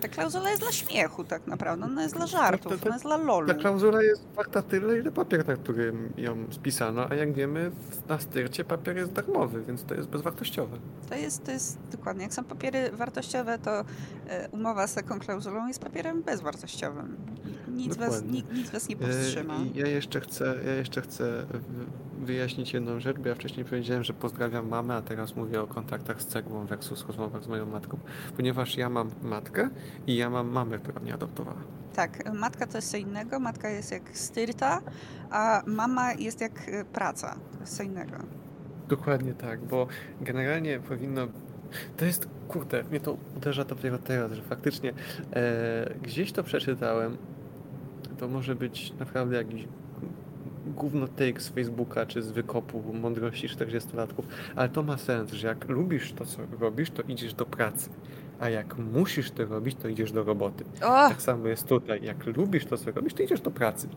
Ta 0.00 0.08
klauzula 0.08 0.50
jest 0.50 0.62
dla 0.62 0.72
śmiechu 0.72 1.24
tak 1.24 1.46
naprawdę, 1.46 1.84
ona 1.86 2.02
jest 2.02 2.14
dla 2.14 2.26
żartów, 2.26 2.72
to- 2.72 2.78
to- 2.78 2.84
ona 2.86 2.94
jest 2.94 3.04
dla 3.04 3.16
lolu. 3.16 3.48
Ta 3.48 3.54
klauzula 3.54 4.02
jest 4.02 4.22
warta 4.34 4.62
tyle, 4.62 4.98
ile 4.98 5.12
papier, 5.12 5.48
na 5.48 5.56
którym 5.56 6.12
ją 6.16 6.36
spisano, 6.50 7.06
a 7.10 7.14
jak 7.14 7.32
wiemy, 7.32 7.70
na 8.08 8.18
styrcie 8.18 8.64
papier 8.64 8.96
jest 8.96 9.12
darmowy, 9.12 9.62
więc 9.62 9.84
to 9.84 9.94
jest 9.94 10.08
bezwartościowe. 10.08 10.76
To 11.08 11.14
jest, 11.14 11.44
to 11.44 11.50
jest 11.50 11.78
dokładnie, 11.92 12.22
jak 12.22 12.34
są 12.34 12.44
papiery 12.44 12.90
wartościowe, 12.92 13.58
to 13.58 13.84
e, 14.28 14.48
umowa 14.48 14.86
z 14.86 14.94
taką 14.94 15.18
klauzulą 15.18 15.66
jest 15.68 15.80
papierem 15.80 16.22
bezwartościowym. 16.22 17.16
Nic 17.76 17.96
was, 17.96 18.22
nic, 18.22 18.46
nic 18.52 18.70
was 18.70 18.88
nie 18.88 18.96
E, 18.96 18.98
powstrzyma. 18.98 19.54
Ja 19.74 19.86
jeszcze 19.86 20.20
chcę, 20.20 20.54
ja 20.66 20.74
jeszcze 20.74 21.02
chcę 21.02 21.46
wyjaśnić 22.20 22.72
jedną 22.74 23.00
rzecz, 23.00 23.18
bo 23.18 23.28
ja 23.28 23.34
wcześniej 23.34 23.64
powiedziałem, 23.66 24.04
że 24.04 24.12
pozdrawiam 24.12 24.68
mamę, 24.68 24.94
a 24.94 25.02
teraz 25.02 25.36
mówię 25.36 25.62
o 25.62 25.66
kontaktach 25.66 26.22
z 26.22 26.26
cegłą 26.26 26.66
versus 26.66 27.06
rozmowach 27.06 27.44
z 27.44 27.48
moją 27.48 27.66
matką, 27.66 27.98
ponieważ 28.36 28.76
ja 28.76 28.88
mam 28.90 29.10
matkę 29.22 29.68
i 30.06 30.16
ja 30.16 30.30
mam 30.30 30.48
mamę, 30.48 30.78
która 30.78 31.00
mnie 31.00 31.14
adoptowała. 31.14 31.60
Tak, 31.94 32.34
matka 32.34 32.66
to 32.66 32.78
jest 32.78 32.90
co 32.90 32.96
innego, 32.96 33.40
matka 33.40 33.68
jest 33.70 33.92
jak 33.92 34.18
styrta, 34.18 34.80
a 35.30 35.62
mama 35.66 36.12
jest 36.12 36.40
jak 36.40 36.68
e, 36.68 36.84
praca, 36.84 37.36
to 37.52 37.60
jest 37.60 37.76
co 37.76 37.82
innego. 37.82 38.16
Dokładnie 38.88 39.34
tak, 39.34 39.64
bo 39.64 39.86
generalnie 40.20 40.80
powinno. 40.80 41.26
To 41.96 42.04
jest, 42.04 42.28
kurde, 42.48 42.84
mnie 42.84 43.00
to 43.00 43.16
uderza 43.36 43.64
dopiero 43.64 43.98
teraz, 43.98 44.32
że 44.32 44.42
faktycznie 44.42 44.92
e, 45.32 45.94
gdzieś 46.02 46.32
to 46.32 46.42
przeczytałem. 46.42 47.16
To 48.18 48.28
może 48.28 48.54
być 48.54 48.92
naprawdę 48.98 49.36
jakiś 49.36 49.68
gówno 50.66 51.08
take 51.08 51.40
z 51.40 51.48
Facebooka 51.48 52.06
czy 52.06 52.22
z 52.22 52.30
wykopu 52.30 52.82
mądrości 52.92 53.48
40-latków, 53.48 54.22
ale 54.56 54.68
to 54.68 54.82
ma 54.82 54.96
sens, 54.98 55.32
że 55.32 55.48
jak 55.48 55.68
lubisz 55.68 56.12
to, 56.12 56.26
co 56.26 56.38
robisz, 56.60 56.90
to 56.90 57.02
idziesz 57.02 57.34
do 57.34 57.46
pracy. 57.46 57.90
A 58.40 58.48
jak 58.48 58.78
musisz 58.78 59.30
to 59.30 59.44
robić, 59.44 59.76
to 59.76 59.88
idziesz 59.88 60.12
do 60.12 60.24
roboty. 60.24 60.64
O, 60.76 61.08
Tak 61.08 61.22
samo 61.22 61.48
jest 61.48 61.66
tutaj. 61.68 62.02
Jak 62.04 62.26
lubisz 62.26 62.64
to, 62.66 62.76
co 62.76 62.90
robisz, 62.90 63.14
to 63.14 63.22
idziesz 63.22 63.40
do 63.40 63.50
pracy. 63.50 63.88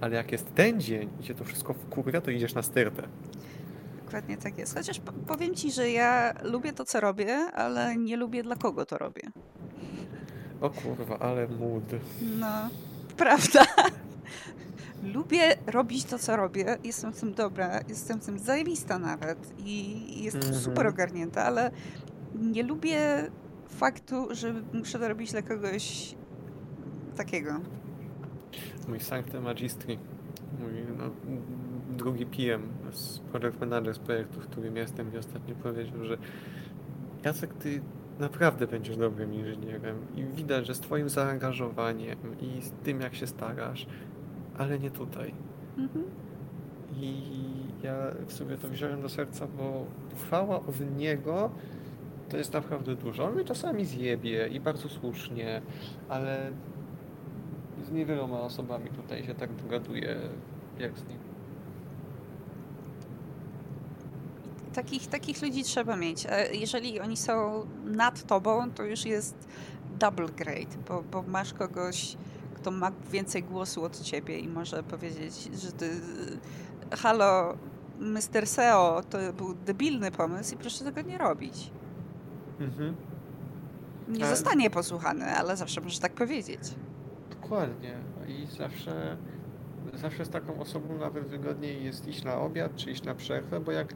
Ale 0.00 0.16
jak 0.16 0.32
jest 0.32 0.54
ten 0.54 0.80
dzień 0.80 1.08
i 1.20 1.22
cię 1.24 1.34
to 1.34 1.44
wszystko 1.44 1.74
wkurwia, 1.74 2.20
to 2.20 2.30
idziesz 2.30 2.54
na 2.54 2.62
styrtę. 2.62 3.02
dokładnie 4.04 4.36
tak 4.36 4.58
jest. 4.58 4.74
Chociaż 4.74 5.00
po- 5.00 5.12
powiem 5.12 5.54
ci, 5.54 5.72
że 5.72 5.90
ja 5.90 6.34
lubię 6.42 6.72
to, 6.72 6.84
co 6.84 7.00
robię, 7.00 7.34
ale 7.36 7.96
nie 7.96 8.16
lubię 8.16 8.42
dla 8.42 8.56
kogo 8.56 8.86
to 8.86 8.98
robię. 8.98 9.22
O 10.60 10.70
kurwa, 10.70 11.18
ale 11.18 11.48
mood. 11.48 11.84
No, 12.40 12.68
prawda. 13.18 13.60
Lubię 15.14 15.56
robić 15.66 16.04
to, 16.04 16.18
co 16.18 16.36
robię. 16.36 16.76
Jestem 16.84 17.12
w 17.12 17.20
tym 17.20 17.34
dobra, 17.34 17.80
jestem 17.88 18.20
w 18.20 18.26
tym 18.26 18.38
zajebista 18.38 18.98
nawet 18.98 19.52
i 19.64 20.06
jestem 20.24 20.42
Mhm. 20.42 20.60
super 20.60 20.86
ogarnięta, 20.86 21.44
ale 21.44 21.70
nie 22.34 22.62
lubię 22.62 23.30
faktu, 23.68 24.28
że 24.30 24.54
muszę 24.72 24.98
to 24.98 25.08
robić 25.08 25.30
dla 25.32 25.42
kogoś 25.42 26.14
takiego. 27.16 27.60
Mój 28.88 29.00
Sancte 29.00 29.40
Magistri, 29.40 29.98
mój 30.60 30.72
no, 30.98 31.04
drugi 31.96 32.26
PM, 32.26 32.62
z 32.92 33.18
project 33.18 33.60
manager 33.60 33.94
z 33.94 33.98
projektu, 33.98 34.40
w 34.40 34.46
którym 34.46 34.76
jestem 34.76 35.14
i 35.14 35.16
ostatnio 35.18 35.54
powiedział, 35.54 36.04
że 36.04 36.18
Jacek, 37.24 37.54
ty 37.54 37.80
naprawdę 38.18 38.66
będziesz 38.66 38.96
dobrym 38.96 39.34
inżynierem 39.34 39.96
i 40.16 40.24
widać, 40.24 40.66
że 40.66 40.74
z 40.74 40.80
twoim 40.80 41.08
zaangażowaniem 41.08 42.18
i 42.40 42.62
z 42.62 42.70
tym, 42.70 43.00
jak 43.00 43.14
się 43.14 43.26
starasz, 43.26 43.86
ale 44.58 44.78
nie 44.78 44.90
tutaj. 44.90 45.34
Mhm. 45.78 46.04
I 46.96 47.22
ja 47.82 47.94
w 48.26 48.32
sobie 48.32 48.56
to 48.56 48.68
wziąłem 48.68 49.02
do 49.02 49.08
serca, 49.08 49.46
bo 49.58 49.86
chwała 50.16 50.56
od 50.56 50.96
niego 50.96 51.50
to 52.28 52.36
jest 52.36 52.52
naprawdę 52.52 52.96
dużo. 52.96 53.24
On 53.24 53.34
mnie 53.34 53.44
czasami 53.44 53.84
zjebie 53.84 54.48
i 54.48 54.60
bardzo 54.60 54.88
słusznie, 54.88 55.62
ale 56.08 56.50
z 57.84 57.92
niewieloma 57.92 58.40
osobami 58.40 58.90
tutaj 58.90 59.24
się 59.24 59.34
tak 59.34 59.54
dogaduję 59.54 60.16
jak 60.78 60.98
z 60.98 61.08
nim. 61.08 61.27
Takich, 64.74 65.06
takich 65.06 65.42
ludzi 65.42 65.62
trzeba 65.64 65.96
mieć. 65.96 66.26
E, 66.28 66.54
Jeżeli 66.54 67.00
oni 67.00 67.16
są 67.16 67.66
nad 67.84 68.26
tobą, 68.26 68.70
to 68.70 68.84
już 68.84 69.04
jest 69.04 69.48
double 69.98 70.28
grade, 70.28 70.76
bo, 70.88 71.02
bo 71.02 71.22
masz 71.22 71.52
kogoś, 71.54 72.16
kto 72.54 72.70
ma 72.70 72.92
więcej 73.12 73.42
głosu 73.42 73.84
od 73.84 74.00
ciebie 74.00 74.38
i 74.38 74.48
może 74.48 74.82
powiedzieć, 74.82 75.34
że 75.62 75.72
ty 75.72 75.90
halo, 76.96 77.56
Mr. 77.98 78.46
SEO, 78.46 79.02
to 79.10 79.18
był 79.32 79.54
debilny 79.54 80.10
pomysł 80.10 80.54
i 80.54 80.58
proszę 80.58 80.84
tego 80.84 81.00
nie 81.02 81.18
robić. 81.18 81.70
Mhm. 82.60 82.96
Nie 84.08 84.24
Ale- 84.26 84.36
zostanie 84.36 84.70
posłuchany, 84.70 85.24
ale 85.26 85.56
zawsze 85.56 85.80
możesz 85.80 85.98
tak 85.98 86.12
powiedzieć. 86.12 86.60
Dokładnie. 87.30 87.96
I 88.28 88.46
zawsze 88.56 89.16
zawsze 89.94 90.24
z 90.24 90.28
taką 90.30 90.60
osobą 90.60 90.98
nawet 90.98 91.26
wygodniej 91.26 91.84
jest 91.84 92.06
iść 92.08 92.24
na 92.24 92.34
obiad, 92.40 92.76
czy 92.76 92.90
iść 92.90 93.02
na 93.02 93.14
przerwę, 93.14 93.60
bo 93.60 93.72
jak 93.72 93.94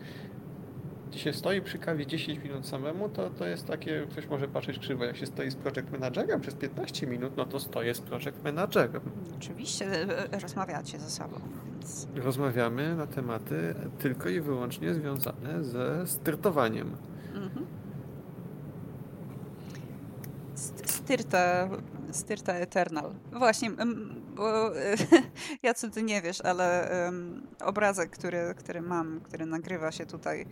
się 1.18 1.32
stoi 1.32 1.62
przy 1.62 1.78
kawie 1.78 2.06
10 2.06 2.38
minut 2.38 2.66
samemu, 2.66 3.08
to, 3.08 3.30
to 3.30 3.46
jest 3.46 3.66
takie, 3.66 4.06
ktoś 4.10 4.26
może 4.26 4.48
patrzeć 4.48 4.78
krzywo, 4.78 5.04
jak 5.04 5.16
się 5.16 5.26
stoi 5.26 5.50
z 5.50 5.54
project 5.54 5.90
managerem 5.92 6.40
przez 6.40 6.54
15 6.54 7.06
minut, 7.06 7.36
no 7.36 7.44
to 7.44 7.60
stoję 7.60 7.94
z 7.94 8.00
project 8.00 8.44
managerem. 8.44 9.02
Oczywiście 9.36 9.86
e, 9.86 10.32
e, 10.32 10.38
rozmawiacie 10.38 10.98
ze 10.98 11.10
sobą. 11.10 11.40
Więc... 11.72 12.08
Rozmawiamy 12.14 12.96
na 12.96 13.06
tematy 13.06 13.74
tylko 13.98 14.28
i 14.28 14.40
wyłącznie 14.40 14.94
związane 14.94 15.64
ze 15.64 16.06
styrtowaniem. 16.06 16.96
Mhm. 17.34 17.66
Styrta, 20.84 21.68
Styrta 22.12 22.52
Eternal. 22.52 23.14
Właśnie, 23.32 23.70
bo 24.34 24.70
ja 25.62 25.74
co 25.74 25.90
ty 25.90 26.02
nie 26.02 26.22
wiesz, 26.22 26.40
ale 26.40 26.90
obrazek, 27.60 28.10
który, 28.10 28.54
który 28.56 28.82
mam, 28.82 29.20
który 29.20 29.46
nagrywa 29.46 29.92
się 29.92 30.06
tutaj, 30.06 30.46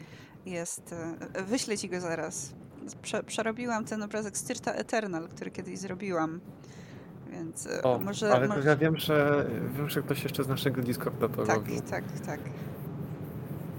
jest. 0.47 0.95
E, 1.35 1.43
wyślę 1.43 1.79
ci 1.79 1.89
go 1.89 2.01
zaraz. 2.01 2.55
Prze, 3.03 3.23
przerobiłam 3.23 3.85
ten 3.85 4.03
obrazek 4.03 4.37
Styrta 4.37 4.73
Eternal, 4.73 5.29
który 5.29 5.51
kiedyś 5.51 5.79
zrobiłam. 5.79 6.41
Więc 7.31 7.67
e, 7.67 7.83
o, 7.83 7.99
może. 7.99 8.33
Ale 8.33 8.49
może... 8.49 8.69
ja 8.69 8.77
wiem, 8.77 8.97
że 8.97 9.47
wiem, 9.77 9.89
że 9.89 10.03
ktoś 10.03 10.23
jeszcze 10.23 10.45
z 10.45 10.49
naszego 10.49 10.83
Discorda 10.83 11.29
to 11.29 11.47
tak, 11.47 11.57
robił. 11.57 11.81
Tak, 11.81 12.05
tak, 12.05 12.21
tak 12.27 12.41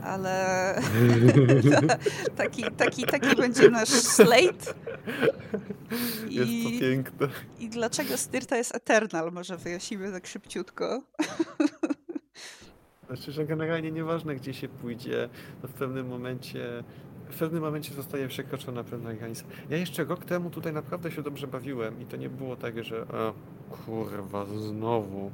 ale 0.04 0.76
taki, 2.38 2.64
taki, 2.78 3.04
taki 3.04 3.36
będzie 3.36 3.70
nasz 3.70 3.90
slate. 3.90 4.74
I, 6.30 6.36
jest 6.36 6.52
to 6.64 6.80
piękne. 6.80 7.28
I 7.60 7.70
dlaczego 7.70 8.18
Styrta 8.18 8.58
jest 8.58 8.76
Eternal? 8.76 9.32
Może 9.32 9.58
wyjaśnimy 9.58 10.12
tak 10.12 10.28
szybciutko. 10.28 11.02
Znaczy, 13.12 13.32
że 13.32 13.46
generalnie 13.46 13.92
nieważne 13.92 14.36
gdzie 14.36 14.54
się 14.54 14.68
pójdzie, 14.68 15.30
to 15.62 15.68
w 15.68 15.74
pewnym 15.74 16.08
momencie 16.08 16.84
w 17.30 17.40
pewnym 17.40 17.64
momencie 17.64 17.94
zostaje 17.94 18.28
przekroczona 18.28 18.84
pewna 18.84 19.14
granica. 19.14 19.44
Ja 19.70 19.78
jeszcze 19.78 20.04
rok 20.04 20.26
temu 20.26 20.50
tutaj 20.50 20.74
naprawdę 20.74 21.12
się 21.12 21.22
dobrze 21.22 21.48
bawiłem 21.48 22.02
i 22.02 22.06
to 22.06 22.18
nie 22.18 22.30
było 22.30 22.56
tak, 22.56 22.84
że 22.84 23.08
o, 23.08 23.34
kurwa, 23.86 24.46
znowu 24.46 25.32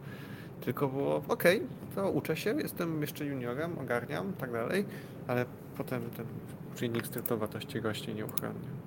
tylko 0.62 0.88
było, 0.88 1.16
okej, 1.28 1.58
okay, 1.58 1.96
to 1.96 2.12
uczę 2.12 2.36
się, 2.36 2.56
jestem 2.62 3.02
jeszcze 3.02 3.26
juniorem, 3.26 3.80
ogarniam, 3.80 4.34
tak 4.34 4.52
dalej, 4.52 4.86
ale 5.28 5.46
potem 5.78 6.02
ten 6.02 6.26
czynnik 6.76 7.08
startowatości 7.08 7.80
rośnie 7.80 8.14
nieuchronnie. 8.14 8.87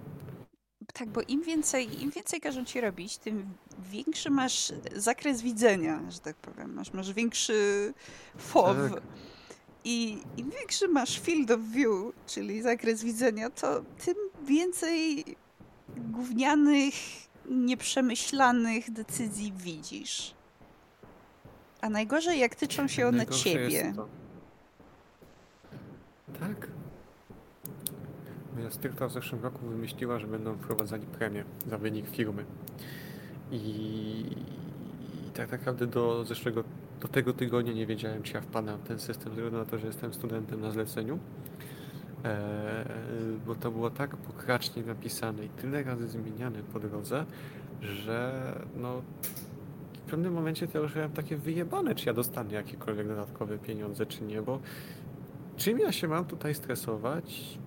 Tak, 0.94 1.08
bo 1.08 1.20
im 1.20 1.42
więcej, 1.42 2.02
im 2.02 2.10
więcej 2.10 2.40
każą 2.40 2.64
ci 2.64 2.80
robić, 2.80 3.18
tym 3.18 3.54
większy 3.90 4.30
masz 4.30 4.72
zakres 4.96 5.42
widzenia, 5.42 6.00
że 6.08 6.18
tak 6.18 6.36
powiem. 6.36 6.74
Masz, 6.74 6.92
masz 6.92 7.12
większy 7.12 7.92
FOW. 8.36 8.76
Tak. 8.94 9.02
I 9.84 10.22
im 10.36 10.50
większy 10.50 10.88
masz 10.88 11.20
field 11.20 11.50
of 11.50 11.60
view, 11.60 12.12
czyli 12.26 12.62
zakres 12.62 13.04
widzenia, 13.04 13.50
to 13.50 13.82
tym 14.04 14.14
więcej 14.44 15.24
gównianych, 15.96 16.94
nieprzemyślanych 17.46 18.90
decyzji 18.90 19.52
widzisz. 19.56 20.34
A 21.80 21.88
najgorzej, 21.90 22.38
jak 22.38 22.54
tyczą 22.54 22.88
się 22.88 23.08
one 23.08 23.26
ciebie. 23.26 23.94
Tak. 26.40 26.79
Styrta 28.70 29.08
w 29.08 29.12
zeszłym 29.12 29.42
roku 29.42 29.66
wymyśliła, 29.66 30.18
że 30.18 30.26
będą 30.26 30.54
wprowadzali 30.54 31.06
premię 31.06 31.44
za 31.66 31.78
wynik 31.78 32.08
firmy. 32.08 32.44
I, 33.52 33.56
I 35.28 35.30
tak 35.34 35.52
naprawdę 35.52 35.86
do 35.86 36.24
zeszłego, 36.24 36.64
do 37.00 37.08
tego 37.08 37.32
tygodnia 37.32 37.72
nie 37.72 37.86
wiedziałem, 37.86 38.22
czy 38.22 38.34
ja 38.34 38.40
wpadam 38.40 38.78
w 38.78 38.82
ten 38.82 38.98
system, 38.98 39.34
ze 39.34 39.50
na 39.50 39.64
to, 39.64 39.78
że 39.78 39.86
jestem 39.86 40.14
studentem 40.14 40.60
na 40.60 40.70
zleceniu. 40.70 41.18
E, 42.24 42.84
bo 43.46 43.54
to 43.54 43.70
było 43.70 43.90
tak 43.90 44.16
pokracznie 44.16 44.82
napisane 44.82 45.44
i 45.44 45.48
tyle 45.48 45.82
razy 45.82 46.08
zmieniane 46.08 46.58
po 46.72 46.80
drodze, 46.80 47.26
że 47.82 48.32
no, 48.76 49.02
w 49.92 50.10
pewnym 50.10 50.32
momencie 50.32 50.68
to 50.68 50.78
już 50.78 50.94
miałem 50.94 51.10
takie 51.10 51.36
wyjebane, 51.36 51.94
czy 51.94 52.06
ja 52.06 52.12
dostanę 52.12 52.52
jakiekolwiek 52.52 53.08
dodatkowe 53.08 53.58
pieniądze, 53.58 54.06
czy 54.06 54.24
nie, 54.24 54.42
bo 54.42 54.60
czym 55.56 55.78
ja 55.78 55.92
się 55.92 56.08
mam 56.08 56.24
tutaj 56.24 56.54
stresować? 56.54 57.58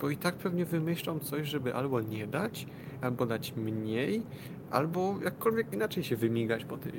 Bo 0.00 0.10
i 0.10 0.16
tak 0.16 0.34
pewnie 0.34 0.64
wymyślą 0.64 1.18
coś, 1.18 1.48
żeby 1.48 1.74
albo 1.74 2.00
nie 2.00 2.26
dać, 2.26 2.66
albo 3.00 3.26
dać 3.26 3.52
mniej, 3.56 4.22
albo 4.70 5.14
jakkolwiek 5.24 5.72
inaczej 5.72 6.04
się 6.04 6.16
wymigać, 6.16 6.64
bo 6.64 6.76
ty, 6.78 6.92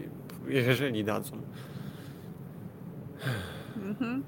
jeżeli 0.47 1.03
dadzą. 1.03 1.37
Mhm. 3.75 4.23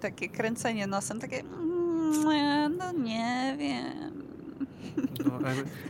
Takie 0.00 0.28
kręcenie 0.28 0.86
nosem, 0.86 1.20
takie 1.20 1.40
mm, 1.40 2.76
no 2.78 2.92
nie 2.92 3.56
wiem. 3.58 4.26
No, 5.24 5.38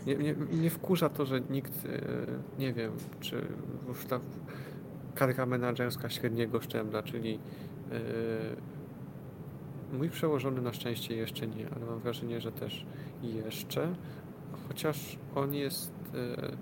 mnie, 0.07 0.17
mnie, 0.17 0.35
mnie 0.35 0.71
wkurza 0.71 1.09
to, 1.09 1.27
że 1.27 1.41
nikt, 1.41 1.87
e, 1.87 2.01
nie 2.59 2.73
wiem, 2.73 2.93
czy 3.21 3.47
już 3.89 4.05
ta 4.05 4.21
kadra 5.15 5.47
menadżerska 5.47 6.09
średniego 6.09 6.61
szczebla, 6.61 7.03
czyli 7.03 7.39
e, 7.93 7.99
mój 9.97 10.11
przełożony 10.11 10.61
na 10.61 10.73
szczęście 10.73 11.17
jeszcze 11.17 11.47
nie, 11.47 11.67
ale 11.77 11.87
mam 11.87 11.99
wrażenie, 11.99 12.41
że 12.41 12.53
też 12.53 12.87
jeszcze, 13.23 13.95
chociaż 14.69 15.19
on 15.35 15.55
jest 15.55 15.93
e, 16.15 16.57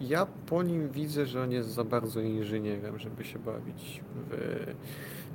ja 0.00 0.26
po 0.46 0.62
nim 0.62 0.88
widzę, 0.90 1.26
że 1.26 1.42
on 1.42 1.52
jest 1.52 1.68
za 1.68 1.84
bardzo 1.84 2.20
inżynierem, 2.20 2.98
żeby 2.98 3.24
się 3.24 3.38
bawić 3.38 4.00
w 4.30 4.36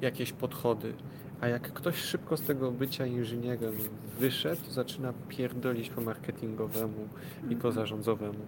jakieś 0.01 0.33
podchody. 0.33 0.93
A 1.41 1.47
jak 1.47 1.73
ktoś 1.73 1.95
szybko 1.95 2.37
z 2.37 2.41
tego 2.41 2.71
bycia 2.71 3.05
inżynierem 3.05 3.73
wyszedł, 4.19 4.71
zaczyna 4.71 5.13
pierdolić 5.27 5.89
po 5.89 6.01
marketingowemu 6.01 7.07
i 7.43 7.55
po 7.55 7.67
mhm. 7.67 7.73
zarządzowemu. 7.73 8.45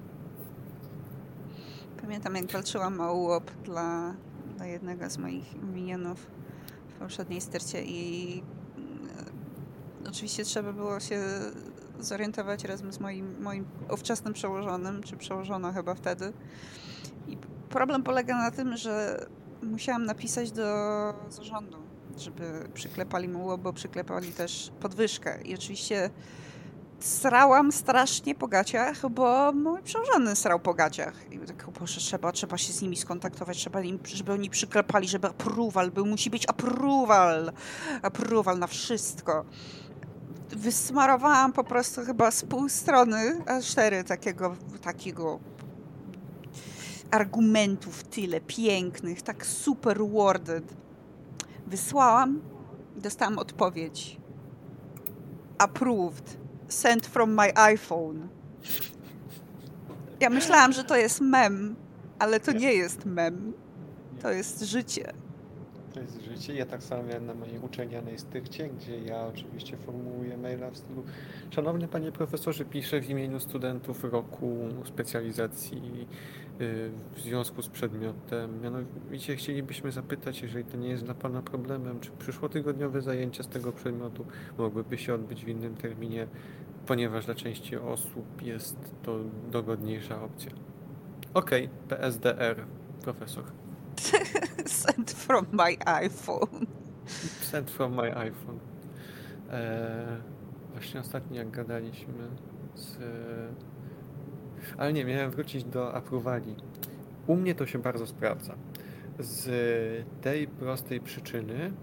Pamiętam, 2.02 2.36
jak 2.36 2.52
walczyłam 2.52 3.02
o 3.02 3.14
UOP 3.14 3.52
dla, 3.66 4.14
dla 4.58 4.66
jednego 4.66 5.10
z 5.10 5.18
moich 5.18 5.64
minionów 5.74 6.28
w 6.88 6.94
poprzedniej 7.00 7.42
stercie 7.42 7.84
i 7.84 8.44
e, 10.14 10.16
oczywiście 10.16 10.44
trzeba 10.44 10.74
było 10.74 11.00
się 11.00 11.22
zorientować 12.00 12.64
razem 12.64 12.94
z 12.94 13.00
moim, 13.00 13.42
moim 13.42 13.66
ówczesnym 13.94 14.34
przełożonym, 14.34 15.04
czy 15.04 15.18
przełożono 15.18 15.74
chyba 15.74 15.96
wtedy. 15.96 16.34
I 17.28 17.38
problem 17.70 18.04
polega 18.04 18.38
na 18.38 18.52
tym, 18.52 18.78
że 18.78 19.26
musiałam 19.64 20.06
napisać 20.06 20.52
do 20.52 20.64
zarządu 21.30 21.84
żeby 22.18 22.70
przyklepali 22.74 23.28
mu, 23.28 23.58
bo 23.58 23.74
przyklepali 23.74 24.32
też 24.32 24.72
podwyżkę. 24.80 25.42
I 25.42 25.56
oczywiście 25.56 26.10
srałam 27.00 27.72
strasznie 27.72 28.36
po 28.36 28.48
gaciach, 28.48 29.10
bo 29.10 29.52
mój 29.52 29.82
przełożony 29.82 30.36
srał 30.36 30.60
po 30.60 30.74
gaciach. 30.74 31.32
I 31.32 31.40
tak, 31.40 31.68
proszę, 31.74 32.00
trzeba, 32.00 32.32
trzeba 32.32 32.58
się 32.58 32.74
z 32.74 32.82
nimi 32.82 32.98
skontaktować, 32.98 33.58
trzeba 33.58 33.82
im, 33.82 34.00
żeby 34.04 34.34
oni 34.34 34.50
przyklepali, 34.50 35.08
żeby 35.08 35.28
approval 35.28 35.92
był, 35.92 36.06
musi 36.06 36.30
być 36.30 36.50
approval, 36.50 37.52
approval 38.02 38.60
na 38.60 38.68
wszystko. 38.68 39.46
Wysmarowałam 40.56 41.54
po 41.54 41.64
prostu 41.64 42.02
chyba 42.02 42.32
z 42.32 42.46
pół 42.46 42.70
strony, 42.70 43.42
a 43.46 43.62
cztery 43.62 44.04
takiego, 44.04 44.56
takiego 44.82 45.40
argumentów 47.12 48.04
tyle 48.04 48.42
pięknych, 48.42 49.22
tak 49.22 49.46
super 49.46 50.08
worded 50.08 50.84
Wysłałam 51.68 52.42
dostałam 52.96 53.38
odpowiedź. 53.38 54.18
Approved. 55.58 56.38
Sent 56.68 57.06
from 57.06 57.34
my 57.34 57.58
iPhone. 57.58 58.28
Ja 60.20 60.30
myślałam, 60.30 60.74
że 60.74 60.84
to 60.84 60.96
jest 60.96 61.22
mem, 61.22 61.76
ale 62.20 62.40
to 62.40 62.52
nie 62.52 62.74
jest 62.74 63.06
mem. 63.06 63.54
To 64.22 64.32
jest 64.32 64.62
życie. 64.62 65.14
To 65.94 66.00
jest 66.00 66.22
życie. 66.22 66.54
Ja 66.54 66.66
tak 66.66 66.84
samo 66.84 67.04
na 67.22 67.34
mojej 67.34 67.60
uczelnianej 67.60 68.20
styrcie, 68.20 68.70
gdzie 68.70 69.00
ja 69.00 69.28
oczywiście 69.28 69.78
formułuję 69.78 70.38
maila 70.38 70.72
w 70.72 70.78
stylu 70.78 71.04
Szanowny 71.50 71.88
Panie 71.88 72.12
Profesorze, 72.12 72.66
piszę 72.66 73.02
w 73.02 73.10
imieniu 73.10 73.40
studentów 73.40 74.04
roku 74.04 74.58
specjalizacji 74.86 76.08
y, 76.62 76.92
w 77.16 77.20
związku 77.22 77.62
z 77.62 77.70
przedmiotem. 77.70 78.62
Mianowicie 78.62 79.36
chcielibyśmy 79.36 79.92
zapytać, 79.92 80.42
jeżeli 80.42 80.66
to 80.66 80.78
nie 80.78 80.90
jest 80.90 81.04
dla 81.04 81.14
Pana 81.14 81.42
problemem, 81.42 82.00
czy 82.00 82.12
przyszłotygodniowe 82.12 83.02
zajęcia 83.02 83.44
z 83.44 83.48
tego 83.48 83.72
przedmiotu 83.72 84.26
mogłyby 84.58 84.98
się 84.98 85.14
odbyć 85.14 85.46
w 85.46 85.48
innym 85.48 85.76
terminie, 85.76 86.28
ponieważ 86.86 87.26
dla 87.26 87.36
części 87.36 87.78
osób 87.78 88.42
jest 88.42 88.78
to 89.04 89.20
dogodniejsza 89.52 90.24
opcja. 90.24 90.52
OK, 91.34 91.52
PSDR, 91.90 92.66
profesor. 93.02 93.44
Sent 94.74 95.12
from 95.12 95.46
my 95.52 95.78
iPhone. 95.86 96.66
Sent 97.42 97.72
from 97.72 97.94
my 97.94 98.16
iPhone. 98.18 98.60
Eee, 99.52 100.18
właśnie 100.74 101.00
ostatnio 101.00 101.38
jak 101.38 101.52
gadaliśmy 101.52 102.28
z... 102.76 102.98
Ale 104.78 104.94
nie, 104.94 105.06
miałem 105.06 105.32
wrócić 105.32 105.64
do 105.64 105.94
aprowali. 105.94 106.56
U 107.28 107.36
mnie 107.36 107.56
to 107.56 107.66
się 107.66 107.80
bardzo 107.80 108.08
sprawdza. 108.08 108.56
z 109.20 109.46
tej 110.22 110.48
prostej 110.48 111.00
przyczyny, 111.00 111.74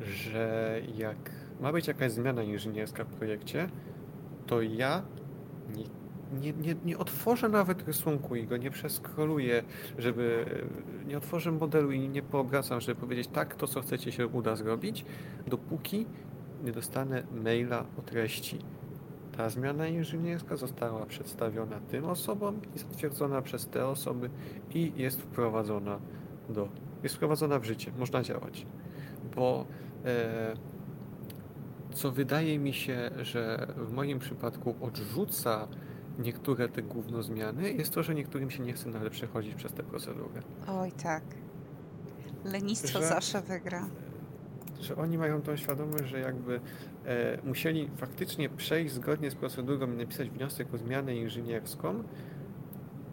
że 0.00 0.80
jak 0.94 1.30
ma 1.60 1.72
być 1.72 1.88
jakaś 1.88 2.12
zmiana 2.12 2.42
inżynierska 2.42 3.04
w 3.04 3.08
projekcie, 3.08 3.68
to 4.46 4.62
ja 4.62 5.02
nie, 6.40 6.52
nie, 6.52 6.74
nie, 6.84 6.98
otworzę 6.98 7.48
nawet 7.48 7.86
rysunku 7.86 8.36
i 8.36 8.46
go 8.46 8.56
nie 8.56 8.70
przeskroluję, 8.70 9.62
żeby 9.98 10.44
nie 11.06 11.18
otworzę 11.18 11.52
modelu 11.52 11.92
i 11.92 12.08
nie 12.08 12.22
poobracam, 12.22 12.80
żeby 12.80 13.00
powiedzieć 13.00 13.28
tak, 13.32 13.54
to 13.54 13.66
co 13.66 13.80
chcecie 13.80 14.12
się 14.12 14.26
uda 14.26 14.56
zrobić, 14.56 15.04
dopóki 15.46 16.06
nie 16.64 16.72
dostanę 16.72 17.22
maila 17.44 17.84
o 17.98 18.02
treści. 18.02 18.58
Ta 19.36 19.50
zmiana 19.50 19.86
inżynierska 19.86 20.56
została 20.56 21.06
przedstawiona 21.06 21.80
tym 21.80 22.04
osobom 22.04 22.60
i 22.76 22.78
zatwierdzona 22.78 23.42
przez 23.42 23.66
te 23.66 23.86
osoby 23.86 24.30
i 24.74 24.92
jest 24.96 25.22
wprowadzona 25.22 25.98
do, 26.48 26.68
jest 27.02 27.14
wprowadzona 27.14 27.58
w 27.58 27.64
życie, 27.64 27.92
można 27.98 28.22
działać. 28.22 28.66
Bo 29.36 29.66
e, 30.04 30.56
co 31.94 32.12
wydaje 32.12 32.58
mi 32.58 32.72
się, 32.72 33.10
że 33.22 33.66
w 33.76 33.92
moim 33.92 34.18
przypadku 34.18 34.74
odrzuca 34.80 35.68
niektóre 36.18 36.68
te 36.68 36.82
główno 36.82 37.22
zmiany, 37.22 37.72
jest 37.72 37.94
to, 37.94 38.02
że 38.02 38.14
niektórym 38.14 38.50
się 38.50 38.62
nie 38.62 38.72
chce 38.72 38.88
nawet 38.88 39.12
przechodzić 39.12 39.54
przez 39.54 39.72
tę 39.72 39.82
procedurę. 39.82 40.42
Oj 40.68 40.92
tak. 40.92 41.22
Lenistwo 42.44 42.98
Że- 42.98 43.06
zawsze 43.08 43.42
wygra. 43.42 43.88
Że 44.80 44.96
oni 44.96 45.18
mają 45.18 45.42
tą 45.42 45.56
świadomość, 45.56 46.04
że 46.04 46.20
jakby 46.20 46.60
e, 47.04 47.38
musieli 47.44 47.90
faktycznie 47.96 48.48
przejść 48.48 48.94
zgodnie 48.94 49.30
z 49.30 49.34
procedurą 49.34 49.92
i 49.92 49.96
napisać 49.96 50.30
wniosek 50.30 50.74
o 50.74 50.78
zmianę 50.78 51.16
inżynierską, 51.16 52.02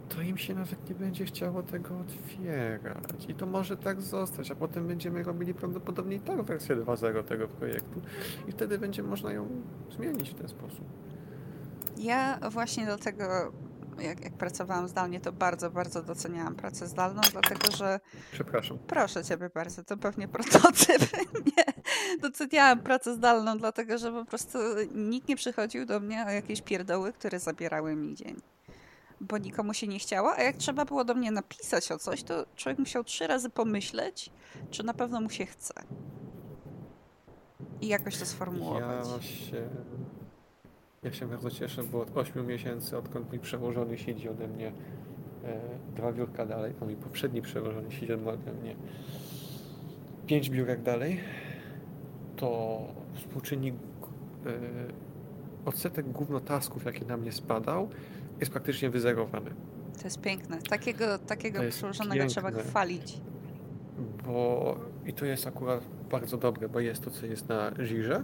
to 0.09 0.21
im 0.21 0.37
się 0.37 0.55
nawet 0.55 0.89
nie 0.89 0.95
będzie 0.95 1.25
chciało 1.25 1.63
tego 1.63 1.99
otwierać. 1.99 3.25
I 3.27 3.33
to 3.33 3.45
może 3.45 3.77
tak 3.77 4.01
zostać, 4.01 4.51
a 4.51 4.55
potem 4.55 4.87
będziemy 4.87 5.23
robili 5.23 5.53
prawdopodobnie 5.53 6.15
i 6.15 6.19
tak 6.19 6.41
wersję 6.41 6.75
2.0 6.75 7.23
tego 7.23 7.47
projektu 7.47 8.01
i 8.47 8.51
wtedy 8.51 8.77
będzie 8.79 9.03
można 9.03 9.33
ją 9.33 9.47
zmienić 9.91 10.29
w 10.29 10.33
ten 10.33 10.47
sposób. 10.47 10.85
Ja 12.01 12.39
właśnie 12.49 12.85
dlatego, 12.85 13.51
jak, 13.99 14.23
jak 14.23 14.33
pracowałam 14.33 14.87
zdalnie, 14.87 15.19
to 15.19 15.31
bardzo, 15.31 15.71
bardzo 15.71 16.03
doceniałam 16.03 16.55
pracę 16.55 16.87
zdalną, 16.87 17.21
dlatego 17.31 17.71
że 17.77 17.99
Przepraszam. 18.31 18.77
Proszę 18.87 19.23
ciebie 19.23 19.49
bardzo, 19.53 19.83
to 19.83 19.97
pewnie 19.97 20.27
prototyp. 20.27 21.01
Nie, 21.57 21.63
doceniałam 22.21 22.79
pracę 22.79 23.13
zdalną, 23.13 23.57
dlatego 23.57 23.97
że 23.97 24.11
po 24.11 24.25
prostu 24.25 24.57
nikt 24.95 25.27
nie 25.27 25.35
przychodził 25.35 25.85
do 25.85 25.99
mnie 25.99 26.25
o 26.27 26.29
jakieś 26.29 26.61
pierdoły, 26.61 27.13
które 27.13 27.39
zabierały 27.39 27.95
mi 27.95 28.15
dzień. 28.15 28.35
Bo 29.21 29.37
nikomu 29.37 29.73
się 29.73 29.87
nie 29.87 29.99
chciało, 29.99 30.33
a 30.33 30.41
jak 30.41 30.55
trzeba 30.55 30.85
było 30.85 31.03
do 31.03 31.13
mnie 31.13 31.31
napisać 31.31 31.91
o 31.91 31.99
coś, 31.99 32.23
to 32.23 32.45
człowiek 32.55 32.79
musiał 32.79 33.03
trzy 33.03 33.27
razy 33.27 33.49
pomyśleć, 33.49 34.29
czy 34.71 34.83
na 34.83 34.93
pewno 34.93 35.21
mu 35.21 35.29
się 35.29 35.45
chce. 35.45 35.73
I 37.81 37.87
jakoś 37.87 38.17
to 38.17 38.25
sformułować. 38.25 39.07
Ja 39.07 39.21
się, 39.21 39.69
ja 41.05 41.11
się 41.11 41.27
bardzo 41.27 41.51
cieszę, 41.51 41.83
bo 41.83 42.01
od 42.01 42.17
8 42.17 42.47
miesięcy, 42.47 42.97
odkąd 42.97 43.33
mi 43.33 43.39
przełożony 43.39 43.97
siedzi 43.97 44.29
ode 44.29 44.47
mnie 44.47 44.71
e, 45.43 45.59
dwa 45.95 46.13
biurka 46.13 46.45
dalej, 46.45 46.73
a 46.81 46.85
mój 46.85 46.95
poprzedni 46.95 47.41
przełożony 47.41 47.91
siedzi 47.91 48.13
ode 48.13 48.53
mnie 48.61 48.75
pięć 50.27 50.49
biurek 50.49 50.81
dalej, 50.81 51.19
to 52.35 52.79
współczynnik 53.13 53.75
e, 54.45 54.49
odsetek 55.65 56.11
gówno 56.11 56.39
tasków, 56.39 56.85
jaki 56.85 57.05
na 57.05 57.17
mnie 57.17 57.31
spadał, 57.31 57.89
jest 58.39 58.51
praktycznie 58.51 58.89
wyzerowany. 58.89 59.51
To 59.97 60.03
jest 60.03 60.21
piękne. 60.21 60.57
Takiego, 60.57 61.19
takiego 61.19 61.59
przełożonego 61.69 62.25
trzeba 62.25 62.51
piękne. 62.51 62.69
chwalić. 62.69 63.21
bo 64.25 64.75
i 65.05 65.13
to 65.13 65.25
jest 65.25 65.47
akurat 65.47 65.83
bardzo 66.11 66.37
dobre, 66.37 66.69
bo 66.69 66.79
jest 66.79 67.03
to, 67.03 67.11
co 67.11 67.25
jest 67.25 67.49
na 67.49 67.71
żirze, 67.79 68.23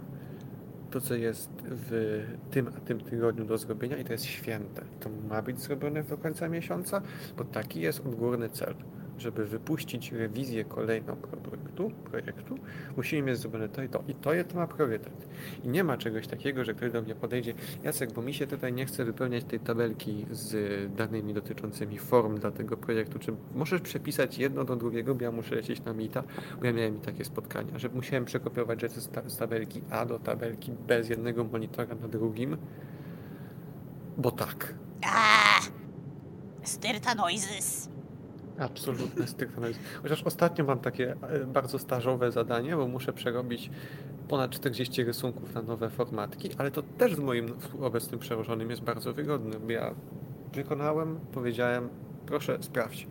to, 0.90 1.00
co 1.00 1.14
jest 1.14 1.50
w 1.64 2.22
tym 2.50 2.68
a 2.76 2.80
tym 2.80 3.00
tygodniu 3.00 3.44
do 3.44 3.58
zrobienia 3.58 3.96
i 3.96 4.04
to 4.04 4.12
jest 4.12 4.24
święte. 4.24 4.82
To 5.00 5.10
ma 5.28 5.42
być 5.42 5.60
zrobione 5.60 6.02
do 6.02 6.18
końca 6.18 6.48
miesiąca, 6.48 7.02
bo 7.36 7.44
taki 7.44 7.80
jest 7.80 8.06
odgórny 8.06 8.48
cel. 8.48 8.74
Żeby 9.18 9.44
wypuścić 9.46 10.12
rewizję 10.12 10.64
kolejną 10.64 11.16
projektu, 11.16 11.90
projektu, 12.04 12.58
musimy 12.96 13.22
mieć 13.22 13.38
zrobione 13.38 13.68
to 13.68 13.82
i 13.82 13.88
to. 13.88 14.04
I 14.08 14.14
to, 14.14 14.32
je- 14.34 14.44
to 14.44 14.56
ma 14.56 14.66
priorytet. 14.66 15.28
I 15.64 15.68
nie 15.68 15.84
ma 15.84 15.96
czegoś 15.96 16.26
takiego, 16.26 16.64
że 16.64 16.74
ktoś 16.74 16.92
do 16.92 17.02
mnie 17.02 17.14
podejdzie, 17.14 17.54
Jacek, 17.82 18.12
bo 18.12 18.22
mi 18.22 18.34
się 18.34 18.46
tutaj 18.46 18.72
nie 18.72 18.86
chce 18.86 19.04
wypełniać 19.04 19.44
tej 19.44 19.60
tabelki 19.60 20.26
z 20.30 20.56
danymi 20.96 21.34
dotyczącymi 21.34 21.98
form 21.98 22.38
dla 22.38 22.50
tego 22.50 22.76
projektu. 22.76 23.18
Czy 23.18 23.32
możesz 23.54 23.80
przepisać 23.80 24.38
jedno 24.38 24.64
do 24.64 24.76
drugiego, 24.76 25.14
bo 25.14 25.24
ja 25.24 25.32
muszę 25.32 25.54
lecieć 25.54 25.84
na 25.84 25.92
mita, 25.92 26.22
bo 26.60 26.66
ja 26.66 26.72
miałem 26.72 26.96
i 26.96 27.00
takie 27.00 27.24
spotkania, 27.24 27.78
że 27.78 27.88
musiałem 27.88 28.24
przekopiować 28.24 28.80
rzeczy 28.80 29.00
z, 29.00 29.08
ta- 29.08 29.28
z 29.28 29.36
tabelki 29.36 29.82
A 29.90 30.06
do 30.06 30.18
tabelki 30.18 30.72
B 30.72 31.04
z 31.04 31.08
jednego 31.08 31.44
monitora 31.44 31.94
na 31.94 32.08
drugim, 32.08 32.56
bo 34.16 34.30
tak. 34.30 34.74
Ah! 35.04 35.60
Styrta 36.62 37.14
noises. 37.14 37.88
Absolutne 38.58 39.26
styknąć. 39.26 39.76
Chociaż 40.02 40.22
ostatnio 40.22 40.64
mam 40.64 40.78
takie 40.78 41.12
e, 41.12 41.44
bardzo 41.46 41.78
stażowe 41.78 42.32
zadanie, 42.32 42.76
bo 42.76 42.88
muszę 42.88 43.12
przerobić 43.12 43.70
ponad 44.28 44.50
40 44.50 45.04
rysunków 45.04 45.54
na 45.54 45.62
nowe 45.62 45.90
formatki, 45.90 46.50
ale 46.58 46.70
to 46.70 46.82
też 46.82 47.14
z 47.14 47.18
moim 47.18 47.46
obecnym 47.80 48.20
przełożonym 48.20 48.70
jest 48.70 48.82
bardzo 48.82 49.12
wygodne, 49.12 49.74
ja 49.74 49.94
wykonałem, 50.54 51.20
powiedziałem, 51.32 51.88
proszę 52.26 52.58
sprawdź. 52.60 53.06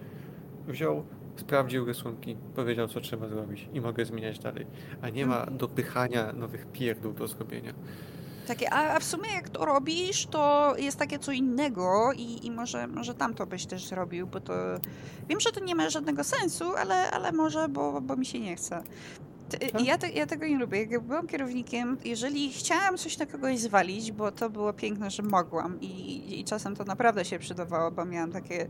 Wziął, 0.68 1.04
sprawdził 1.36 1.86
rysunki, 1.86 2.36
powiedział 2.56 2.88
co 2.88 3.02
trzeba 3.02 3.28
zrobić 3.28 3.70
i 3.74 3.82
mogę 3.82 4.06
zmieniać 4.06 4.40
dalej. 4.40 4.66
A 5.02 5.10
nie 5.10 5.26
ma 5.26 5.46
dopychania 5.46 6.34
nowych 6.34 6.68
pierdół 6.72 7.14
do 7.14 7.28
zrobienia. 7.28 7.74
Takie, 8.48 8.74
a, 8.74 9.00
w 9.00 9.04
sumie 9.04 9.34
jak 9.34 9.50
to 9.50 9.66
robisz, 9.66 10.26
to 10.26 10.74
jest 10.78 11.00
takie 11.00 11.20
co 11.20 11.32
innego 11.32 12.12
i, 12.16 12.46
i 12.46 12.52
może, 12.52 12.88
może 12.88 13.14
tamto 13.14 13.46
byś 13.46 13.66
też 13.66 13.88
zrobił, 13.88 14.28
bo 14.28 14.40
to... 14.40 14.54
Wiem, 15.30 15.40
że 15.40 15.52
to 15.52 15.60
nie 15.60 15.76
ma 15.76 15.90
żadnego 15.90 16.24
sensu, 16.24 16.76
ale, 16.78 17.12
ale 17.12 17.32
może, 17.32 17.70
bo, 17.70 18.02
bo 18.02 18.16
mi 18.16 18.26
się 18.26 18.40
nie 18.40 18.56
chce. 18.56 18.84
Tak. 19.50 19.86
Ja, 19.86 19.98
te, 19.98 20.10
ja 20.10 20.26
tego 20.26 20.48
nie 20.48 20.58
lubię. 20.58 20.84
Jak 20.84 21.04
byłam 21.04 21.28
kierownikiem, 21.28 21.98
jeżeli 22.06 22.52
chciałam 22.52 22.98
coś 22.98 23.18
na 23.18 23.26
kogoś 23.26 23.60
zwalić, 23.60 24.12
bo 24.12 24.32
to 24.32 24.50
było 24.50 24.74
piękne, 24.74 25.12
że 25.12 25.24
mogłam 25.24 25.82
i, 25.82 26.40
i 26.40 26.44
czasem 26.44 26.76
to 26.76 26.84
naprawdę 26.84 27.26
się 27.26 27.40
przydawało, 27.40 27.92
bo 27.92 28.06
miałam 28.06 28.32
takie 28.32 28.68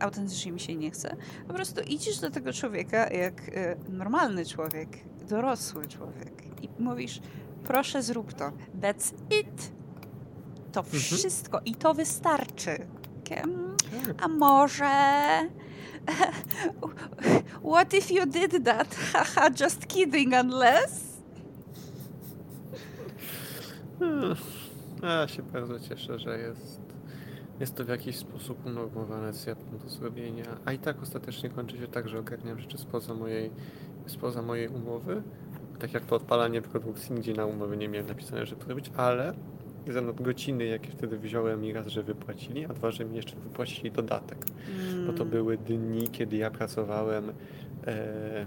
autentycznie 0.00 0.52
mi 0.52 0.60
się 0.60 0.74
nie 0.74 0.90
chce. 0.90 1.16
Po 1.48 1.54
prostu 1.54 1.80
idziesz 1.80 2.18
do 2.18 2.30
tego 2.30 2.52
człowieka 2.52 3.06
jak 3.10 3.48
e, 3.54 3.76
normalny 3.88 4.46
człowiek, 4.46 4.88
dorosły 5.28 5.88
człowiek 5.88 6.62
i 6.62 6.68
mówisz, 6.78 7.20
proszę 7.64 8.02
zrób 8.02 8.32
to. 8.32 8.52
That's 8.80 9.12
it. 9.40 9.72
To 10.72 10.82
wszystko 10.82 11.60
i 11.64 11.74
to 11.74 11.94
wystarczy. 11.94 12.86
Takie, 13.24 13.42
"Mm, 13.42 13.76
Tak. 14.06 14.22
A 14.24 14.28
może... 14.28 14.86
What 17.72 17.94
if 17.94 18.14
you 18.14 18.26
did 18.26 18.64
that? 18.64 18.94
Haha, 19.12 19.48
just 19.60 19.86
kidding, 19.86 20.34
unless... 20.44 21.10
Hmm. 23.98 24.34
Ja 25.02 25.28
się 25.28 25.42
bardzo 25.42 25.80
cieszę, 25.80 26.18
że 26.18 26.38
jest, 26.38 26.80
jest 27.60 27.74
to 27.74 27.84
w 27.84 27.88
jakiś 27.88 28.16
sposób 28.16 28.66
unormowane, 28.66 29.32
co 29.32 29.50
ja 29.50 29.56
mam 29.70 29.78
do 29.78 29.88
zrobienia. 29.88 30.44
A 30.64 30.72
i 30.72 30.78
tak 30.78 31.02
ostatecznie 31.02 31.50
kończy 31.50 31.78
się 31.78 31.88
tak, 31.88 32.08
że 32.08 32.18
ogarniam 32.18 32.60
rzeczy 32.60 32.78
spoza 32.78 33.14
mojej, 33.14 33.50
spoza 34.06 34.42
mojej 34.42 34.68
umowy. 34.68 35.22
Tak 35.80 35.94
jak 35.94 36.04
to 36.04 36.16
odpalanie 36.16 36.62
produkcji, 36.62 37.14
nigdzie 37.14 37.32
na 37.32 37.46
umowie 37.46 37.76
nie 37.76 37.88
miałem 37.88 38.08
napisane, 38.08 38.46
że 38.46 38.56
to 38.56 38.68
robić, 38.68 38.90
ale 38.96 39.34
za 39.88 40.00
godziny, 40.02 40.64
jakie 40.64 40.90
wtedy 40.90 41.18
wziąłem 41.18 41.64
i 41.64 41.72
raz, 41.72 41.86
że 41.86 42.02
wypłacili, 42.02 42.64
a 42.64 42.68
dwa, 42.68 42.90
że 42.90 43.04
mi 43.04 43.16
jeszcze 43.16 43.36
wypłacili 43.36 43.90
dodatek. 43.90 44.38
Bo 45.06 45.12
to 45.12 45.22
Mm, 45.22 45.30
były 45.30 45.58
dni, 45.58 46.08
kiedy 46.08 46.36
ja 46.36 46.50
pracowałem. 46.50 47.32
E, 47.86 48.46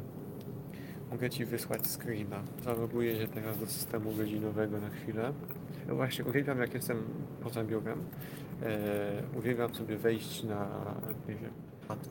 mogę 1.12 1.30
ci 1.30 1.46
wysłać 1.46 1.88
screena. 1.88 2.44
Zaloguję 2.64 3.16
się 3.16 3.28
teraz 3.28 3.60
do 3.60 3.68
systemu 3.68 4.12
godzinowego 4.12 4.82
na 4.82 4.90
chwilę. 4.90 5.34
No 5.88 5.96
Właśnie, 5.96 6.26
uwielbiam 6.26 6.60
jak 6.60 6.74
jestem 6.74 7.04
poza 7.44 7.64
biurem. 7.64 8.04
E, 8.64 9.38
uwielbiam 9.38 9.76
sobie 9.76 9.98
wejść 9.98 10.44
na, 10.44 10.68
nie 11.28 11.36
wiem, 11.36 11.52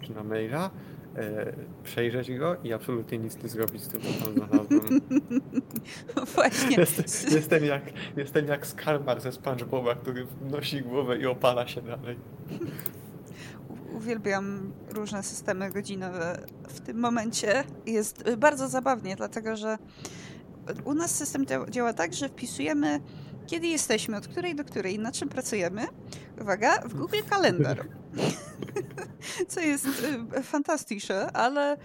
czy 0.01 0.15
na 0.15 0.25
maila, 0.25 0.71
e, 1.17 1.53
przejrzeć 1.85 2.39
go 2.39 2.57
i 2.65 2.73
absolutnie 2.73 3.19
nic 3.19 3.43
nie 3.43 3.49
zrobić 3.49 3.83
z 3.83 3.89
tym, 3.89 4.01
co 4.01 4.25
tam 4.25 4.35
znalazłem. 4.35 5.01
Właśnie. 6.35 6.77
Jestem, 6.77 7.35
jestem, 7.35 7.65
jak, 7.65 7.83
jestem 8.17 8.47
jak 8.49 8.67
Skalmar 8.67 9.21
ze 9.21 9.33
SpongeBoba, 9.33 9.95
który 9.95 10.27
nosi 10.51 10.83
głowę 10.83 11.19
i 11.19 11.27
opala 11.27 11.69
się 11.69 11.83
dalej. 11.83 12.17
Uwielbiam 13.97 14.73
różne 14.91 15.23
systemy 15.23 15.71
godzinowe. 15.71 16.39
W 16.69 16.81
tym 16.81 16.99
momencie 17.01 17.65
jest 17.87 18.35
bardzo 18.37 18.69
zabawnie, 18.69 19.17
dlatego 19.17 19.57
że 19.57 19.79
u 20.85 20.95
nas 20.95 21.15
system 21.19 21.47
dzia- 21.47 21.71
działa 21.71 21.93
tak, 21.93 22.15
że 22.15 22.29
wpisujemy 22.29 23.01
kiedy 23.47 23.67
jesteśmy, 23.67 24.17
od 24.17 24.29
której 24.29 24.55
do 24.55 24.65
której, 24.65 24.99
na 24.99 25.13
czym 25.13 25.29
pracujemy. 25.29 25.87
Uwaga, 26.41 26.81
w 26.81 26.95
Google 26.95 27.23
Kalendar. 27.31 27.89
Co 29.49 29.61
jest 29.61 29.87
y, 30.39 30.43
fantastyczne, 30.43 31.33
ale 31.33 31.77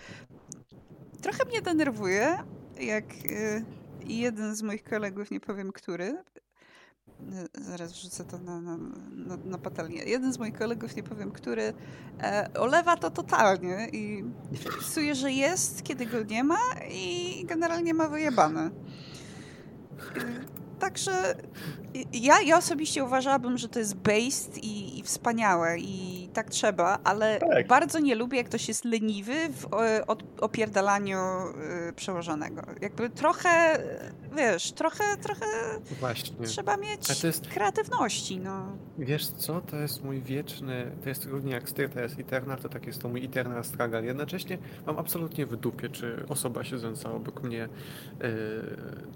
Trochę 1.22 1.46
mnie 1.46 1.62
denerwuje, 1.62 2.38
jak 2.80 3.06
y, 3.26 3.66
jeden 4.06 4.56
z 4.56 4.62
moich 4.62 4.84
kolegów, 4.84 5.32
nie 5.32 5.40
powiem 5.40 5.72
który, 5.72 6.06
y, 6.06 7.64
zaraz 7.64 7.94
wrzucę 7.94 8.26
to 8.26 8.38
na, 8.38 8.62
na, 8.62 8.78
na, 9.12 9.38
na 9.46 9.58
patelnię, 9.58 10.04
jeden 10.04 10.34
z 10.34 10.40
moich 10.40 10.58
kolegów, 10.58 10.96
nie 10.96 11.04
powiem 11.04 11.32
który, 11.32 11.74
e, 12.22 12.50
olewa 12.54 12.98
to 12.98 13.12
totalnie 13.12 13.90
i 13.90 14.24
wpisuje, 14.56 15.16
że 15.16 15.32
jest, 15.32 15.84
kiedy 15.84 16.06
go 16.06 16.24
nie 16.24 16.44
ma 16.44 16.60
i 16.92 17.46
generalnie 17.46 17.94
ma 17.94 18.10
wyjebane. 18.10 18.72
Także 20.80 21.36
ja, 22.14 22.42
ja 22.42 22.58
osobiście 22.58 23.04
uważałabym, 23.04 23.58
że 23.58 23.70
to 23.70 23.80
jest 23.80 23.96
based 23.96 24.58
i, 24.58 25.00
i 25.00 25.04
wspaniałe 25.04 25.78
i 25.80 26.30
tak 26.34 26.50
trzeba, 26.50 27.00
ale 27.04 27.40
Tak. 27.40 27.68
bardzo 27.68 28.00
nie 28.00 28.16
lubię, 28.16 28.38
jak 28.38 28.48
ktoś 28.48 28.68
jest 28.68 28.86
leniwy 28.86 29.34
w 29.50 29.68
opierdalaniu 30.42 31.18
y, 31.90 31.94
przełożonego. 31.94 32.62
Jakby 32.82 33.10
trochę, 33.10 33.80
wiesz, 34.36 34.72
trochę, 34.72 35.04
trochę 35.22 35.46
Właśnie. 36.00 36.48
trzeba 36.48 36.78
mieć 36.78 37.24
jest- 37.24 37.48
kreatywności, 37.48 38.40
no. 38.40 38.78
Wiesz 38.98 39.28
co, 39.28 39.62
to 39.62 39.76
jest 39.76 40.04
mój 40.04 40.22
wieczny, 40.22 40.92
to 41.04 41.10
jest 41.10 41.26
równie 41.26 41.52
jak 41.52 41.70
styr, 41.70 41.90
to 41.90 42.00
jest 42.00 42.20
Eternal, 42.20 42.58
to 42.58 42.70
tak 42.70 42.88
jest 42.88 43.02
to 43.02 43.10
mój 43.10 43.26
Eternal 43.26 43.64
struggle. 43.64 44.06
Jednocześnie 44.06 44.58
mam 44.86 44.98
absolutnie 45.00 45.46
w 45.46 45.56
dupie, 45.56 45.90
czy 45.90 46.24
osoba 46.30 46.64
siedząca 46.64 47.12
obok 47.12 47.44
mnie 47.44 47.64
e, 47.64 47.70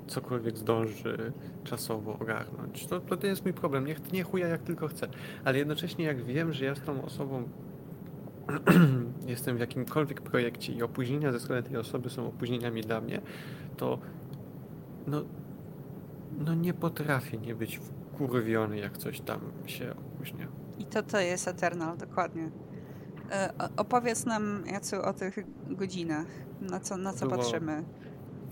cokolwiek 0.08 0.58
zdąży 0.58 1.32
czasowo 1.64 2.18
ogarnąć. 2.20 2.88
To, 2.88 3.00
to 3.00 3.28
jest 3.28 3.44
mój 3.44 3.54
problem, 3.54 3.86
niech 3.86 4.14
nie 4.14 4.24
chuja 4.24 4.48
jak 4.48 4.62
tylko 4.62 4.88
chcę. 4.88 5.08
Ale 5.46 5.58
jednocześnie 5.58 6.06
jak 6.06 6.24
wiem, 6.24 6.54
że 6.54 6.66
ja 6.66 6.76
z 6.76 6.82
tą 6.82 7.04
osobą 7.04 7.50
jestem 9.28 9.58
w 9.58 9.60
jakimkolwiek 9.60 10.22
projekcie 10.22 10.74
i 10.74 10.84
opóźnienia 10.84 11.32
ze 11.32 11.40
strony 11.40 11.64
tej 11.64 11.78
osoby 11.78 12.10
są 12.10 12.28
opóźnieniami 12.28 12.82
dla 12.82 13.02
mnie, 13.02 13.22
to 13.78 14.00
no, 15.08 15.24
no 16.40 16.54
nie 16.56 16.74
potrafię 16.74 17.38
nie 17.38 17.56
być 17.56 17.80
wkurwiony, 17.80 18.78
jak 18.78 18.98
coś 18.98 19.22
tam 19.22 19.40
się 19.66 19.92
opóźnia. 19.92 20.48
I 20.80 20.86
to 20.86 21.04
to 21.04 21.20
jest 21.20 21.48
Eternal, 21.48 21.98
dokładnie. 21.98 22.52
E, 23.32 23.54
opowiedz 23.78 24.26
nam, 24.26 24.64
Jacu, 24.72 25.02
o 25.02 25.14
tych 25.14 25.36
godzinach, 25.70 26.28
na 26.62 26.80
co, 26.80 26.98
na 26.98 27.14
co 27.14 27.26
Było- 27.26 27.38
patrzymy. 27.38 27.84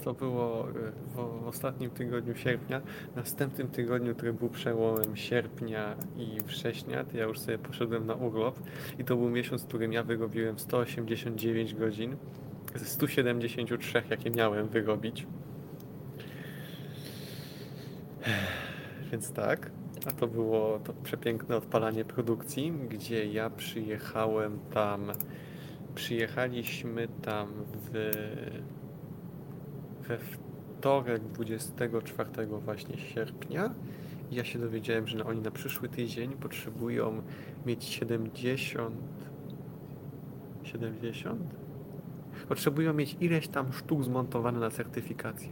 To 0.04 0.14
było 0.14 0.70
e, 0.70 0.74
w, 1.16 1.44
w 1.44 1.48
ostatnim 1.48 1.90
tygodniu 1.90 2.36
sierpnia. 2.36 2.82
W 3.14 3.16
następnym 3.16 3.68
tygodniu, 3.68 4.16
który 4.16 4.34
był 4.34 4.50
przełomem 4.50 5.16
sierpnia 5.16 5.96
i 6.18 6.38
września, 6.46 7.04
to 7.04 7.18
ja 7.18 7.24
już 7.24 7.40
sobie 7.40 7.58
poszedłem 7.58 8.06
na 8.06 8.14
urlop 8.14 8.60
i 9.00 9.04
to 9.04 9.16
był 9.16 9.30
miesiąc, 9.30 9.64
w 9.64 9.68
którym 9.68 9.94
ja 9.94 10.04
wyrobiłem 10.04 10.60
189 10.60 11.76
godzin 11.76 12.16
ze 12.76 12.86
173, 12.86 14.04
jakie 14.10 14.30
miałem 14.30 14.68
wyrobić. 14.68 15.28
Więc 19.12 19.32
tak, 19.32 19.72
a 20.06 20.12
to 20.12 20.28
było 20.28 20.80
to 20.80 20.94
przepiękne 20.94 21.56
odpalanie 21.56 22.06
produkcji, 22.06 22.74
gdzie 22.90 23.26
ja 23.26 23.50
przyjechałem 23.50 24.60
tam, 24.74 25.12
przyjechaliśmy 25.96 27.08
tam 27.22 27.48
w 27.92 28.12
we 30.10 30.18
wtorek 30.18 31.22
24 31.24 32.48
właśnie 32.48 32.98
sierpnia 32.98 33.76
ja 34.32 34.44
się 34.44 34.60
dowiedziałem, 34.60 35.08
że 35.08 35.26
oni 35.26 35.42
na 35.42 35.52
przyszły 35.52 35.90
tydzień 35.90 36.32
potrzebują 36.32 37.22
mieć 37.66 37.84
70 37.84 38.96
70 40.64 41.42
potrzebują 42.48 42.94
mieć 42.94 43.18
ileś 43.20 43.48
tam 43.48 43.74
sztuk 43.74 44.04
zmontowane 44.04 44.60
na 44.60 44.70
certyfikację. 44.70 45.50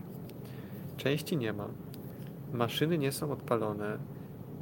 Części 0.97 1.37
nie 1.37 1.53
ma. 1.53 1.67
Maszyny 2.53 2.97
nie 2.97 3.11
są 3.11 3.31
odpalone. 3.31 3.97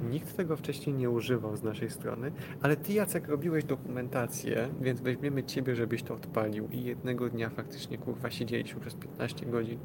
Nikt 0.02 0.38
tego 0.38 0.58
wcześniej 0.58 0.96
nie 0.96 1.10
używał 1.10 1.56
z 1.56 1.64
naszej 1.64 1.90
strony, 1.90 2.32
ale 2.62 2.78
ty 2.78 2.94
Jacek 2.94 3.28
robiłeś 3.28 3.64
dokumentację, 3.64 4.70
więc 4.82 5.02
weźmiemy 5.02 5.44
ciebie, 5.44 5.76
żebyś 5.76 6.04
to 6.04 6.14
odpalił 6.14 6.68
i 6.72 6.84
jednego 6.84 7.30
dnia 7.30 7.50
faktycznie 7.50 7.98
kurwa 7.98 8.32
siedzieliśmy 8.32 8.82
przez 8.82 8.96
15 8.96 9.46
godzin 9.46 9.80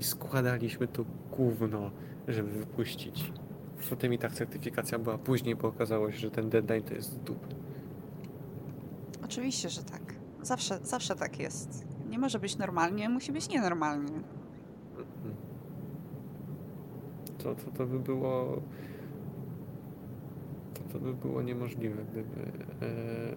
i 0.00 0.04
składaliśmy 0.04 0.88
to 0.88 1.04
gówno, 1.30 1.90
żeby 2.28 2.50
wypuścić. 2.50 3.32
Potem 3.90 4.12
i 4.12 4.18
tak 4.18 4.32
certyfikacja 4.32 4.98
była 4.98 5.18
później, 5.18 5.56
bo 5.56 5.68
okazało 5.68 6.12
się, 6.12 6.18
że 6.18 6.30
ten 6.30 6.50
deadline 6.50 6.82
to 6.82 6.94
jest 6.94 7.12
z 7.12 7.18
dupy. 7.18 7.54
Oczywiście, 9.24 9.68
że 9.68 9.82
tak. 9.82 10.02
Zawsze, 10.42 10.78
zawsze 10.82 11.16
tak 11.16 11.38
jest. 11.38 11.86
Nie 12.10 12.18
może 12.18 12.38
być 12.38 12.58
normalnie, 12.58 13.08
musi 13.08 13.32
być 13.32 13.48
nienormalnie. 13.48 14.20
To, 17.38 17.54
to, 17.54 17.70
to 17.70 17.86
by 17.86 17.98
było. 17.98 18.62
To, 20.92 20.98
by 20.98 21.14
było 21.14 21.42
niemożliwe, 21.42 22.04
gdyby, 22.12 22.40
e, 22.82 23.34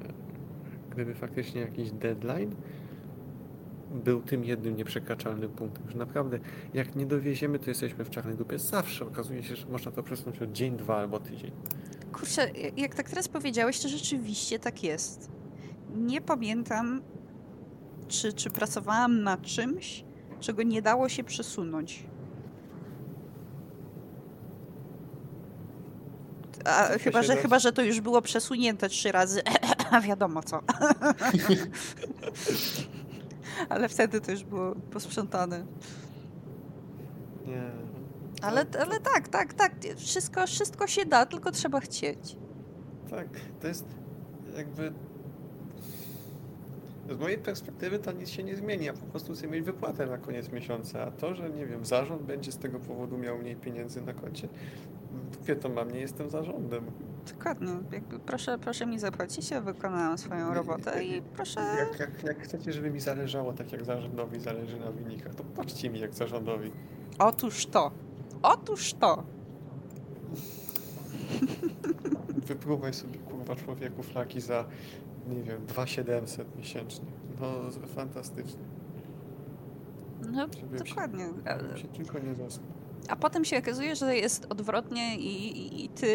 gdyby 0.90 1.16
faktycznie 1.16 1.62
jakiś 1.62 1.92
deadline 1.92 2.56
był 4.04 4.22
tym 4.22 4.46
jednym 4.46 4.76
nieprzekraczalnym 4.78 5.50
punktem. 5.50 5.90
Że 5.90 5.98
naprawdę, 5.98 6.40
jak 6.74 6.96
nie 6.96 7.06
dowieziemy, 7.06 7.60
to 7.60 7.70
jesteśmy 7.70 8.06
w 8.06 8.10
czarnej 8.10 8.36
dupie. 8.36 8.60
Zawsze 8.60 9.06
okazuje 9.06 9.44
się, 9.44 9.56
że 9.56 9.68
można 9.68 9.92
to 9.92 10.04
przesunąć 10.04 10.42
o 10.42 10.48
dzień, 10.48 10.78
dwa 10.78 10.98
albo 10.98 11.20
tydzień. 11.20 11.52
Kurczę, 12.14 12.52
jak 12.78 12.96
tak 12.96 13.10
teraz 13.10 13.28
powiedziałeś, 13.28 13.80
to 13.80 13.90
rzeczywiście 13.90 14.60
tak 14.60 14.84
jest. 14.84 15.32
Nie 15.96 16.22
pamiętam, 16.22 17.02
czy, 18.08 18.34
czy 18.34 18.50
pracowałam 18.50 19.24
nad 19.24 19.42
czymś, 19.42 20.06
czego 20.40 20.64
nie 20.64 20.82
dało 20.82 21.10
się 21.10 21.24
przesunąć. 21.24 22.04
A, 26.66 26.84
Zawsze 26.88 27.00
chyba, 27.00 27.24
że, 27.24 27.36
chyba, 27.36 27.60
że 27.60 27.72
to 27.74 27.82
już 27.82 28.02
było 28.02 28.22
przesunięte 28.22 28.90
trzy 28.90 29.12
razy. 29.12 29.42
A 29.92 30.02
wiadomo 30.02 30.44
co. 30.44 30.62
Ale 33.70 33.90
wtedy 33.90 34.22
to 34.22 34.32
już 34.32 34.44
było 34.44 34.76
posprzątane. 34.76 35.66
Nie. 37.46 37.72
Ale, 38.42 38.66
To- 38.66 38.80
ale 38.80 39.00
tak, 39.00 39.28
tak, 39.28 39.54
tak. 39.54 39.72
Wszystko, 39.98 40.48
wszystko 40.48 40.88
się 40.88 41.06
da, 41.06 41.26
tylko 41.26 41.52
trzeba 41.52 41.80
chcieć. 41.80 42.38
Tak, 43.10 43.28
to 43.62 43.68
jest 43.68 43.86
jakby. 44.58 44.94
Z 47.10 47.20
mojej 47.20 47.38
perspektywy 47.38 48.00
to 48.00 48.12
nic 48.12 48.30
się 48.30 48.44
nie 48.44 48.56
zmieni, 48.56 48.90
a 48.90 48.94
po 48.94 49.06
prostu 49.06 49.34
chcę 49.34 49.48
mieć 49.48 49.62
wypłatę 49.62 50.06
na 50.06 50.18
koniec 50.18 50.52
miesiąca. 50.52 51.02
A 51.02 51.12
to, 51.12 51.36
że 51.36 51.50
nie 51.50 51.66
wiem, 51.66 51.86
zarząd 51.86 52.22
będzie 52.22 52.52
z 52.52 52.58
tego 52.58 52.80
powodu 52.80 53.18
miał 53.18 53.38
mniej 53.38 53.56
pieniędzy 53.56 54.02
na 54.02 54.14
koncie, 54.14 54.48
dupie 55.32 55.56
to 55.56 55.70
mam, 55.70 55.92
nie 55.92 56.00
jestem 56.00 56.30
zarządem. 56.30 56.86
Dokładnie. 57.34 57.72
Jakby 57.92 58.20
proszę, 58.20 58.58
proszę 58.58 58.86
mi 58.86 59.00
zapłacić, 59.00 59.52
ja 59.52 59.62
wykonałam 59.62 60.18
swoją 60.18 60.54
robotę 60.54 61.04
i 61.04 61.22
proszę. 61.22 61.62
Jak, 61.80 62.00
jak, 62.00 62.24
jak 62.24 62.40
chcecie, 62.40 62.74
żeby 62.74 62.92
mi 62.92 63.00
zależało 63.00 63.54
tak 63.54 63.72
jak 63.72 63.86
zarządowi 63.86 64.40
zależy 64.40 64.80
na 64.80 64.92
wynikach, 64.92 65.36
to 65.36 65.44
płaczcie 65.44 65.90
mi 65.90 66.00
jak 66.00 66.14
zarządowi. 66.14 66.72
Otóż 67.20 67.66
to. 67.66 67.92
Otóż 68.42 68.94
to. 68.94 69.24
Wypróbuj 72.30 72.94
sobie 72.94 73.20
kurwa 73.20 73.56
człowieku 73.56 74.04
flaki 74.04 74.42
za, 74.42 74.66
nie 75.30 75.44
wiem, 75.44 75.66
2700 75.66 76.58
miesięcznie. 76.58 77.06
No 77.42 77.88
fantastycznie. 77.96 78.64
No, 80.32 80.48
Żebym 80.60 80.78
się- 80.80 80.84
dokładnie. 80.86 81.26
Żebym 81.62 81.78
się 81.78 81.88
tylko 81.88 82.20
nie 82.20 82.36
zasnął. 82.36 82.68
a 83.10 83.16
potem 83.16 83.46
się 83.46 83.58
okazuje, 83.58 83.96
że 83.96 84.16
jest 84.16 84.46
odwrotnie 84.50 85.16
i, 85.18 85.58
i, 85.58 85.86
i 85.86 85.90
ty 85.90 86.08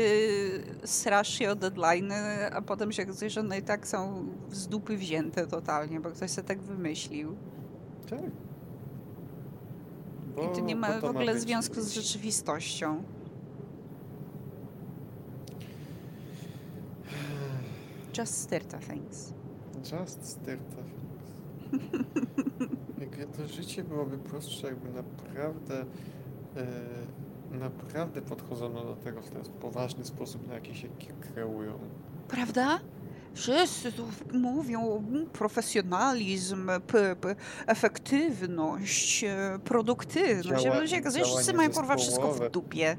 srasz 0.84 1.28
się 1.28 1.50
o 1.50 1.54
deadline'y, 1.56 2.14
a 2.52 2.62
potem 2.62 2.92
się 2.92 3.02
okazuje, 3.02 3.30
że 3.30 3.40
one 3.40 3.58
i 3.58 3.62
tak 3.62 3.88
są 3.88 4.26
z 4.52 4.68
dupy 4.68 4.96
wzięte 4.96 5.46
totalnie, 5.46 6.00
bo 6.00 6.10
ktoś 6.10 6.30
sobie 6.30 6.48
tak 6.48 6.60
wymyślił. 6.60 7.36
Tak. 8.10 8.20
I 10.36 10.54
to 10.56 10.60
nie 10.60 10.74
bo 10.74 10.80
ma 10.80 10.88
to 10.92 11.00
w 11.00 11.04
ogóle 11.10 11.32
być- 11.32 11.42
związku 11.42 11.80
z 11.80 11.92
rzeczywistością. 11.92 13.02
Just 18.18 18.34
styrta 18.34 18.78
things. 18.78 19.34
Just 19.92 20.24
styrta 20.24 20.76
things. 20.76 21.30
Jakby 23.00 23.26
to 23.26 23.48
życie 23.48 23.84
byłoby 23.84 24.18
prostsze, 24.18 24.66
jakby 24.66 24.88
naprawdę 24.92 25.84
e, 26.56 26.66
naprawdę 27.58 28.22
podchodzono 28.22 28.84
do 28.84 28.96
tego 28.96 29.22
w 29.22 29.30
ten 29.30 29.42
poważny 29.44 30.04
sposób, 30.04 30.48
na 30.48 30.54
jaki 30.54 30.74
się 30.74 30.88
kreują. 31.20 31.78
Prawda? 32.28 32.80
Wszyscy 33.34 33.92
tu 33.92 34.04
mówią 34.32 35.02
profesjonalizm, 35.32 36.70
efektywność, 37.66 39.24
e, 39.24 39.58
produktywność. 39.64 40.62
Działa- 40.64 40.80
ludzie 40.80 41.02
wszyscy 41.02 41.52
mają 41.54 41.70
kurwa 41.70 41.96
wszystko 41.96 42.32
w 42.32 42.50
dupie. 42.50 42.96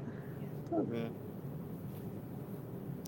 Pewnie. 0.70 1.10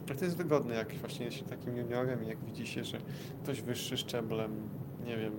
Ale 0.08 0.18
to 0.18 0.24
jest 0.24 0.36
wygodne, 0.36 0.74
jak 0.74 0.94
właśnie 0.94 1.24
jest 1.24 1.36
się 1.36 1.44
takim 1.44 1.76
juniorem 1.76 2.24
i 2.24 2.28
jak 2.28 2.44
widzi 2.44 2.66
się, 2.66 2.84
że 2.84 2.98
ktoś 3.42 3.62
wyższy 3.62 3.96
szczeblem, 3.96 4.68
nie 5.06 5.16
wiem, 5.16 5.32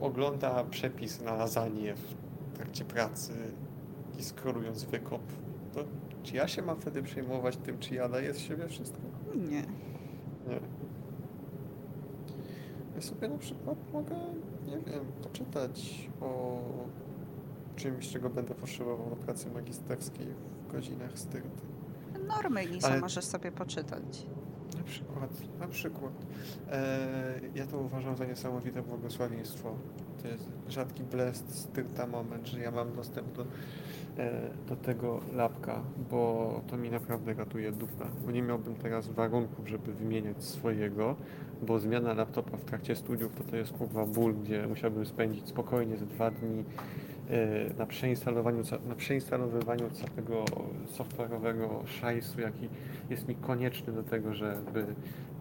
ogląda 0.00 0.64
przepis 0.64 1.22
na 1.22 1.34
lasagne 1.34 1.94
w 1.94 2.14
trakcie 2.56 2.84
pracy 2.84 3.32
i 4.18 4.22
skrolując 4.22 4.84
wykop, 4.84 5.22
to 5.72 5.84
czy 6.22 6.36
ja 6.36 6.48
się 6.48 6.62
mam 6.62 6.80
wtedy 6.80 7.02
przejmować 7.02 7.56
tym, 7.56 7.78
czy 7.78 7.94
ja 7.94 8.08
daję 8.08 8.34
z 8.34 8.38
siebie 8.38 8.68
wszystko? 8.68 9.00
Nie. 9.34 9.62
Nie. 10.48 10.60
Ja 12.94 13.00
sobie 13.00 13.28
na 13.28 13.38
przykład 13.38 13.78
mogę, 13.92 14.16
nie 14.66 14.78
wiem, 14.78 15.04
poczytać 15.22 16.08
o 16.20 16.60
czymś, 17.76 18.08
czego 18.08 18.30
będę 18.30 18.54
potrzebował 18.54 19.10
do 19.10 19.16
pracy 19.16 19.50
magisterskiej 19.50 20.26
w 20.26 20.72
godzinach 20.72 21.18
styrty. 21.18 21.69
Normy 22.36 22.66
Lisa 22.66 22.88
Ale- 22.88 23.00
możesz 23.00 23.24
sobie 23.24 23.52
poczytać. 23.52 24.26
Na 24.76 24.82
przykład, 24.84 25.30
na 25.60 25.68
przykład. 25.68 26.12
E, 26.70 27.40
ja 27.54 27.66
to 27.66 27.78
uważam 27.78 28.16
za 28.16 28.24
niesamowite 28.24 28.82
błogosławieństwo. 28.82 29.74
To 30.22 30.28
jest 30.28 30.52
rzadki 30.68 31.02
blest, 31.02 31.58
styrta 31.58 32.06
moment, 32.06 32.46
że 32.46 32.60
ja 32.60 32.70
mam 32.70 32.92
dostęp 32.96 33.32
do, 33.32 33.42
e, 34.18 34.50
do 34.68 34.76
tego 34.76 35.20
lapka, 35.32 35.82
bo 36.10 36.60
to 36.66 36.76
mi 36.76 36.90
naprawdę 36.90 37.34
ratuje 37.34 37.72
dupę. 37.72 38.06
Bo 38.24 38.30
nie 38.30 38.42
miałbym 38.42 38.74
teraz 38.74 39.08
warunków, 39.08 39.68
żeby 39.68 39.92
wymieniać 39.94 40.44
swojego, 40.44 41.16
bo 41.62 41.78
zmiana 41.78 42.14
laptopa 42.14 42.56
w 42.56 42.64
trakcie 42.64 42.96
studiów 42.96 43.34
to 43.34 43.44
to 43.44 43.56
jest 43.56 43.72
kurwa 43.72 44.06
ból, 44.06 44.34
gdzie 44.34 44.66
musiałbym 44.66 45.06
spędzić 45.06 45.48
spokojnie 45.48 45.96
ze 45.96 46.06
dwa 46.06 46.30
dni 46.30 46.64
na 47.78 47.86
przeinstalowaniu, 47.86 48.62
na 48.88 48.94
przeinstalowywaniu 48.94 49.90
całego 49.90 50.44
software'owego 50.86 51.86
szajsu, 51.86 52.40
jaki 52.40 52.68
jest 53.10 53.28
mi 53.28 53.34
konieczny 53.34 53.92
do 53.92 54.02
tego, 54.02 54.34
żeby 54.34 54.86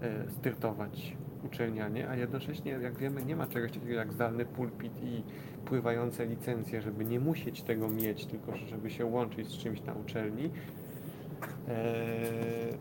e, 0.02 0.30
styrtować 0.30 1.18
uczelnianie, 1.46 2.10
a 2.10 2.16
jednocześnie, 2.16 2.72
jak 2.72 2.98
wiemy, 2.98 3.26
nie 3.26 3.36
ma 3.36 3.48
czegoś 3.48 3.72
takiego 3.72 3.94
jak 3.94 4.14
zdalny 4.14 4.46
pulpit 4.46 4.94
i 5.04 5.24
pływające 5.66 6.26
licencje, 6.26 6.82
żeby 6.82 7.06
nie 7.06 7.20
musieć 7.20 7.62
tego 7.62 7.90
mieć, 7.90 8.26
tylko 8.26 8.58
żeby 8.58 8.90
się 8.90 9.06
łączyć 9.06 9.48
z 9.48 9.58
czymś 9.58 9.82
na 9.84 9.94
uczelni. 9.94 10.50
Eee, 11.68 12.78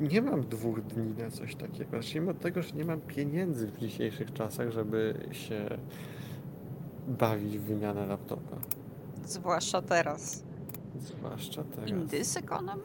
nie 0.00 0.22
mam 0.22 0.40
dwóch 0.42 0.82
dni 0.82 1.14
na 1.22 1.30
coś 1.30 1.54
takiego. 1.54 1.90
Zacznijmy 2.02 2.30
od 2.30 2.40
tego, 2.40 2.62
że 2.62 2.76
nie 2.76 2.84
mam 2.84 3.00
pieniędzy 3.00 3.66
w 3.66 3.78
dzisiejszych 3.78 4.32
czasach, 4.32 4.70
żeby 4.70 5.14
się 5.32 5.66
bawić 7.08 7.58
w 7.58 7.62
wymianę 7.62 8.06
laptopa. 8.06 8.56
Zwłaszcza 9.24 9.82
teraz. 9.82 10.42
Zwłaszcza 11.00 11.64
teraz. 11.64 11.90
In 11.90 12.08
this 12.08 12.36
economy? 12.36 12.82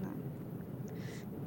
No. 0.00 0.08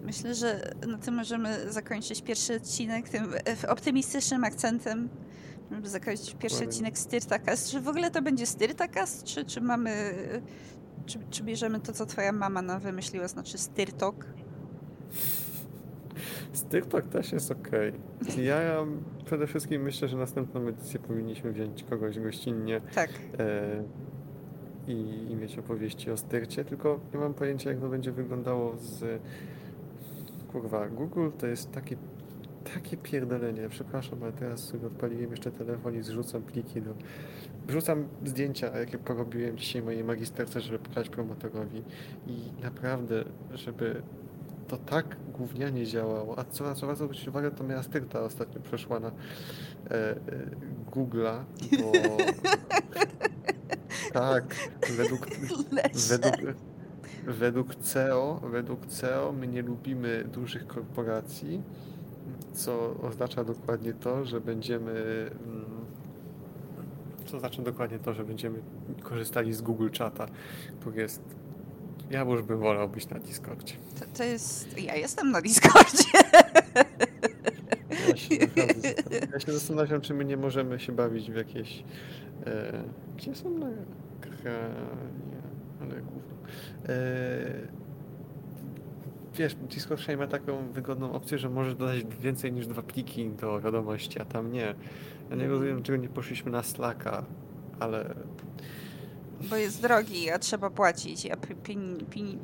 Myślę, 0.04 0.36
że 0.36 0.74
na 0.88 0.98
tym 0.98 1.16
możemy 1.16 1.72
zakończyć 1.72 2.22
pierwszy 2.22 2.56
odcinek 2.56 3.10
tym 3.10 3.34
optymistycznym 3.68 4.44
akcentem. 4.44 5.10
Żeby 5.72 5.90
zakończyć 5.90 6.26
pierwszy 6.26 6.48
Dokładnie. 6.50 6.68
odcinek 6.68 6.98
Styrtakast. 6.98 7.70
Czy 7.70 7.82
w 7.82 7.88
ogóle 7.88 8.12
to 8.12 8.22
będzie 8.22 8.46
Styrtakast? 8.46 9.24
Czy, 9.24 9.46
czy 9.46 9.62
mamy... 9.62 10.14
Czy, 11.06 11.20
czy 11.30 11.44
bierzemy 11.44 11.80
to, 11.80 11.94
co 11.94 12.06
twoja 12.06 12.32
mama 12.32 12.62
nam 12.62 12.80
wymyśliła, 12.80 13.28
znaczy 13.28 13.58
Styrtok? 13.58 14.26
Z 16.54 16.64
TikTok 16.64 17.06
też 17.06 17.32
jest 17.32 17.52
okej. 17.52 17.94
Ja 18.44 18.86
przede 19.26 19.48
wszystkim 19.48 19.82
myślę, 19.82 20.08
że 20.08 20.18
następną 20.18 20.68
edycję 20.68 21.00
powinniśmy 21.00 21.52
wziąć 21.52 21.84
kogoś 21.84 22.20
gościnnie 22.20 22.82
Tak. 22.96 23.10
e, 23.40 23.84
i, 24.88 25.28
i 25.32 25.36
mieć 25.36 25.60
opowieści 25.60 26.12
o 26.12 26.18
styrcie, 26.18 26.66
tylko 26.66 27.00
nie 27.14 27.20
mam 27.20 27.34
pojęcia 27.34 27.70
jak 27.70 27.80
to 27.80 27.90
będzie 27.90 28.12
wyglądało 28.12 28.78
z... 28.78 29.22
Kurwa, 30.52 30.88
Google 30.88 31.30
to 31.38 31.48
jest 31.48 31.72
takie, 31.72 31.96
takie 32.74 32.98
pierdolenie. 32.98 33.70
Przepraszam, 33.70 34.24
ale 34.24 34.32
teraz 34.32 34.60
sobie 34.60 34.88
odpaliłem 34.88 35.32
jeszcze 35.32 35.52
telefon 35.52 35.96
i 35.96 36.04
zrzucam 36.04 36.42
pliki 36.42 36.82
do... 36.82 36.94
Wrzucam 37.68 38.08
zdjęcia, 38.26 38.78
jakie 38.80 38.98
porobiłem 38.98 39.58
dzisiaj 39.58 39.82
mojej 39.82 40.04
magisterce, 40.04 40.62
żeby 40.62 40.80
pokazać 40.80 41.10
promotorowi 41.10 41.84
i 42.28 42.62
naprawdę, 42.64 43.24
żeby 43.54 44.02
to 44.72 44.78
tak 44.78 45.18
gównianie 45.34 45.86
działało, 45.86 46.40
a 46.40 46.44
co, 46.44 46.76
co 46.76 46.88
warto 46.88 47.04
zwrócić 47.04 47.28
uwagę, 47.28 47.52
to 47.52 47.64
moja 47.64 47.84
styrta 47.84 48.20
ostatnio 48.20 48.62
przeszła 48.62 49.00
na 49.00 49.08
e, 49.08 49.12
e, 49.92 50.16
Google'a, 50.92 51.44
bo 51.82 51.92
tak, 54.22 54.56
według, 54.98 55.28
według, 56.10 56.56
według 57.28 57.76
CEO, 57.76 58.42
według 58.52 58.86
CEO 58.86 59.32
my 59.32 59.48
nie 59.48 59.62
lubimy 59.62 60.24
dużych 60.24 60.68
korporacji, 60.68 61.62
co 62.54 62.96
oznacza 63.02 63.44
dokładnie 63.44 63.94
to, 63.94 64.26
że 64.26 64.42
będziemy 64.42 64.92
mm, 65.46 65.66
co 67.26 67.38
oznacza 67.38 67.62
dokładnie 67.62 68.00
to, 68.00 68.14
że 68.14 68.24
będziemy 68.24 68.60
korzystali 69.04 69.54
z 69.54 69.62
Google 69.62 69.90
Chata, 69.98 70.28
który 70.80 71.02
jest 71.02 71.22
ja 72.12 72.22
już 72.22 72.42
bym 72.42 72.60
wolał 72.60 72.90
być 72.90 73.10
na 73.10 73.20
Discordzie. 73.20 73.76
To, 74.00 74.06
to 74.18 74.24
jest... 74.24 74.80
Ja 74.82 74.96
jestem 74.96 75.32
na 75.32 75.42
Discordzie. 75.42 76.04
Ja 78.10 78.16
się, 78.16 78.36
ja 79.34 79.40
się 79.40 79.52
zastanawiam, 79.52 80.02
czy 80.02 80.14
my 80.14 80.26
nie 80.26 80.38
możemy 80.38 80.80
się 80.80 80.92
bawić 80.92 81.32
w 81.32 81.36
jakieś. 81.36 81.84
E, 82.46 82.84
gdzie 83.18 83.36
są 83.36 83.50
nagrania? 83.50 84.70
Ale 85.82 86.02
gówno. 86.02 86.34
E, 86.90 87.82
wiesz, 89.36 89.56
Discord 89.56 90.02
przynajmniej 90.02 90.28
ma 90.28 90.32
taką 90.32 90.72
wygodną 90.72 91.14
opcję, 91.14 91.38
że 91.38 91.50
możesz 91.50 91.76
dodać 91.76 92.06
więcej 92.20 92.54
niż 92.54 92.68
dwa 92.68 92.82
pliki 92.82 93.30
do 93.30 93.62
wiadomości, 93.62 94.22
a 94.22 94.26
tam 94.26 94.52
nie. 94.52 94.76
Ja 95.30 95.36
nie 95.36 95.48
rozumiem, 95.48 95.76
dlaczego 95.76 95.98
nie 95.98 96.10
poszliśmy 96.10 96.52
na 96.52 96.64
Slacka, 96.64 97.26
ale 97.80 98.16
Bo 99.52 99.58
jest 99.58 99.82
drogi, 99.82 100.30
a 100.30 100.40
trzeba 100.40 100.70
płacić. 100.70 101.28
A 101.32 101.38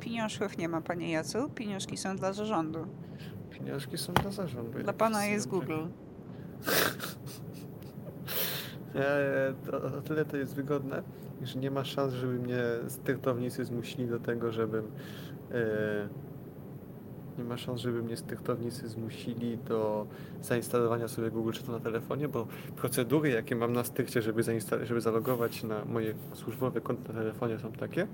pieniążków 0.00 0.58
nie 0.58 0.68
ma, 0.68 0.80
panie 0.80 1.12
Jacu. 1.12 1.48
Pieniążki 1.48 1.96
są 1.96 2.16
dla 2.16 2.32
zarządu. 2.32 2.86
pieniążki 3.50 3.98
są 3.98 4.12
dla 4.12 4.30
zarządu. 4.30 4.78
Dla 4.78 4.92
pana 4.92 5.26
jest. 5.26 5.48
Google. 5.48 5.82
E, 8.94 9.54
to, 9.66 9.82
o 9.82 10.02
tyle 10.02 10.24
to 10.24 10.36
jest 10.36 10.54
wygodne, 10.54 11.02
że 11.42 11.58
nie 11.58 11.70
ma 11.70 11.84
szans, 11.84 12.14
żeby 12.14 12.32
mnie 12.32 12.62
styrtownicy 12.88 13.64
zmusili 13.64 14.06
do 14.06 14.20
tego, 14.20 14.52
żebym. 14.52 14.84
Nie 17.38 17.44
ma 17.44 17.56
szans, 17.56 17.80
żeby 17.80 18.02
mnie 18.02 18.16
styrtownicy 18.16 18.88
zmusili 18.88 19.58
do 19.58 20.06
zainstalowania 20.42 21.08
sobie 21.08 21.30
Google 21.30 21.52
Chatu 21.52 21.72
na 21.72 21.80
telefonie, 21.80 22.28
bo 22.28 22.46
procedury, 22.76 23.30
jakie 23.30 23.56
mam 23.56 23.72
na 23.72 23.84
styrcie, 23.84 24.22
żeby, 24.22 24.42
żeby 24.82 25.00
zalogować 25.00 25.62
na 25.62 25.84
moje 25.84 26.14
służbowe 26.34 26.80
konto 26.80 27.12
na 27.12 27.18
telefonie 27.18 27.58
są 27.58 27.72
takie, 27.72 28.06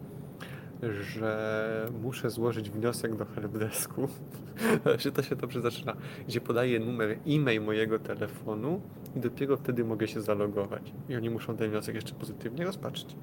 że 0.83 1.91
muszę 2.03 2.31
złożyć 2.31 2.71
wniosek 2.71 3.17
do 3.17 3.25
helpdesku, 3.25 4.09
że 5.03 5.13
to 5.13 5.23
się 5.23 5.37
dobrze 5.37 5.61
zaczyna, 5.61 5.97
gdzie 6.29 6.41
podaję 6.41 6.81
numer 6.81 7.19
e-mail 7.27 7.63
mojego 7.63 7.99
telefonu 7.99 8.81
i 9.17 9.21
dopiero 9.21 9.57
wtedy 9.57 9.85
mogę 9.85 10.09
się 10.09 10.21
zalogować. 10.21 10.93
I 11.09 11.17
oni 11.17 11.31
muszą 11.31 11.57
ten 11.57 11.71
wniosek 11.71 11.95
jeszcze 11.95 12.15
pozytywnie 12.15 12.65
rozpatrzyć. 12.65 13.17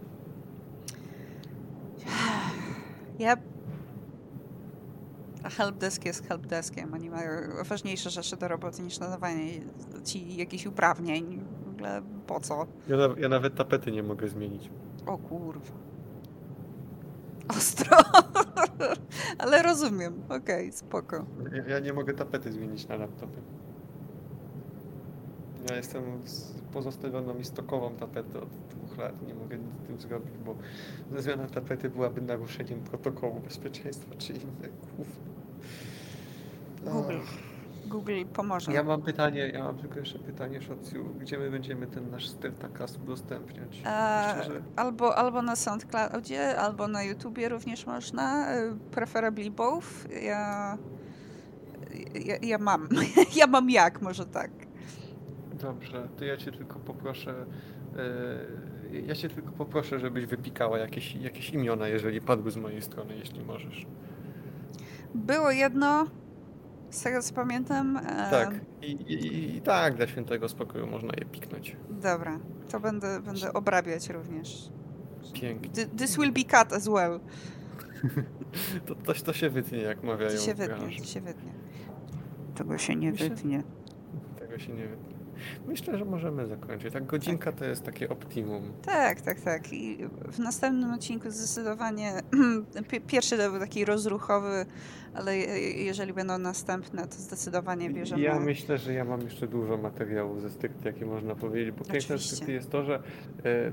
Ja... 3.20 3.38
A 5.44 5.50
helpdesk 5.50 6.06
jest 6.06 6.28
helpdeskiem. 6.28 6.94
Oni 6.94 7.10
mają 7.10 7.30
ważniejsze 7.64 8.10
rzeczy 8.10 8.38
do 8.38 8.48
roboty 8.48 8.82
niż 8.82 9.00
nadawanie 9.00 9.52
ci 10.04 10.36
jakichś 10.38 10.66
uprawnień. 10.66 11.46
W 11.66 11.70
ogóle 11.70 12.02
po 12.28 12.40
co? 12.40 12.68
Ja, 12.88 12.98
na, 12.98 13.08
ja 13.18 13.30
nawet 13.30 13.56
tapety 13.56 13.92
nie 13.92 14.04
mogę 14.04 14.28
zmienić. 14.28 14.70
O 15.06 15.18
kurwa. 15.18 15.74
Ostro. 17.50 17.98
Ale 19.40 19.64
rozumiem. 19.64 20.24
Okej, 20.30 20.72
spoko. 20.72 21.26
Ja, 21.52 21.68
ja 21.68 21.80
nie 21.80 21.94
mogę 21.94 22.14
tapety 22.14 22.52
zmienić 22.52 22.88
na 22.88 22.96
laptopie. 22.96 23.42
Ja 25.70 25.76
jestem 25.76 26.04
pozostawioną 26.74 27.34
mi 27.34 27.46
stokową 27.46 27.96
tapetę 27.96 28.40
od 28.42 28.50
dwóch 28.50 28.98
lat. 28.98 29.28
Nie 29.28 29.34
mogę 29.36 29.58
nic 29.58 29.74
z 29.84 29.88
tym 29.88 30.00
zrobić, 30.00 30.34
bo 30.46 30.56
zmiana 31.22 31.48
tapety 31.48 31.90
byłaby 31.90 32.22
naruszeniem 32.22 32.80
protokołu 32.80 33.40
bezpieczeństwa 33.40 34.16
czy 34.18 34.34
innych 34.34 34.72
głów. 34.96 35.08
Google. 36.84 37.20
Google 37.86 38.26
pomoże. 38.34 38.74
Ja 38.74 38.84
mam 38.84 39.02
pytanie, 39.02 39.48
ja 39.54 39.64
mam 39.64 39.78
tylko 39.78 40.00
jeszcze 40.00 40.20
pytanie, 40.20 40.62
Szociu, 40.62 41.06
gdzie 41.20 41.38
my 41.38 41.52
będziemy 41.52 41.88
ten 41.88 42.10
nasz 42.10 42.28
Styrtakast 42.30 42.98
udostępniać? 43.04 43.76
Szczerze, 43.80 44.62
albo, 44.76 45.18
albo 45.18 45.42
na 45.42 45.56
SoundCloudzie, 45.56 46.58
albo 46.58 46.88
na 46.88 47.04
YouTubie 47.04 47.50
również 47.50 47.86
można. 47.86 48.56
y, 48.58 48.74
Preferably 48.92 49.52
both. 49.52 49.88
Ja, 50.24 50.78
ja, 52.26 52.36
ja 52.42 52.58
mam. 52.58 52.90
Ja 53.36 53.48
mam 53.48 53.70
jak, 53.70 54.02
może 54.02 54.26
tak. 54.26 54.52
Dobrze, 55.62 56.08
to 56.18 56.26
ja 56.26 56.38
cię 56.38 56.52
tylko 56.52 56.80
poproszę, 56.80 57.46
e, 58.94 59.02
ja 59.08 59.16
cię 59.16 59.30
tylko 59.30 59.52
poproszę, 59.52 60.00
żebyś 60.00 60.26
wypikała 60.26 60.78
jakieś, 60.80 61.16
jakieś 61.16 61.50
imiona, 61.50 61.88
jeżeli 61.88 62.22
padły 62.22 62.52
z 62.52 62.58
mojej 62.58 62.82
strony, 62.82 63.16
jeśli 63.18 63.44
możesz. 63.44 63.86
Było 65.16 65.52
jedno, 65.52 66.06
Z 66.90 67.04
tego 67.04 67.22
co 67.22 67.34
pamiętam. 67.34 67.98
e, 67.98 68.02
Tak. 68.32 68.60
I, 68.82 68.92
i, 68.92 69.58
I 69.58 69.62
tak, 69.62 69.96
dla 69.96 70.08
świętego 70.08 70.50
spokoju 70.50 70.88
można 70.88 71.10
je 71.20 71.26
piknąć. 71.26 71.76
Dobra, 71.90 72.40
to 72.72 72.80
będę, 72.80 73.22
będę 73.22 73.54
obrabiać 73.54 74.10
również. 74.10 74.70
Pięknie. 75.34 75.70
Th- 75.70 75.90
This 75.98 76.18
will 76.18 76.32
be 76.32 76.44
cut 76.44 76.74
as 76.74 76.88
well. 76.88 77.20
To, 78.86 78.96
to, 78.96 79.14
to 79.14 79.34
się 79.34 79.50
wytnie, 79.50 79.78
jak 79.78 80.04
mawiają 80.04 80.32
To 80.32 80.38
się 80.38 80.54
wytnie, 80.54 80.98
to 81.00 81.04
się 81.06 81.22
wytnie. 81.22 81.52
Tego 82.56 82.78
się 82.78 82.96
nie 82.96 83.12
Myślę- 83.12 83.30
wytnie. 83.30 83.64
Tego 84.40 84.60
się 84.60 84.74
nie 84.74 84.88
wytnie. 84.88 85.11
Myślę, 85.68 85.98
że 85.98 86.06
możemy 86.06 86.48
zakończyć. 86.48 86.94
Tak, 86.94 87.06
godzinka 87.06 87.52
to 87.52 87.66
jest 87.66 87.84
takie 87.84 88.10
optimum. 88.10 88.74
Tak, 88.86 89.22
tak, 89.22 89.42
tak. 89.42 89.74
I 89.74 89.98
w 90.32 90.40
następnym 90.40 90.92
odcinku 90.94 91.32
zdecydowanie 91.32 92.14
pi- 92.92 93.02
pierwszy 93.02 93.38
to 93.38 93.52
był 93.52 93.60
taki 93.60 93.86
rozruchowy, 93.86 94.66
ale 95.14 95.38
je- 95.38 95.84
jeżeli 95.86 96.14
będą 96.14 96.38
następne, 96.38 97.08
to 97.08 97.14
zdecydowanie 97.16 97.90
bierzemy. 97.90 98.22
Ja 98.22 98.40
myślę, 98.40 98.78
że 98.78 98.94
ja 98.94 99.06
mam 99.06 99.22
jeszcze 99.22 99.48
dużo 99.48 99.78
materiałów 99.78 100.42
ze 100.42 100.50
stricte, 100.50 100.90
jakie 100.90 101.06
można 101.06 101.36
powiedzieć, 101.36 101.72
bo 101.76 101.86
piękne 101.86 102.20
stricte 102.20 102.52
jest 102.52 102.70
to, 102.70 102.84
że 102.84 102.96
e, 103.46 103.72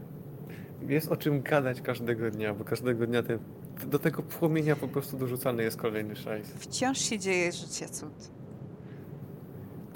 jest 0.89 1.09
o 1.13 1.17
czym 1.17 1.43
gadać 1.43 1.81
każdego 1.81 2.31
dnia, 2.31 2.55
bo 2.55 2.65
każdego 2.65 3.07
dnia 3.07 3.23
ten, 3.23 3.39
do 3.87 3.99
tego 3.99 4.23
płomienia 4.23 4.77
po 4.77 4.89
prostu 4.89 5.17
dorzucany 5.17 5.63
jest 5.63 5.77
kolejny 5.77 6.17
szajs. 6.17 6.49
Wciąż 6.59 6.99
się 6.99 7.19
dzieje 7.19 7.53
życie 7.53 7.89
cud. 7.89 8.31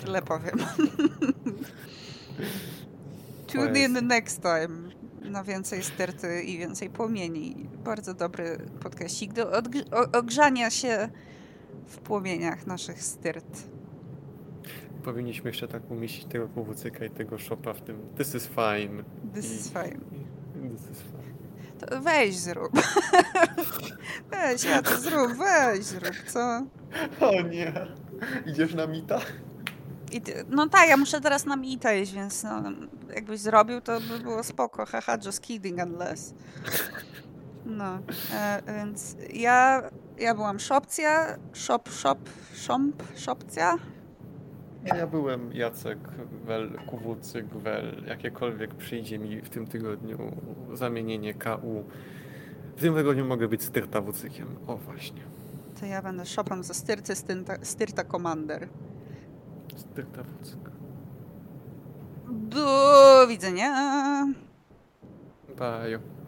Tyle 0.05 0.22
powiem. 0.22 0.57
Tune 3.53 3.78
in 3.78 4.07
next 4.07 4.42
time 4.42 4.88
na 5.30 5.44
więcej 5.44 5.82
sterty 5.82 6.42
i 6.42 6.59
więcej 6.59 6.90
płomieni. 6.90 7.68
Bardzo 7.84 8.14
dobry 8.14 8.59
podkaścik 8.82 9.32
do 9.32 9.53
ogrzania 10.12 10.70
się 10.70 11.09
w 11.86 11.98
płomieniach 11.98 12.66
naszych 12.66 13.03
styrt. 13.03 13.62
Powinniśmy 15.05 15.50
jeszcze 15.50 15.68
tak 15.68 15.90
umieścić 15.90 16.24
tego 16.24 16.48
kowucyka 16.48 17.05
i 17.05 17.11
tego 17.11 17.38
szopa 17.38 17.72
w 17.72 17.80
tym 17.80 17.98
This 18.18 18.34
is 18.34 18.46
fine. 18.46 19.05
This 19.34 19.53
I- 19.53 19.55
is 19.55 19.68
fine. 19.68 20.00
This 20.76 20.90
is 20.90 20.98
fine. 21.03 21.32
To 21.78 22.00
weź 22.00 22.38
zrób. 22.38 22.72
weź, 24.30 24.64
ja 24.64 24.82
to 24.82 25.00
zrób, 25.00 25.32
weź 25.32 25.84
zrób, 25.84 26.16
co? 26.26 26.66
O 27.20 27.42
nie! 27.42 27.72
Idziesz 28.46 28.74
na 28.74 28.86
mita? 28.86 29.20
No 30.48 30.68
tak, 30.68 30.88
ja 30.88 30.96
muszę 30.96 31.20
teraz 31.20 31.46
na 31.46 31.56
mita 31.56 31.92
iść, 31.94 32.12
więc 32.12 32.44
no, 32.44 32.62
jakbyś 33.14 33.40
zrobił, 33.40 33.80
to 33.80 34.00
by 34.00 34.18
było 34.18 34.42
spoko. 34.42 34.86
Haha, 34.86 35.18
just 35.24 35.40
kidding 35.40 35.78
unless. 35.86 36.34
No, 37.66 37.98
e, 38.34 38.62
więc 38.66 39.16
ja, 39.34 39.82
ja 40.18 40.34
byłam 40.34 40.60
szopcja, 40.60 41.38
szop, 41.52 41.88
szop, 41.88 42.18
szomp, 42.54 43.02
szopcja. 43.16 43.78
Ja 44.84 45.06
byłem 45.06 45.52
Jacek, 45.52 45.98
wel, 46.44 46.70
kuwucyk, 46.86 47.46
wel, 47.46 48.04
jakiekolwiek 48.06 48.74
przyjdzie 48.74 49.18
mi 49.18 49.40
w 49.40 49.48
tym 49.48 49.66
tygodniu 49.66 50.18
zamienienie 50.72 51.34
KU. 51.34 51.84
W 52.76 52.80
tym 52.80 52.94
tygodniu 52.94 53.24
mogę 53.24 53.48
być 53.48 53.62
styrta 53.62 54.00
wucykiem. 54.00 54.46
O 54.66 54.76
właśnie. 54.76 55.22
To 55.80 55.86
ja 55.86 56.02
będę 56.02 56.26
szopem 56.26 56.64
ze 56.64 56.74
styrty, 56.74 57.14
styrta, 57.14 57.54
styrta 57.62 58.04
Commander. 58.04 58.68
Styrta 59.77 60.23
wucyk. 60.23 60.70
Do 62.29 63.27
widzenia! 63.29 64.27
Bye. 65.59 66.22